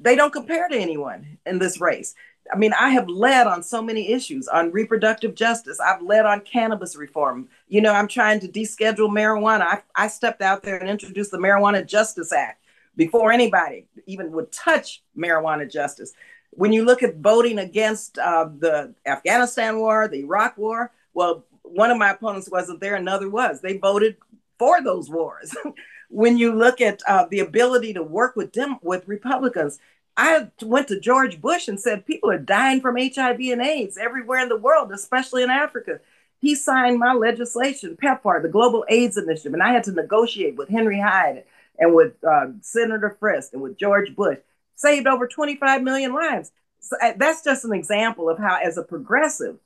they 0.00 0.14
don't 0.14 0.32
compare 0.32 0.68
to 0.68 0.76
anyone 0.76 1.38
in 1.46 1.58
this 1.58 1.80
race. 1.80 2.14
I 2.52 2.56
mean, 2.56 2.72
I 2.78 2.90
have 2.90 3.08
led 3.08 3.46
on 3.46 3.62
so 3.62 3.82
many 3.82 4.12
issues 4.12 4.48
on 4.48 4.72
reproductive 4.72 5.34
justice. 5.34 5.78
I've 5.80 6.02
led 6.02 6.26
on 6.26 6.40
cannabis 6.40 6.96
reform. 6.96 7.48
You 7.68 7.80
know, 7.80 7.92
I'm 7.92 8.08
trying 8.08 8.40
to 8.40 8.48
deschedule 8.48 9.08
marijuana. 9.08 9.62
I, 9.62 9.82
I 9.94 10.08
stepped 10.08 10.42
out 10.42 10.62
there 10.62 10.76
and 10.76 10.88
introduced 10.88 11.30
the 11.30 11.38
Marijuana 11.38 11.86
Justice 11.86 12.32
Act 12.32 12.64
before 12.96 13.32
anybody 13.32 13.86
even 14.06 14.32
would 14.32 14.52
touch 14.52 15.02
marijuana 15.16 15.70
justice. 15.70 16.12
When 16.50 16.72
you 16.72 16.84
look 16.84 17.02
at 17.02 17.16
voting 17.16 17.58
against 17.58 18.18
uh, 18.18 18.48
the 18.58 18.94
Afghanistan 19.06 19.78
war, 19.78 20.08
the 20.08 20.20
Iraq 20.20 20.58
war, 20.58 20.92
well, 21.14 21.44
one 21.62 21.90
of 21.90 21.98
my 21.98 22.10
opponents 22.10 22.50
wasn't 22.50 22.80
there, 22.80 22.96
another 22.96 23.30
was. 23.30 23.60
They 23.60 23.76
voted 23.76 24.16
for 24.58 24.82
those 24.82 25.08
wars. 25.08 25.54
when 26.10 26.36
you 26.36 26.54
look 26.54 26.80
at 26.80 27.00
uh, 27.06 27.26
the 27.30 27.40
ability 27.40 27.94
to 27.94 28.02
work 28.02 28.34
with 28.34 28.52
them 28.52 28.78
with 28.82 29.06
Republicans, 29.06 29.78
I 30.16 30.48
went 30.62 30.88
to 30.88 31.00
George 31.00 31.40
Bush 31.40 31.68
and 31.68 31.80
said 31.80 32.06
people 32.06 32.30
are 32.30 32.38
dying 32.38 32.80
from 32.80 32.96
HIV 32.96 33.40
and 33.40 33.62
AIDS 33.62 33.96
everywhere 33.96 34.40
in 34.40 34.48
the 34.48 34.56
world, 34.56 34.92
especially 34.92 35.42
in 35.42 35.50
Africa. 35.50 36.00
He 36.40 36.54
signed 36.54 36.98
my 36.98 37.12
legislation, 37.12 37.96
PEPFAR, 38.02 38.42
the 38.42 38.48
Global 38.48 38.84
AIDS 38.88 39.16
Initiative, 39.16 39.54
and 39.54 39.62
I 39.62 39.72
had 39.72 39.84
to 39.84 39.92
negotiate 39.92 40.56
with 40.56 40.68
Henry 40.68 41.00
Hyde 41.00 41.44
and 41.78 41.94
with 41.94 42.22
uh, 42.24 42.46
Senator 42.60 43.16
Frist 43.20 43.52
and 43.52 43.62
with 43.62 43.76
George 43.76 44.14
Bush, 44.14 44.38
saved 44.74 45.06
over 45.06 45.26
25 45.26 45.82
million 45.82 46.14
lives. 46.14 46.50
So 46.80 46.96
uh, 47.02 47.12
that's 47.16 47.44
just 47.44 47.64
an 47.64 47.72
example 47.72 48.28
of 48.28 48.38
how, 48.38 48.58
as 48.62 48.78
a 48.78 48.82
progressive, 48.82 49.58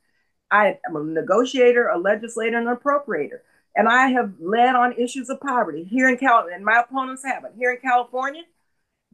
I 0.50 0.78
am 0.86 0.96
a 0.96 1.02
negotiator, 1.02 1.88
a 1.88 1.98
legislator, 1.98 2.58
and 2.58 2.68
an 2.68 2.76
appropriator. 2.76 3.38
And 3.76 3.88
I 3.88 4.08
have 4.08 4.34
led 4.40 4.76
on 4.76 4.92
issues 4.92 5.28
of 5.28 5.40
poverty 5.40 5.84
here 5.84 6.08
in 6.08 6.16
California, 6.16 6.56
and 6.56 6.64
my 6.64 6.80
opponents 6.80 7.24
haven't. 7.24 7.56
Here 7.56 7.72
in 7.72 7.80
California, 7.80 8.42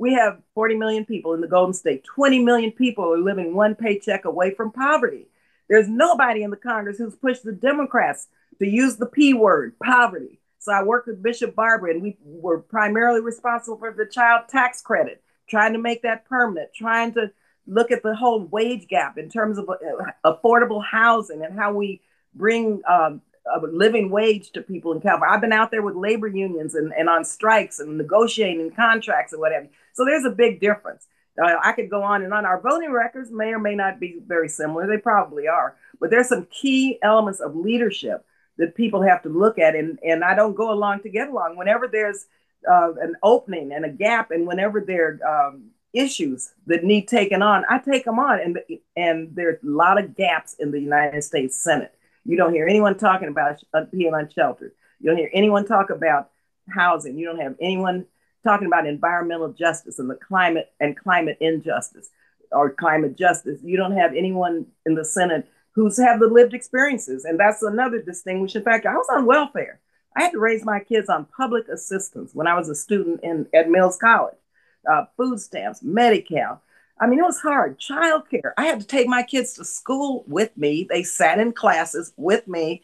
we 0.01 0.15
have 0.15 0.41
40 0.55 0.77
million 0.77 1.05
people 1.05 1.35
in 1.35 1.43
the 1.43 1.47
Golden 1.47 1.75
State. 1.75 2.05
20 2.05 2.39
million 2.39 2.73
people 2.73 3.13
are 3.13 3.19
living 3.19 3.55
one 3.55 3.75
paycheck 3.75 4.25
away 4.25 4.55
from 4.55 4.73
poverty. 4.73 5.27
There's 5.69 5.91
nobody 5.91 6.43
in 6.43 6.51
the 6.51 6.57
Congress 6.57 6.97
who's 6.97 7.15
pushed 7.15 7.45
the 7.45 7.53
Democrats 7.53 8.29
to 8.61 8.67
use 8.67 8.97
the 8.97 9.05
P 9.05 9.35
word, 9.35 9.79
poverty. 9.79 10.41
So 10.59 10.73
I 10.73 10.83
worked 10.83 11.07
with 11.07 11.23
Bishop 11.23 11.55
Barber, 11.55 11.89
and 11.89 12.03
we 12.03 12.17
were 12.25 12.61
primarily 12.61 13.21
responsible 13.21 13.77
for 13.77 13.93
the 13.93 14.07
child 14.07 14.49
tax 14.49 14.81
credit, 14.81 15.23
trying 15.47 15.75
to 15.75 15.79
make 15.79 16.01
that 16.03 16.25
permanent, 16.25 16.71
trying 16.75 17.13
to 17.15 17.31
look 17.67 17.91
at 17.91 18.03
the 18.03 18.17
whole 18.17 18.47
wage 18.47 18.89
gap 18.89 19.19
in 19.19 19.29
terms 19.29 19.59
of 19.59 19.69
uh, 19.69 19.77
affordable 20.25 20.83
housing 20.83 21.45
and 21.45 21.59
how 21.59 21.75
we 21.75 22.01
bring 22.35 22.81
um, 22.89 23.21
a 23.55 23.59
living 23.67 24.11
wage 24.11 24.51
to 24.53 24.63
people 24.63 24.93
in 24.93 25.01
California. 25.01 25.35
I've 25.35 25.43
been 25.43 25.53
out 25.53 25.71
there 25.71 25.83
with 25.83 25.95
labor 25.95 26.29
unions 26.29 26.75
and, 26.75 26.93
and 26.95 27.11
on 27.11 27.25
strikes 27.25 27.81
and 27.81 27.99
negotiating 27.99 28.71
contracts 28.71 29.35
and 29.35 29.41
whatever. 29.41 29.69
So 29.95 30.05
there's 30.05 30.25
a 30.25 30.31
big 30.31 30.61
difference. 30.61 31.07
Uh, 31.41 31.55
I 31.63 31.73
could 31.73 31.91
go 31.91 32.03
on 32.03 32.23
and 32.23 32.35
on. 32.35 32.45
Our 32.45 32.61
voting 32.61 32.93
records 32.93 33.31
may 33.31 33.53
or 33.53 33.59
may 33.59 33.75
not 33.75 34.01
be 34.01 34.21
very 34.27 34.49
similar. 34.49 34.87
They 34.87 34.99
probably 34.99 35.49
are. 35.49 35.77
But 36.01 36.11
there's 36.11 36.29
some 36.29 36.47
key 36.51 36.99
elements 37.03 37.41
of 37.41 37.57
leadership 37.57 38.25
that 38.59 38.75
people 38.75 39.03
have 39.03 39.23
to 39.23 39.29
look 39.29 39.59
at. 39.59 39.75
And, 39.75 39.99
and 40.05 40.25
I 40.25 40.35
don't 40.35 40.55
go 40.55 40.73
along 40.73 41.01
to 41.03 41.09
get 41.09 41.29
along. 41.29 41.57
Whenever 41.57 41.89
there's 41.89 42.27
uh, 42.71 42.93
an 43.01 43.15
opening 43.23 43.73
and 43.73 43.85
a 43.85 43.91
gap, 43.91 44.31
and 44.31 44.47
whenever 44.47 44.81
there 44.81 45.19
are 45.25 45.49
um, 45.49 45.71
issues 45.93 46.53
that 46.67 46.85
need 46.85 47.09
taken 47.09 47.43
on, 47.43 47.65
I 47.71 47.79
take 47.79 48.05
them 48.05 48.19
on. 48.19 48.41
And, 48.41 48.59
and 48.97 49.35
there's 49.35 49.63
a 49.63 49.67
lot 49.67 50.03
of 50.03 50.17
gaps 50.17 50.55
in 50.59 50.71
the 50.71 50.81
United 50.81 51.23
States 51.23 51.63
Senate. 51.63 51.95
You 52.25 52.37
don't 52.37 52.53
hear 52.53 52.67
anyone 52.67 52.99
talking 52.99 53.29
about 53.29 53.61
being 53.91 54.13
unsheltered. 54.13 54.73
You 55.01 55.09
don't 55.09 55.17
hear 55.17 55.31
anyone 55.33 55.65
talk 55.65 55.91
about 55.91 56.31
housing. 56.69 57.17
You 57.17 57.27
don't 57.27 57.41
have 57.41 57.57
anyone 57.61 58.07
talking 58.43 58.67
about 58.67 58.87
environmental 58.87 59.53
justice 59.53 59.99
and 59.99 60.11
the 60.11 60.15
climate 60.17 60.73
and 60.81 60.97
climate 60.97 61.37
injustice 61.41 62.11
or 62.53 62.71
climate 62.71 63.17
justice. 63.17 63.61
You 63.63 63.77
don't 63.77 63.97
have 63.97 64.15
anyone 64.15 64.67
in 64.87 64.95
the 64.95 65.05
Senate 65.05 65.49
who's 65.73 65.99
have 65.99 66.21
the 66.21 66.27
lived 66.27 66.55
experiences. 66.55 67.25
And 67.25 67.39
that's 67.39 67.63
another 67.63 68.03
distinguishing 68.03 68.63
factor. 68.63 68.89
I 68.89 68.97
was 68.97 69.09
on 69.11 69.27
welfare. 69.27 69.81
I 70.17 70.23
had 70.25 70.33
to 70.33 70.41
raise 70.41 70.65
my 70.65 70.81
kids 70.81 71.09
on 71.09 71.27
public 71.37 71.69
assistance 71.69 72.35
when 72.35 72.47
I 72.47 72.55
was 72.55 72.69
a 72.69 72.75
student 72.75 73.21
in 73.23 73.47
at 73.55 73.71
Mills 73.71 73.97
College, 73.97 74.37
uh, 74.91 75.05
food 75.17 75.41
stamps, 75.41 75.83
Medi-Cal. 75.83 76.61
I 77.01 77.07
mean, 77.07 77.21
it 77.21 77.23
was 77.23 77.41
hard. 77.41 77.79
Childcare. 77.79 78.53
I 78.59 78.67
had 78.67 78.81
to 78.81 78.87
take 78.87 79.07
my 79.07 79.23
kids 79.23 79.55
to 79.55 79.65
school 79.65 80.25
with 80.27 80.55
me. 80.57 80.87
They 80.89 81.03
sat 81.03 81.39
in 81.39 81.53
classes 81.53 82.13
with 82.17 82.47
me 82.47 82.83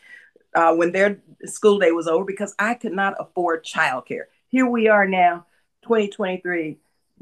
uh, 0.55 0.75
when 0.75 0.93
their 0.93 1.19
school 1.45 1.79
day 1.79 1.91
was 1.93 2.07
over 2.07 2.25
because 2.25 2.55
I 2.59 2.75
could 2.75 2.93
not 2.93 3.15
afford 3.19 3.65
childcare. 3.65 4.25
Here 4.49 4.67
we 4.67 4.89
are 4.89 5.07
now, 5.07 5.47
2023. 5.83 6.77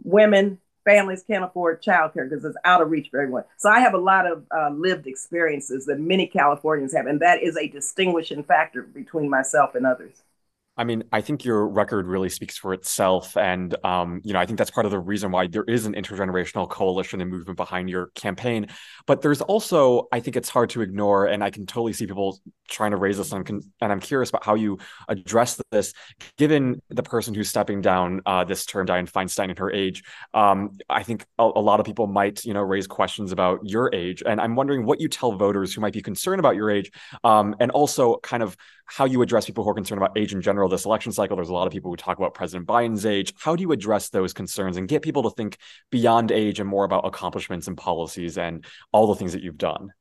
Women 0.05 0.59
families 0.85 1.25
can't 1.27 1.45
afford 1.45 1.83
childcare 1.83 2.29
because 2.29 2.45
it's 2.45 2.57
out 2.65 2.83
of 2.83 2.91
reach 2.91 3.09
for 3.11 3.21
everyone. 3.21 3.45
So 3.57 3.71
I 3.71 3.81
have 3.81 3.95
a 3.95 3.99
lot 3.99 4.31
of 4.31 4.45
uh, 4.55 4.71
lived 4.71 5.07
experiences 5.07 5.87
that 5.87 5.99
many 5.99 6.27
Californians 6.27 6.95
have, 6.95 7.07
and 7.07 7.21
that 7.21 7.43
is 7.43 7.57
a 7.57 7.69
distinguishing 7.69 8.45
factor 8.45 8.83
between 8.83 9.31
myself 9.31 9.75
and 9.75 9.87
others. 9.87 10.23
I 10.77 10.85
mean, 10.85 11.05
I 11.13 11.21
think 11.21 11.45
your 11.45 11.69
record 11.69 12.07
really 12.07 12.29
speaks 12.29 12.59
for 12.59 12.75
itself. 12.75 13.37
And, 13.37 13.77
um, 13.85 14.21
you 14.25 14.33
know, 14.33 14.41
I 14.41 14.47
think 14.47 14.59
that's 14.59 14.73
part 14.73 14.87
of 14.87 14.93
the 14.93 14.99
reason 14.99 15.31
why 15.31 15.47
there 15.47 15.63
is 15.65 15.87
an 15.87 15.95
intergenerational 15.95 16.69
coalition 16.69 17.21
and 17.21 17.31
movement 17.31 17.57
behind 17.57 17.89
your 17.89 18.07
campaign. 18.17 18.67
But 19.07 19.23
there's 19.23 19.41
also, 19.41 20.09
I 20.11 20.19
think 20.19 20.37
it's 20.37 20.49
hard 20.49 20.71
to 20.71 20.83
ignore, 20.83 21.27
and 21.27 21.45
I 21.45 21.51
can 21.51 21.65
totally 21.65 21.93
see 21.93 22.07
people 22.07 22.41
trying 22.69 22.91
to 22.91 22.97
raise 22.97 23.19
this. 23.19 23.31
And 23.31 23.49
I'm, 23.49 23.61
and 23.81 23.93
I'm 23.93 24.01
curious 24.01 24.31
about 24.31 24.45
how 24.45 24.55
you 24.55 24.79
address 25.09 25.61
this, 25.71 25.93
given 26.39 26.83
the 26.89 27.05
person 27.05 27.35
who's 27.35 27.49
stepping 27.49 27.81
down 27.81 28.23
uh, 28.27 28.43
this 28.43 28.67
term, 28.67 28.87
Dianne 28.87 29.11
Feinstein, 29.11 29.51
and 29.51 29.59
her 29.59 29.71
age. 29.71 30.03
Um, 30.33 30.79
I 30.91 31.05
think 31.05 31.25
a, 31.39 31.45
a 31.45 31.61
lot 31.61 31.79
of 31.79 31.87
people 31.87 32.09
might, 32.09 32.45
you 32.45 32.53
know, 32.53 32.63
raise 32.63 32.89
questions 32.89 33.31
about 33.31 33.61
your 33.63 33.95
age. 33.95 34.25
And 34.27 34.41
I'm 34.41 34.57
wondering 34.57 34.87
what 34.87 35.01
you 35.01 35.09
tell 35.09 35.33
voters 35.33 35.73
who 35.73 35.81
might 35.81 35.93
be 35.93 36.03
concerned 36.03 36.41
about 36.41 36.57
your 36.57 36.69
age, 36.69 36.91
um, 37.23 37.55
and 37.61 37.71
also 37.71 38.17
kind 38.25 38.43
of 38.43 38.57
how 38.87 39.05
you 39.05 39.23
address 39.23 39.47
people 39.47 39.65
who 39.65 39.71
are 39.71 39.75
concerned 39.75 40.01
about 40.01 40.17
age 40.17 40.33
in 40.33 40.43
general 40.43 40.69
this 40.69 40.85
election 40.85 41.13
cycle. 41.13 41.37
There's 41.37 41.49
a 41.49 41.55
lot 41.55 41.67
of 41.67 41.73
people 41.73 41.91
who 41.91 41.97
talk 41.97 42.19
about 42.19 42.35
President 42.35 42.67
Biden's 42.67 43.07
age. 43.07 43.33
How 43.39 43.57
do 43.57 43.63
you 43.63 43.73
address 43.73 44.11
those 44.11 44.33
concerns 44.33 44.77
and 44.77 44.89
get 44.89 45.03
people 45.03 45.23
to 45.25 45.31
think 45.31 45.59
beyond 45.91 46.31
age 46.31 46.61
and 46.61 46.69
more 46.69 46.85
about 46.85 47.07
accomplishments 47.07 47.67
and 47.67 47.77
policies 47.77 48.39
and 48.39 48.65
all 48.93 49.07
the 49.07 49.15
things 49.15 49.33
that 49.33 49.43
you've 49.43 49.59
done? 49.59 49.93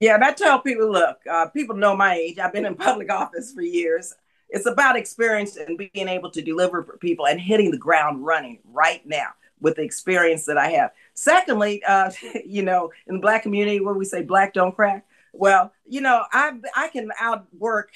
Yeah, 0.00 0.14
and 0.14 0.24
I 0.24 0.32
tell 0.32 0.60
people, 0.60 0.90
look, 0.90 1.18
uh, 1.30 1.48
people 1.50 1.76
know 1.76 1.94
my 1.94 2.14
age. 2.14 2.38
I've 2.38 2.52
been 2.52 2.64
in 2.64 2.74
public 2.76 3.12
office 3.12 3.52
for 3.52 3.62
years. 3.62 4.14
it's 4.48 4.66
about 4.66 4.96
experience 4.96 5.56
and 5.56 5.76
being 5.76 6.08
able 6.08 6.30
to 6.30 6.42
deliver 6.42 6.82
for 6.82 6.96
people 6.96 7.26
and 7.26 7.40
hitting 7.40 7.70
the 7.70 7.78
ground 7.78 8.24
running 8.24 8.60
right 8.64 9.06
now 9.06 9.28
with 9.60 9.76
the 9.76 9.82
experience 9.82 10.46
that 10.46 10.56
I 10.56 10.70
have. 10.70 10.90
Secondly, 11.14 11.82
uh, 11.84 12.10
you 12.46 12.62
know, 12.62 12.90
in 13.06 13.16
the 13.16 13.20
black 13.20 13.42
community, 13.42 13.80
where 13.80 13.94
we 13.94 14.06
say 14.06 14.22
black 14.22 14.54
don't 14.54 14.74
crack, 14.74 15.04
well, 15.32 15.72
you 15.86 16.00
know, 16.00 16.24
I 16.32 16.52
I 16.76 16.88
can 16.88 17.10
outwork 17.18 17.92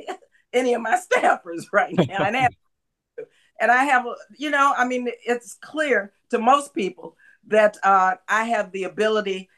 any 0.52 0.74
of 0.74 0.82
my 0.82 0.98
staffers 0.98 1.64
right 1.72 1.94
now, 1.94 2.24
and 2.24 2.36
have, 2.36 2.54
and 3.60 3.70
I 3.70 3.84
have, 3.84 4.06
you 4.36 4.50
know, 4.50 4.72
I 4.76 4.86
mean, 4.86 5.08
it's 5.24 5.54
clear 5.54 6.12
to 6.30 6.38
most 6.38 6.74
people 6.74 7.16
that 7.48 7.76
uh, 7.82 8.16
I 8.28 8.44
have 8.44 8.72
the 8.72 8.84
ability 8.84 9.48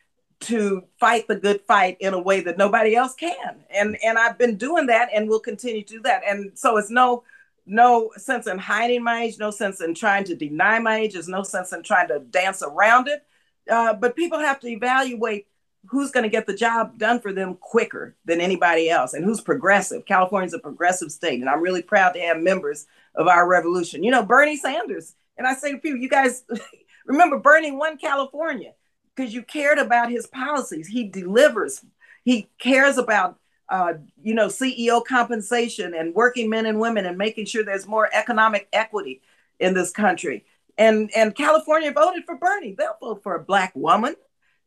to 0.40 0.84
fight 1.00 1.26
the 1.26 1.34
good 1.34 1.60
fight 1.62 1.96
in 2.00 2.14
a 2.14 2.18
way 2.18 2.40
that 2.40 2.58
nobody 2.58 2.94
else 2.94 3.14
can, 3.14 3.64
and 3.70 3.96
and 4.04 4.18
I've 4.18 4.38
been 4.38 4.56
doing 4.56 4.86
that, 4.86 5.08
and 5.14 5.28
will 5.28 5.40
continue 5.40 5.82
to 5.82 5.94
do 5.94 6.02
that, 6.02 6.22
and 6.26 6.52
so 6.58 6.76
it's 6.76 6.90
no 6.90 7.24
no 7.68 8.10
sense 8.16 8.46
in 8.46 8.58
hiding 8.58 9.04
my 9.04 9.24
age, 9.24 9.38
no 9.38 9.50
sense 9.50 9.80
in 9.80 9.94
trying 9.94 10.24
to 10.24 10.34
deny 10.34 10.78
my 10.78 11.00
age, 11.00 11.12
there's 11.12 11.28
no 11.28 11.42
sense 11.42 11.72
in 11.72 11.82
trying 11.82 12.08
to 12.08 12.18
dance 12.18 12.62
around 12.62 13.08
it. 13.08 13.22
Uh, 13.70 13.92
but 13.92 14.16
people 14.16 14.38
have 14.38 14.58
to 14.60 14.68
evaluate 14.68 15.46
who's 15.86 16.10
going 16.10 16.24
to 16.24 16.28
get 16.28 16.46
the 16.46 16.54
job 16.54 16.98
done 16.98 17.20
for 17.20 17.32
them 17.32 17.56
quicker 17.60 18.16
than 18.24 18.40
anybody 18.40 18.90
else 18.90 19.14
and 19.14 19.24
who's 19.24 19.40
progressive. 19.40 20.04
California's 20.04 20.54
a 20.54 20.58
progressive 20.58 21.10
state, 21.10 21.40
and 21.40 21.48
I'm 21.48 21.62
really 21.62 21.82
proud 21.82 22.12
to 22.12 22.20
have 22.20 22.38
members 22.38 22.86
of 23.14 23.26
our 23.26 23.48
revolution. 23.48 24.02
You 24.02 24.10
know, 24.10 24.22
Bernie 24.22 24.56
Sanders, 24.56 25.14
and 25.36 25.46
I 25.46 25.54
say 25.54 25.72
to 25.72 25.78
people, 25.78 25.98
you 25.98 26.08
guys 26.08 26.44
remember 27.06 27.38
Bernie 27.38 27.72
won 27.72 27.96
California 27.96 28.72
because 29.14 29.32
you 29.32 29.42
cared 29.42 29.78
about 29.78 30.10
his 30.10 30.26
policies. 30.26 30.88
He 30.88 31.08
delivers, 31.08 31.84
he 32.24 32.50
cares 32.58 32.98
about 32.98 33.38
uh, 33.68 33.94
you 34.22 34.34
know, 34.34 34.46
CEO 34.46 35.04
compensation 35.04 35.94
and 35.94 36.14
working 36.14 36.48
men 36.48 36.66
and 36.66 36.80
women 36.80 37.04
and 37.04 37.18
making 37.18 37.44
sure 37.44 37.62
there's 37.62 37.86
more 37.86 38.08
economic 38.14 38.66
equity 38.72 39.20
in 39.60 39.74
this 39.74 39.90
country. 39.90 40.44
And 40.78 41.10
and 41.14 41.34
California 41.34 41.92
voted 41.92 42.24
for 42.24 42.36
Bernie. 42.36 42.74
They'll 42.78 42.96
vote 43.00 43.22
for 43.22 43.34
a 43.34 43.42
black 43.44 43.72
woman 43.74 44.14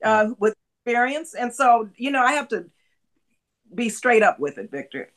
uh, 0.04 0.32
with 0.38 0.56
experience. 0.84 1.34
And 1.34 1.54
so, 1.54 1.90
you 1.96 2.12
know, 2.12 2.24
I 2.24 2.34
have 2.34 2.48
to 2.50 2.66
be 3.74 3.90
straight 3.90 4.24
up 4.24 4.40
with 4.40 4.58
it, 4.58 4.72
Victor, 4.72 5.10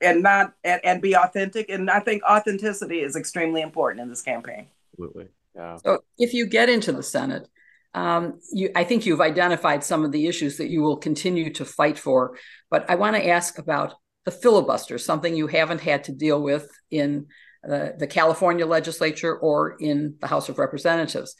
and 0.00 0.22
not 0.22 0.54
and, 0.64 0.80
and 0.84 1.02
be 1.02 1.16
authentic. 1.16 1.68
And 1.68 1.90
I 1.90 2.00
think 2.00 2.22
authenticity 2.24 3.00
is 3.00 3.16
extremely 3.16 3.62
important 3.62 4.02
in 4.02 4.08
this 4.08 4.22
campaign. 4.22 4.66
Absolutely. 4.92 5.28
Yeah. 5.54 5.76
So 5.76 6.04
if 6.18 6.34
you 6.34 6.46
get 6.46 6.68
into 6.68 6.92
the 6.92 7.02
Senate, 7.02 7.48
um, 7.94 8.40
you, 8.52 8.70
I 8.74 8.84
think 8.84 9.04
you've 9.04 9.20
identified 9.20 9.84
some 9.84 10.04
of 10.04 10.12
the 10.12 10.26
issues 10.26 10.56
that 10.56 10.70
you 10.70 10.80
will 10.80 10.96
continue 10.96 11.52
to 11.54 11.64
fight 11.64 11.98
for. 11.98 12.36
But 12.70 12.88
I 12.88 12.94
want 12.94 13.16
to 13.16 13.28
ask 13.28 13.58
about 13.58 13.94
the 14.24 14.30
filibuster, 14.30 14.98
something 14.98 15.36
you 15.36 15.46
haven't 15.46 15.80
had 15.80 16.04
to 16.04 16.12
deal 16.12 16.40
with 16.40 16.68
in 16.90 17.26
uh, 17.68 17.88
the 17.98 18.06
California 18.06 18.66
legislature 18.66 19.36
or 19.36 19.76
in 19.78 20.16
the 20.20 20.26
House 20.26 20.48
of 20.48 20.58
Representatives. 20.58 21.34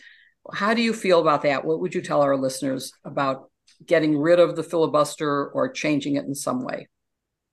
How 0.53 0.75
do 0.75 0.83
you 0.83 0.93
feel 0.93 1.21
about 1.21 1.43
that? 1.43 1.65
What 1.65 1.81
would 1.81 1.95
you 1.95 2.03
tell 2.03 2.21
our 2.21 2.37
listeners 2.37 2.93
about 3.05 3.52
getting 3.87 4.19
rid 4.19 4.41
of 4.41 4.57
the 4.57 4.63
filibuster 4.63 5.47
or 5.49 5.71
changing 5.71 6.17
it 6.17 6.25
in 6.25 6.35
some 6.35 6.63
way? 6.63 6.89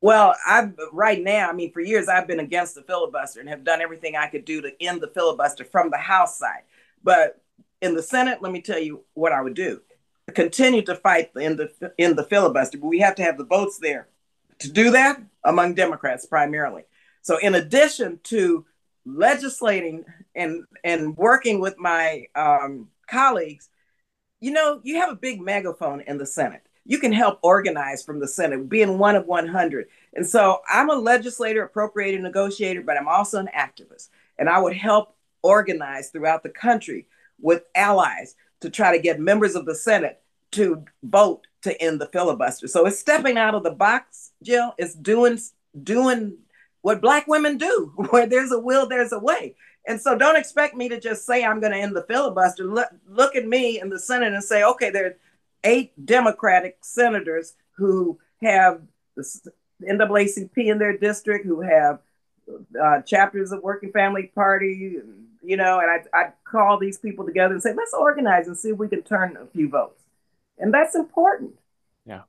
Well, 0.01 0.35
I've 0.47 0.73
right 0.93 1.21
now, 1.21 1.49
I 1.49 1.53
mean, 1.53 1.73
for 1.73 1.81
years 1.81 2.07
I've 2.07 2.27
been 2.27 2.39
against 2.39 2.75
the 2.75 2.83
filibuster 2.83 3.39
and 3.39 3.49
have 3.49 3.65
done 3.65 3.81
everything 3.81 4.15
I 4.15 4.27
could 4.27 4.45
do 4.45 4.61
to 4.61 4.71
end 4.81 5.01
the 5.01 5.09
filibuster 5.09 5.65
from 5.65 5.89
the 5.89 5.97
House 5.97 6.39
side. 6.39 6.63
But 7.03 7.41
in 7.81 7.95
the 7.95 8.03
Senate, 8.03 8.41
let 8.41 8.51
me 8.51 8.61
tell 8.61 8.79
you 8.79 9.03
what 9.13 9.33
I 9.33 9.41
would 9.41 9.55
do. 9.55 9.81
Continue 10.33 10.83
to 10.83 10.95
fight 10.95 11.31
in 11.35 11.57
the 11.57 11.93
in 11.97 12.15
the 12.15 12.23
filibuster, 12.23 12.77
but 12.77 12.87
we 12.87 12.99
have 12.99 13.15
to 13.15 13.23
have 13.23 13.37
the 13.37 13.45
votes 13.45 13.79
there 13.79 14.07
to 14.59 14.71
do 14.71 14.91
that 14.91 15.21
among 15.43 15.73
Democrats 15.73 16.25
primarily. 16.25 16.83
So, 17.21 17.37
in 17.37 17.55
addition 17.55 18.19
to 18.25 18.65
legislating 19.05 20.05
and 20.35 20.63
and 20.83 21.17
working 21.17 21.59
with 21.59 21.77
my 21.77 22.25
um, 22.35 22.89
colleagues, 23.09 23.69
you 24.39 24.51
know, 24.51 24.79
you 24.83 24.97
have 24.97 25.09
a 25.09 25.15
big 25.15 25.41
megaphone 25.41 26.01
in 26.01 26.17
the 26.17 26.25
Senate. 26.25 26.65
You 26.85 26.97
can 26.97 27.11
help 27.11 27.39
organize 27.43 28.03
from 28.03 28.19
the 28.19 28.27
Senate, 28.27 28.67
being 28.69 28.97
one 28.97 29.15
of 29.15 29.27
100. 29.27 29.87
And 30.13 30.25
so, 30.27 30.61
I'm 30.67 30.89
a 30.89 30.95
legislator, 30.95 31.67
appropriator, 31.67 32.19
negotiator, 32.19 32.81
but 32.81 32.97
I'm 32.97 33.07
also 33.07 33.39
an 33.39 33.49
activist, 33.55 34.09
and 34.37 34.49
I 34.49 34.59
would 34.59 34.75
help 34.75 35.15
organize 35.43 36.09
throughout 36.09 36.43
the 36.43 36.49
country 36.49 37.07
with 37.39 37.63
allies 37.75 38.35
to 38.61 38.69
try 38.69 38.95
to 38.95 39.01
get 39.01 39.19
members 39.19 39.55
of 39.55 39.65
the 39.65 39.75
Senate 39.75 40.21
to 40.51 40.83
vote 41.03 41.47
to 41.61 41.81
end 41.81 42.01
the 42.01 42.07
filibuster. 42.07 42.67
So 42.67 42.85
it's 42.85 42.99
stepping 42.99 43.37
out 43.37 43.55
of 43.55 43.63
the 43.63 43.71
box, 43.71 44.31
Jill. 44.43 44.73
It's 44.77 44.95
doing 44.95 45.39
doing 45.83 46.37
what 46.81 47.01
black 47.01 47.27
women 47.27 47.57
do. 47.57 47.93
Where 48.09 48.25
there's 48.27 48.51
a 48.51 48.59
will, 48.59 48.87
there's 48.87 49.11
a 49.11 49.19
way. 49.19 49.55
And 49.89 49.99
so 49.99 50.15
don't 50.15 50.35
expect 50.35 50.75
me 50.75 50.87
to 50.89 50.99
just 50.99 51.25
say 51.25 51.43
I'm 51.43 51.59
going 51.59 51.71
to 51.71 51.79
end 51.79 51.95
the 51.95 52.03
filibuster. 52.03 52.63
Look, 52.63 52.89
look 53.09 53.35
at 53.35 53.47
me 53.47 53.81
in 53.81 53.89
the 53.89 53.97
Senate 53.97 54.33
and 54.33 54.43
say, 54.43 54.63
okay, 54.63 54.91
there 54.91 55.07
are 55.07 55.15
eight 55.63 55.93
Democratic 56.05 56.77
senators 56.81 57.55
who 57.71 58.19
have 58.43 58.81
the 59.15 59.51
NAACP 59.81 60.55
in 60.57 60.77
their 60.77 60.95
district, 60.95 61.43
who 61.47 61.61
have 61.61 62.01
uh, 62.79 63.01
chapters 63.01 63.51
of 63.51 63.63
Working 63.63 63.91
Family 63.91 64.31
Party, 64.35 64.99
you 65.41 65.57
know, 65.57 65.79
and 65.79 65.89
I 65.89 66.17
I 66.17 66.29
call 66.43 66.77
these 66.77 66.99
people 66.99 67.25
together 67.25 67.55
and 67.55 67.63
say, 67.63 67.73
let's 67.73 67.93
organize 67.93 68.45
and 68.45 68.55
see 68.55 68.69
if 68.69 68.77
we 68.77 68.89
can 68.89 69.01
turn 69.01 69.37
a 69.41 69.47
few 69.47 69.69
votes, 69.69 70.03
and 70.59 70.71
that's 70.71 70.93
important. 70.95 71.55
Yeah. 72.05 72.21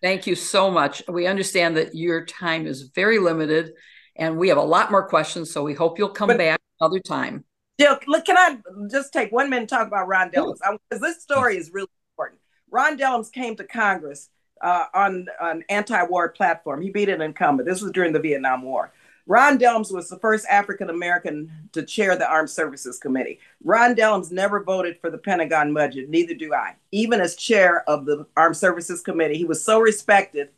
Thank 0.00 0.28
you 0.28 0.36
so 0.36 0.70
much. 0.70 1.02
We 1.08 1.26
understand 1.26 1.76
that 1.76 1.94
your 1.94 2.24
time 2.24 2.68
is 2.68 2.82
very 2.82 3.18
limited, 3.18 3.72
and 4.14 4.38
we 4.38 4.48
have 4.48 4.58
a 4.58 4.62
lot 4.62 4.92
more 4.92 5.08
questions, 5.08 5.50
so 5.50 5.64
we 5.64 5.74
hope 5.74 5.98
you'll 5.98 6.10
come 6.10 6.28
but, 6.28 6.38
back 6.38 6.60
another 6.80 7.00
time. 7.00 7.44
Jill, 7.78 7.98
look, 8.06 8.24
can 8.24 8.36
I 8.36 8.58
just 8.90 9.12
take 9.12 9.32
one 9.32 9.48
minute 9.48 9.62
and 9.62 9.68
talk 9.68 9.86
about 9.86 10.06
Ron 10.06 10.30
Dellums? 10.30 10.58
Because 10.90 11.00
this 11.00 11.22
story 11.22 11.56
is 11.56 11.70
really 11.72 11.88
important. 12.12 12.40
Ron 12.70 12.98
Dellums 12.98 13.32
came 13.32 13.56
to 13.56 13.64
Congress 13.64 14.28
uh, 14.60 14.86
on 14.92 15.28
an 15.40 15.64
anti-war 15.70 16.28
platform. 16.30 16.82
He 16.82 16.90
beat 16.90 17.08
an 17.08 17.22
incumbent. 17.22 17.68
This 17.68 17.80
was 17.80 17.92
during 17.92 18.12
the 18.12 18.20
Vietnam 18.20 18.62
War. 18.62 18.92
Ron 19.26 19.58
Dellums 19.58 19.92
was 19.92 20.08
the 20.08 20.18
first 20.18 20.44
African 20.50 20.90
American 20.90 21.50
to 21.72 21.82
chair 21.82 22.16
the 22.16 22.28
Armed 22.28 22.50
Services 22.50 22.98
Committee. 22.98 23.38
Ron 23.62 23.94
Dellums 23.94 24.32
never 24.32 24.62
voted 24.62 24.98
for 25.00 25.08
the 25.08 25.18
Pentagon 25.18 25.72
budget, 25.72 26.10
neither 26.10 26.34
do 26.34 26.52
I. 26.52 26.74
Even 26.90 27.20
as 27.20 27.36
chair 27.36 27.88
of 27.88 28.06
the 28.06 28.26
Armed 28.36 28.56
Services 28.56 29.02
Committee, 29.02 29.38
he 29.38 29.44
was 29.44 29.64
so 29.64 29.78
respected 29.78 30.48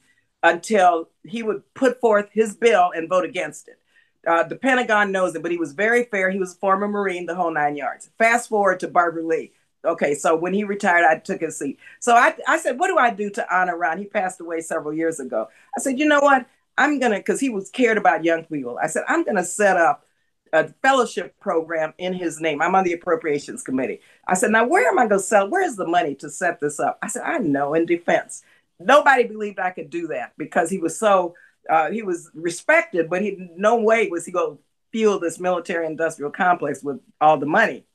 until 0.42 1.08
he 1.24 1.42
would 1.42 1.62
put 1.74 2.00
forth 2.00 2.28
his 2.32 2.56
bill 2.56 2.90
and 2.96 3.08
vote 3.08 3.24
against 3.24 3.68
it. 3.68 3.78
Uh, 4.26 4.44
the 4.44 4.56
Pentagon 4.56 5.10
knows 5.10 5.34
it, 5.34 5.42
but 5.42 5.50
he 5.50 5.56
was 5.56 5.72
very 5.72 6.04
fair. 6.04 6.30
He 6.30 6.38
was 6.38 6.52
a 6.52 6.56
former 6.56 6.86
Marine, 6.88 7.26
the 7.26 7.34
whole 7.34 7.52
nine 7.52 7.76
yards. 7.76 8.10
Fast 8.18 8.48
forward 8.48 8.80
to 8.80 8.88
Barbara 8.88 9.24
Lee. 9.24 9.52
Okay, 9.84 10.14
so 10.14 10.36
when 10.36 10.54
he 10.54 10.62
retired, 10.62 11.04
I 11.04 11.18
took 11.18 11.40
his 11.40 11.58
seat. 11.58 11.78
So 11.98 12.14
I, 12.14 12.36
I 12.46 12.58
said, 12.58 12.78
What 12.78 12.86
do 12.86 12.98
I 12.98 13.10
do 13.10 13.30
to 13.30 13.54
honor 13.56 13.76
Ron? 13.76 13.98
He 13.98 14.04
passed 14.04 14.40
away 14.40 14.60
several 14.60 14.94
years 14.94 15.18
ago. 15.18 15.48
I 15.76 15.80
said, 15.80 15.98
You 15.98 16.06
know 16.06 16.20
what? 16.20 16.46
I'm 16.78 16.98
gonna 16.98 17.16
because 17.18 17.40
he 17.40 17.50
was 17.50 17.70
cared 17.70 17.98
about 17.98 18.24
young 18.24 18.44
people. 18.44 18.78
I 18.82 18.86
said 18.86 19.04
I'm 19.08 19.24
gonna 19.24 19.44
set 19.44 19.76
up 19.76 20.06
a 20.52 20.68
fellowship 20.82 21.38
program 21.40 21.94
in 21.98 22.12
his 22.12 22.40
name. 22.40 22.60
I'm 22.60 22.74
on 22.74 22.84
the 22.84 22.92
appropriations 22.92 23.62
committee. 23.62 24.00
I 24.26 24.34
said, 24.34 24.50
now 24.50 24.66
where 24.66 24.88
am 24.88 24.98
I 24.98 25.06
gonna 25.06 25.20
sell? 25.20 25.48
Where's 25.48 25.76
the 25.76 25.86
money 25.86 26.14
to 26.16 26.28
set 26.30 26.60
this 26.60 26.78
up? 26.78 26.98
I 27.02 27.08
said, 27.08 27.22
I 27.22 27.38
know 27.38 27.74
in 27.74 27.86
defense. 27.86 28.42
Nobody 28.78 29.24
believed 29.24 29.58
I 29.58 29.70
could 29.70 29.90
do 29.90 30.08
that 30.08 30.32
because 30.36 30.68
he 30.68 30.78
was 30.78 30.98
so 30.98 31.34
uh, 31.68 31.90
he 31.90 32.02
was 32.02 32.30
respected, 32.34 33.08
but 33.08 33.22
he 33.22 33.50
no 33.56 33.76
way 33.76 34.08
was 34.08 34.24
he 34.24 34.32
going 34.32 34.56
to 34.56 34.62
fuel 34.90 35.18
this 35.18 35.40
military 35.40 35.86
industrial 35.86 36.30
complex 36.30 36.82
with 36.82 37.00
all 37.20 37.38
the 37.38 37.46
money 37.46 37.86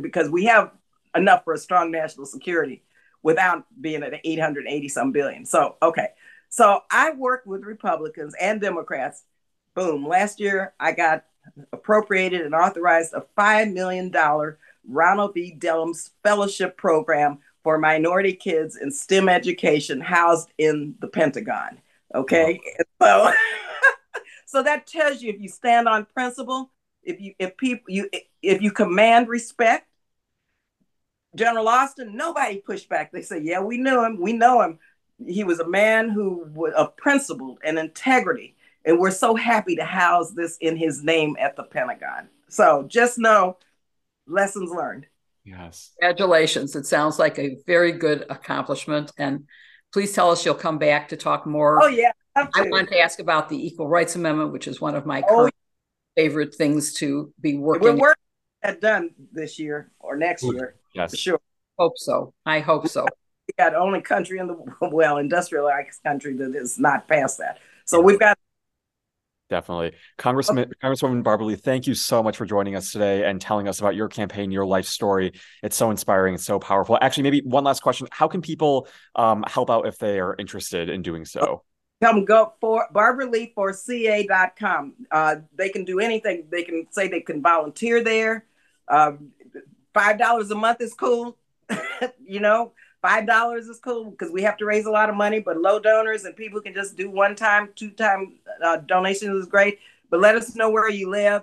because 0.00 0.28
we 0.28 0.44
have 0.44 0.72
enough 1.14 1.44
for 1.44 1.54
a 1.54 1.58
strong 1.58 1.90
national 1.90 2.26
security 2.26 2.82
without 3.22 3.64
being 3.80 4.02
at 4.02 4.20
880 4.24 4.88
some 4.88 5.12
billion. 5.12 5.46
So 5.46 5.76
okay. 5.82 6.08
So 6.48 6.80
I 6.90 7.12
worked 7.12 7.46
with 7.46 7.64
Republicans 7.64 8.34
and 8.38 8.60
Democrats. 8.60 9.24
Boom. 9.74 10.06
Last 10.06 10.38
year, 10.38 10.74
I 10.78 10.92
got 10.92 11.24
appropriated 11.72 12.42
and 12.42 12.54
authorized 12.54 13.14
a 13.14 13.24
$5 13.38 13.72
million 13.72 14.12
Ronald 14.86 15.34
V. 15.34 15.56
Dellums 15.58 16.10
Fellowship 16.22 16.76
Program 16.76 17.38
for 17.62 17.78
minority 17.78 18.34
kids 18.34 18.76
in 18.76 18.90
STEM 18.90 19.28
education 19.28 20.00
housed 20.00 20.50
in 20.58 20.94
the 21.00 21.08
Pentagon. 21.08 21.78
Okay. 22.14 22.60
Wow. 23.00 23.32
So, 23.32 24.20
so 24.46 24.62
that 24.62 24.86
tells 24.86 25.22
you 25.22 25.32
if 25.32 25.40
you 25.40 25.48
stand 25.48 25.88
on 25.88 26.06
principle, 26.14 26.70
if 27.02 27.20
you 27.20 27.34
if 27.38 27.56
people 27.56 27.84
you 27.88 28.08
if 28.42 28.62
you 28.62 28.70
command 28.70 29.28
respect, 29.28 29.86
General 31.34 31.68
Austin, 31.68 32.16
nobody 32.16 32.58
pushed 32.58 32.88
back. 32.88 33.12
They 33.12 33.22
say, 33.22 33.40
yeah, 33.40 33.60
we 33.60 33.78
knew 33.78 34.04
him, 34.04 34.20
we 34.20 34.32
know 34.32 34.60
him, 34.60 34.78
he 35.26 35.44
was 35.44 35.60
a 35.60 35.68
man 35.68 36.10
who 36.10 36.46
was 36.54 36.72
of 36.74 36.96
principle 36.96 37.58
and 37.64 37.78
integrity. 37.78 38.56
And 38.84 38.98
we're 38.98 39.12
so 39.12 39.34
happy 39.34 39.76
to 39.76 39.84
house 39.84 40.32
this 40.32 40.56
in 40.60 40.76
his 40.76 41.04
name 41.04 41.36
at 41.38 41.56
the 41.56 41.62
Pentagon. 41.62 42.28
So 42.48 42.84
just 42.88 43.18
know 43.18 43.56
lessons 44.26 44.70
learned. 44.70 45.06
Yes. 45.44 45.92
Congratulations. 46.00 46.76
It 46.76 46.86
sounds 46.86 47.18
like 47.18 47.38
a 47.38 47.56
very 47.66 47.92
good 47.92 48.26
accomplishment. 48.28 49.12
And 49.16 49.46
please 49.92 50.12
tell 50.12 50.30
us 50.30 50.44
you'll 50.44 50.54
come 50.54 50.78
back 50.78 51.08
to 51.08 51.16
talk 51.16 51.46
more. 51.46 51.82
Oh, 51.82 51.86
yeah. 51.86 52.12
absolutely. 52.36 52.68
I 52.68 52.70
want 52.70 52.88
to 52.88 52.98
ask 52.98 53.18
about 53.18 53.48
the 53.48 53.66
Equal 53.66 53.88
Rights 53.88 54.16
Amendment, 54.16 54.52
which 54.52 54.66
is 54.66 54.80
one 54.80 54.94
of 54.94 55.06
my 55.06 55.22
oh, 55.28 55.50
favorite 56.16 56.54
things 56.54 56.94
to 56.94 57.32
be 57.40 57.56
working. 57.56 57.96
We're 57.96 58.00
working 58.00 58.22
that 58.62 58.80
done 58.80 59.10
this 59.32 59.58
year 59.58 59.90
or 59.98 60.16
next 60.16 60.42
year. 60.42 60.76
Yes, 60.94 61.10
for 61.10 61.16
sure. 61.16 61.40
Hope 61.78 61.98
so. 61.98 62.32
I 62.46 62.60
hope 62.60 62.88
so. 62.88 63.06
We 63.48 63.54
got 63.64 63.72
the 63.72 63.78
only 63.78 64.00
country 64.00 64.38
in 64.38 64.46
the 64.46 64.56
well 64.92 65.18
industrialized 65.18 66.00
country 66.04 66.34
that 66.36 66.54
is 66.54 66.78
not 66.78 67.08
past 67.08 67.38
that. 67.38 67.58
So 67.86 68.00
we've 68.00 68.18
got 68.18 68.38
Definitely. 69.52 69.92
Congressman. 70.16 70.72
Congresswoman 70.82 71.22
Barbara 71.22 71.44
Lee, 71.44 71.56
thank 71.56 71.86
you 71.86 71.92
so 71.92 72.22
much 72.22 72.38
for 72.38 72.46
joining 72.46 72.74
us 72.74 72.90
today 72.90 73.28
and 73.28 73.38
telling 73.38 73.68
us 73.68 73.80
about 73.80 73.94
your 73.94 74.08
campaign, 74.08 74.50
your 74.50 74.64
life 74.64 74.86
story. 74.86 75.32
It's 75.62 75.76
so 75.76 75.90
inspiring 75.90 76.36
and 76.36 76.40
so 76.40 76.58
powerful. 76.58 76.96
Actually, 77.02 77.24
maybe 77.24 77.42
one 77.42 77.62
last 77.62 77.82
question. 77.82 78.08
How 78.10 78.28
can 78.28 78.40
people 78.40 78.88
um, 79.14 79.44
help 79.46 79.68
out 79.68 79.86
if 79.86 79.98
they 79.98 80.20
are 80.20 80.34
interested 80.38 80.88
in 80.88 81.02
doing 81.02 81.26
so? 81.26 81.64
Come 82.02 82.24
go 82.24 82.54
for 82.62 82.88
Barbara 82.92 83.26
Lee 83.26 83.52
for 83.54 83.74
CA.com. 83.74 84.94
Uh, 85.10 85.36
they 85.54 85.68
can 85.68 85.84
do 85.84 86.00
anything. 86.00 86.46
They 86.50 86.62
can 86.62 86.86
say 86.90 87.08
they 87.08 87.20
can 87.20 87.42
volunteer 87.42 88.02
there. 88.02 88.46
Uh, 88.88 89.12
$5 89.94 90.50
a 90.50 90.54
month 90.54 90.80
is 90.80 90.94
cool. 90.94 91.36
you 92.24 92.40
know, 92.40 92.72
Five 93.02 93.26
dollars 93.26 93.66
is 93.66 93.78
cool 93.80 94.12
because 94.12 94.32
we 94.32 94.42
have 94.42 94.56
to 94.58 94.64
raise 94.64 94.86
a 94.86 94.90
lot 94.90 95.10
of 95.10 95.16
money, 95.16 95.40
but 95.40 95.58
low 95.58 95.80
donors 95.80 96.24
and 96.24 96.36
people 96.36 96.60
can 96.60 96.72
just 96.72 96.96
do 96.96 97.10
one 97.10 97.34
time, 97.34 97.70
two 97.74 97.90
time 97.90 98.38
uh, 98.64 98.76
donations 98.76 99.36
is 99.36 99.46
great. 99.46 99.80
But 100.08 100.20
let 100.20 100.36
us 100.36 100.54
know 100.54 100.70
where 100.70 100.88
you 100.88 101.10
live 101.10 101.42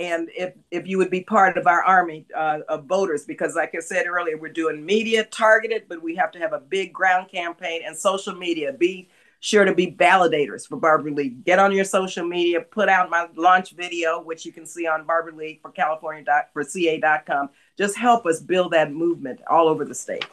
and 0.00 0.30
if 0.34 0.54
if 0.70 0.86
you 0.86 0.98
would 0.98 1.10
be 1.10 1.20
part 1.20 1.58
of 1.58 1.66
our 1.66 1.84
army 1.84 2.26
uh, 2.34 2.60
of 2.68 2.86
voters 2.86 3.24
because 3.24 3.54
like 3.54 3.74
i 3.74 3.80
said 3.80 4.06
earlier 4.06 4.36
we're 4.38 4.52
doing 4.52 4.84
media 4.84 5.24
targeted 5.24 5.84
but 5.88 6.02
we 6.02 6.16
have 6.16 6.32
to 6.32 6.38
have 6.38 6.52
a 6.52 6.58
big 6.58 6.92
ground 6.92 7.30
campaign 7.30 7.82
and 7.84 7.96
social 7.96 8.34
media. 8.34 8.72
Be 8.72 9.08
sure 9.40 9.64
to 9.64 9.74
be 9.74 9.92
validators 9.92 10.66
for 10.66 10.76
barbara 10.76 11.12
lee 11.12 11.28
get 11.28 11.58
on 11.58 11.72
your 11.72 11.84
social 11.84 12.26
media 12.26 12.60
put 12.60 12.88
out 12.88 13.10
my 13.10 13.26
launch 13.36 13.72
video 13.72 14.20
which 14.20 14.44
you 14.44 14.52
can 14.52 14.66
see 14.66 14.86
on 14.86 15.06
barbara 15.06 15.34
lee 15.34 15.58
for 15.62 15.70
california 15.70 16.24
for 16.52 16.62
ca.com 16.62 17.48
just 17.78 17.96
help 17.96 18.26
us 18.26 18.40
build 18.40 18.72
that 18.72 18.92
movement 18.92 19.40
all 19.48 19.66
over 19.66 19.84
the 19.84 19.94
state 19.94 20.26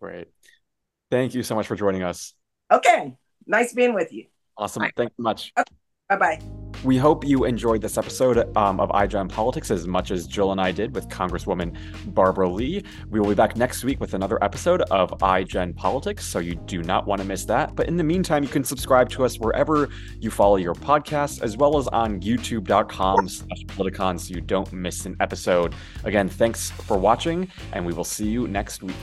Great. 0.00 0.28
Thank 1.10 1.34
you 1.34 1.42
so 1.42 1.54
much 1.54 1.66
for 1.66 1.76
joining 1.76 2.02
us. 2.02 2.34
Okay. 2.70 3.14
Nice 3.46 3.72
being 3.72 3.94
with 3.94 4.12
you. 4.12 4.26
Awesome. 4.56 4.82
Bye. 4.82 4.92
Thanks 4.96 5.14
so 5.16 5.22
much. 5.22 5.52
Okay. 5.58 5.74
Bye 6.08 6.16
bye. 6.16 6.40
We 6.82 6.96
hope 6.96 7.26
you 7.26 7.44
enjoyed 7.44 7.82
this 7.82 7.98
episode 7.98 8.56
um, 8.56 8.80
of 8.80 8.88
iGen 8.90 9.28
Politics 9.28 9.70
as 9.70 9.86
much 9.86 10.10
as 10.10 10.26
Jill 10.26 10.50
and 10.50 10.60
I 10.60 10.72
did 10.72 10.94
with 10.94 11.08
Congresswoman 11.08 11.76
Barbara 12.14 12.48
Lee. 12.48 12.82
We 13.10 13.20
will 13.20 13.28
be 13.28 13.34
back 13.34 13.54
next 13.54 13.84
week 13.84 14.00
with 14.00 14.14
another 14.14 14.42
episode 14.42 14.80
of 14.90 15.10
iGen 15.18 15.76
Politics, 15.76 16.24
so 16.24 16.38
you 16.38 16.54
do 16.54 16.82
not 16.82 17.06
want 17.06 17.20
to 17.20 17.26
miss 17.26 17.44
that. 17.46 17.74
But 17.76 17.88
in 17.88 17.98
the 17.98 18.04
meantime, 18.04 18.42
you 18.42 18.48
can 18.48 18.64
subscribe 18.64 19.10
to 19.10 19.24
us 19.26 19.38
wherever 19.38 19.90
you 20.20 20.30
follow 20.30 20.56
your 20.56 20.74
podcasts, 20.74 21.42
as 21.42 21.56
well 21.58 21.76
as 21.76 21.86
on 21.88 22.18
youtube.com 22.20 23.28
slash 23.28 23.62
politicon 23.66 24.18
so 24.18 24.34
you 24.34 24.40
don't 24.40 24.72
miss 24.72 25.04
an 25.04 25.16
episode. 25.20 25.74
Again, 26.04 26.30
thanks 26.30 26.70
for 26.70 26.96
watching, 26.96 27.50
and 27.72 27.84
we 27.84 27.92
will 27.92 28.04
see 28.04 28.28
you 28.28 28.48
next 28.48 28.82
week. 28.82 28.96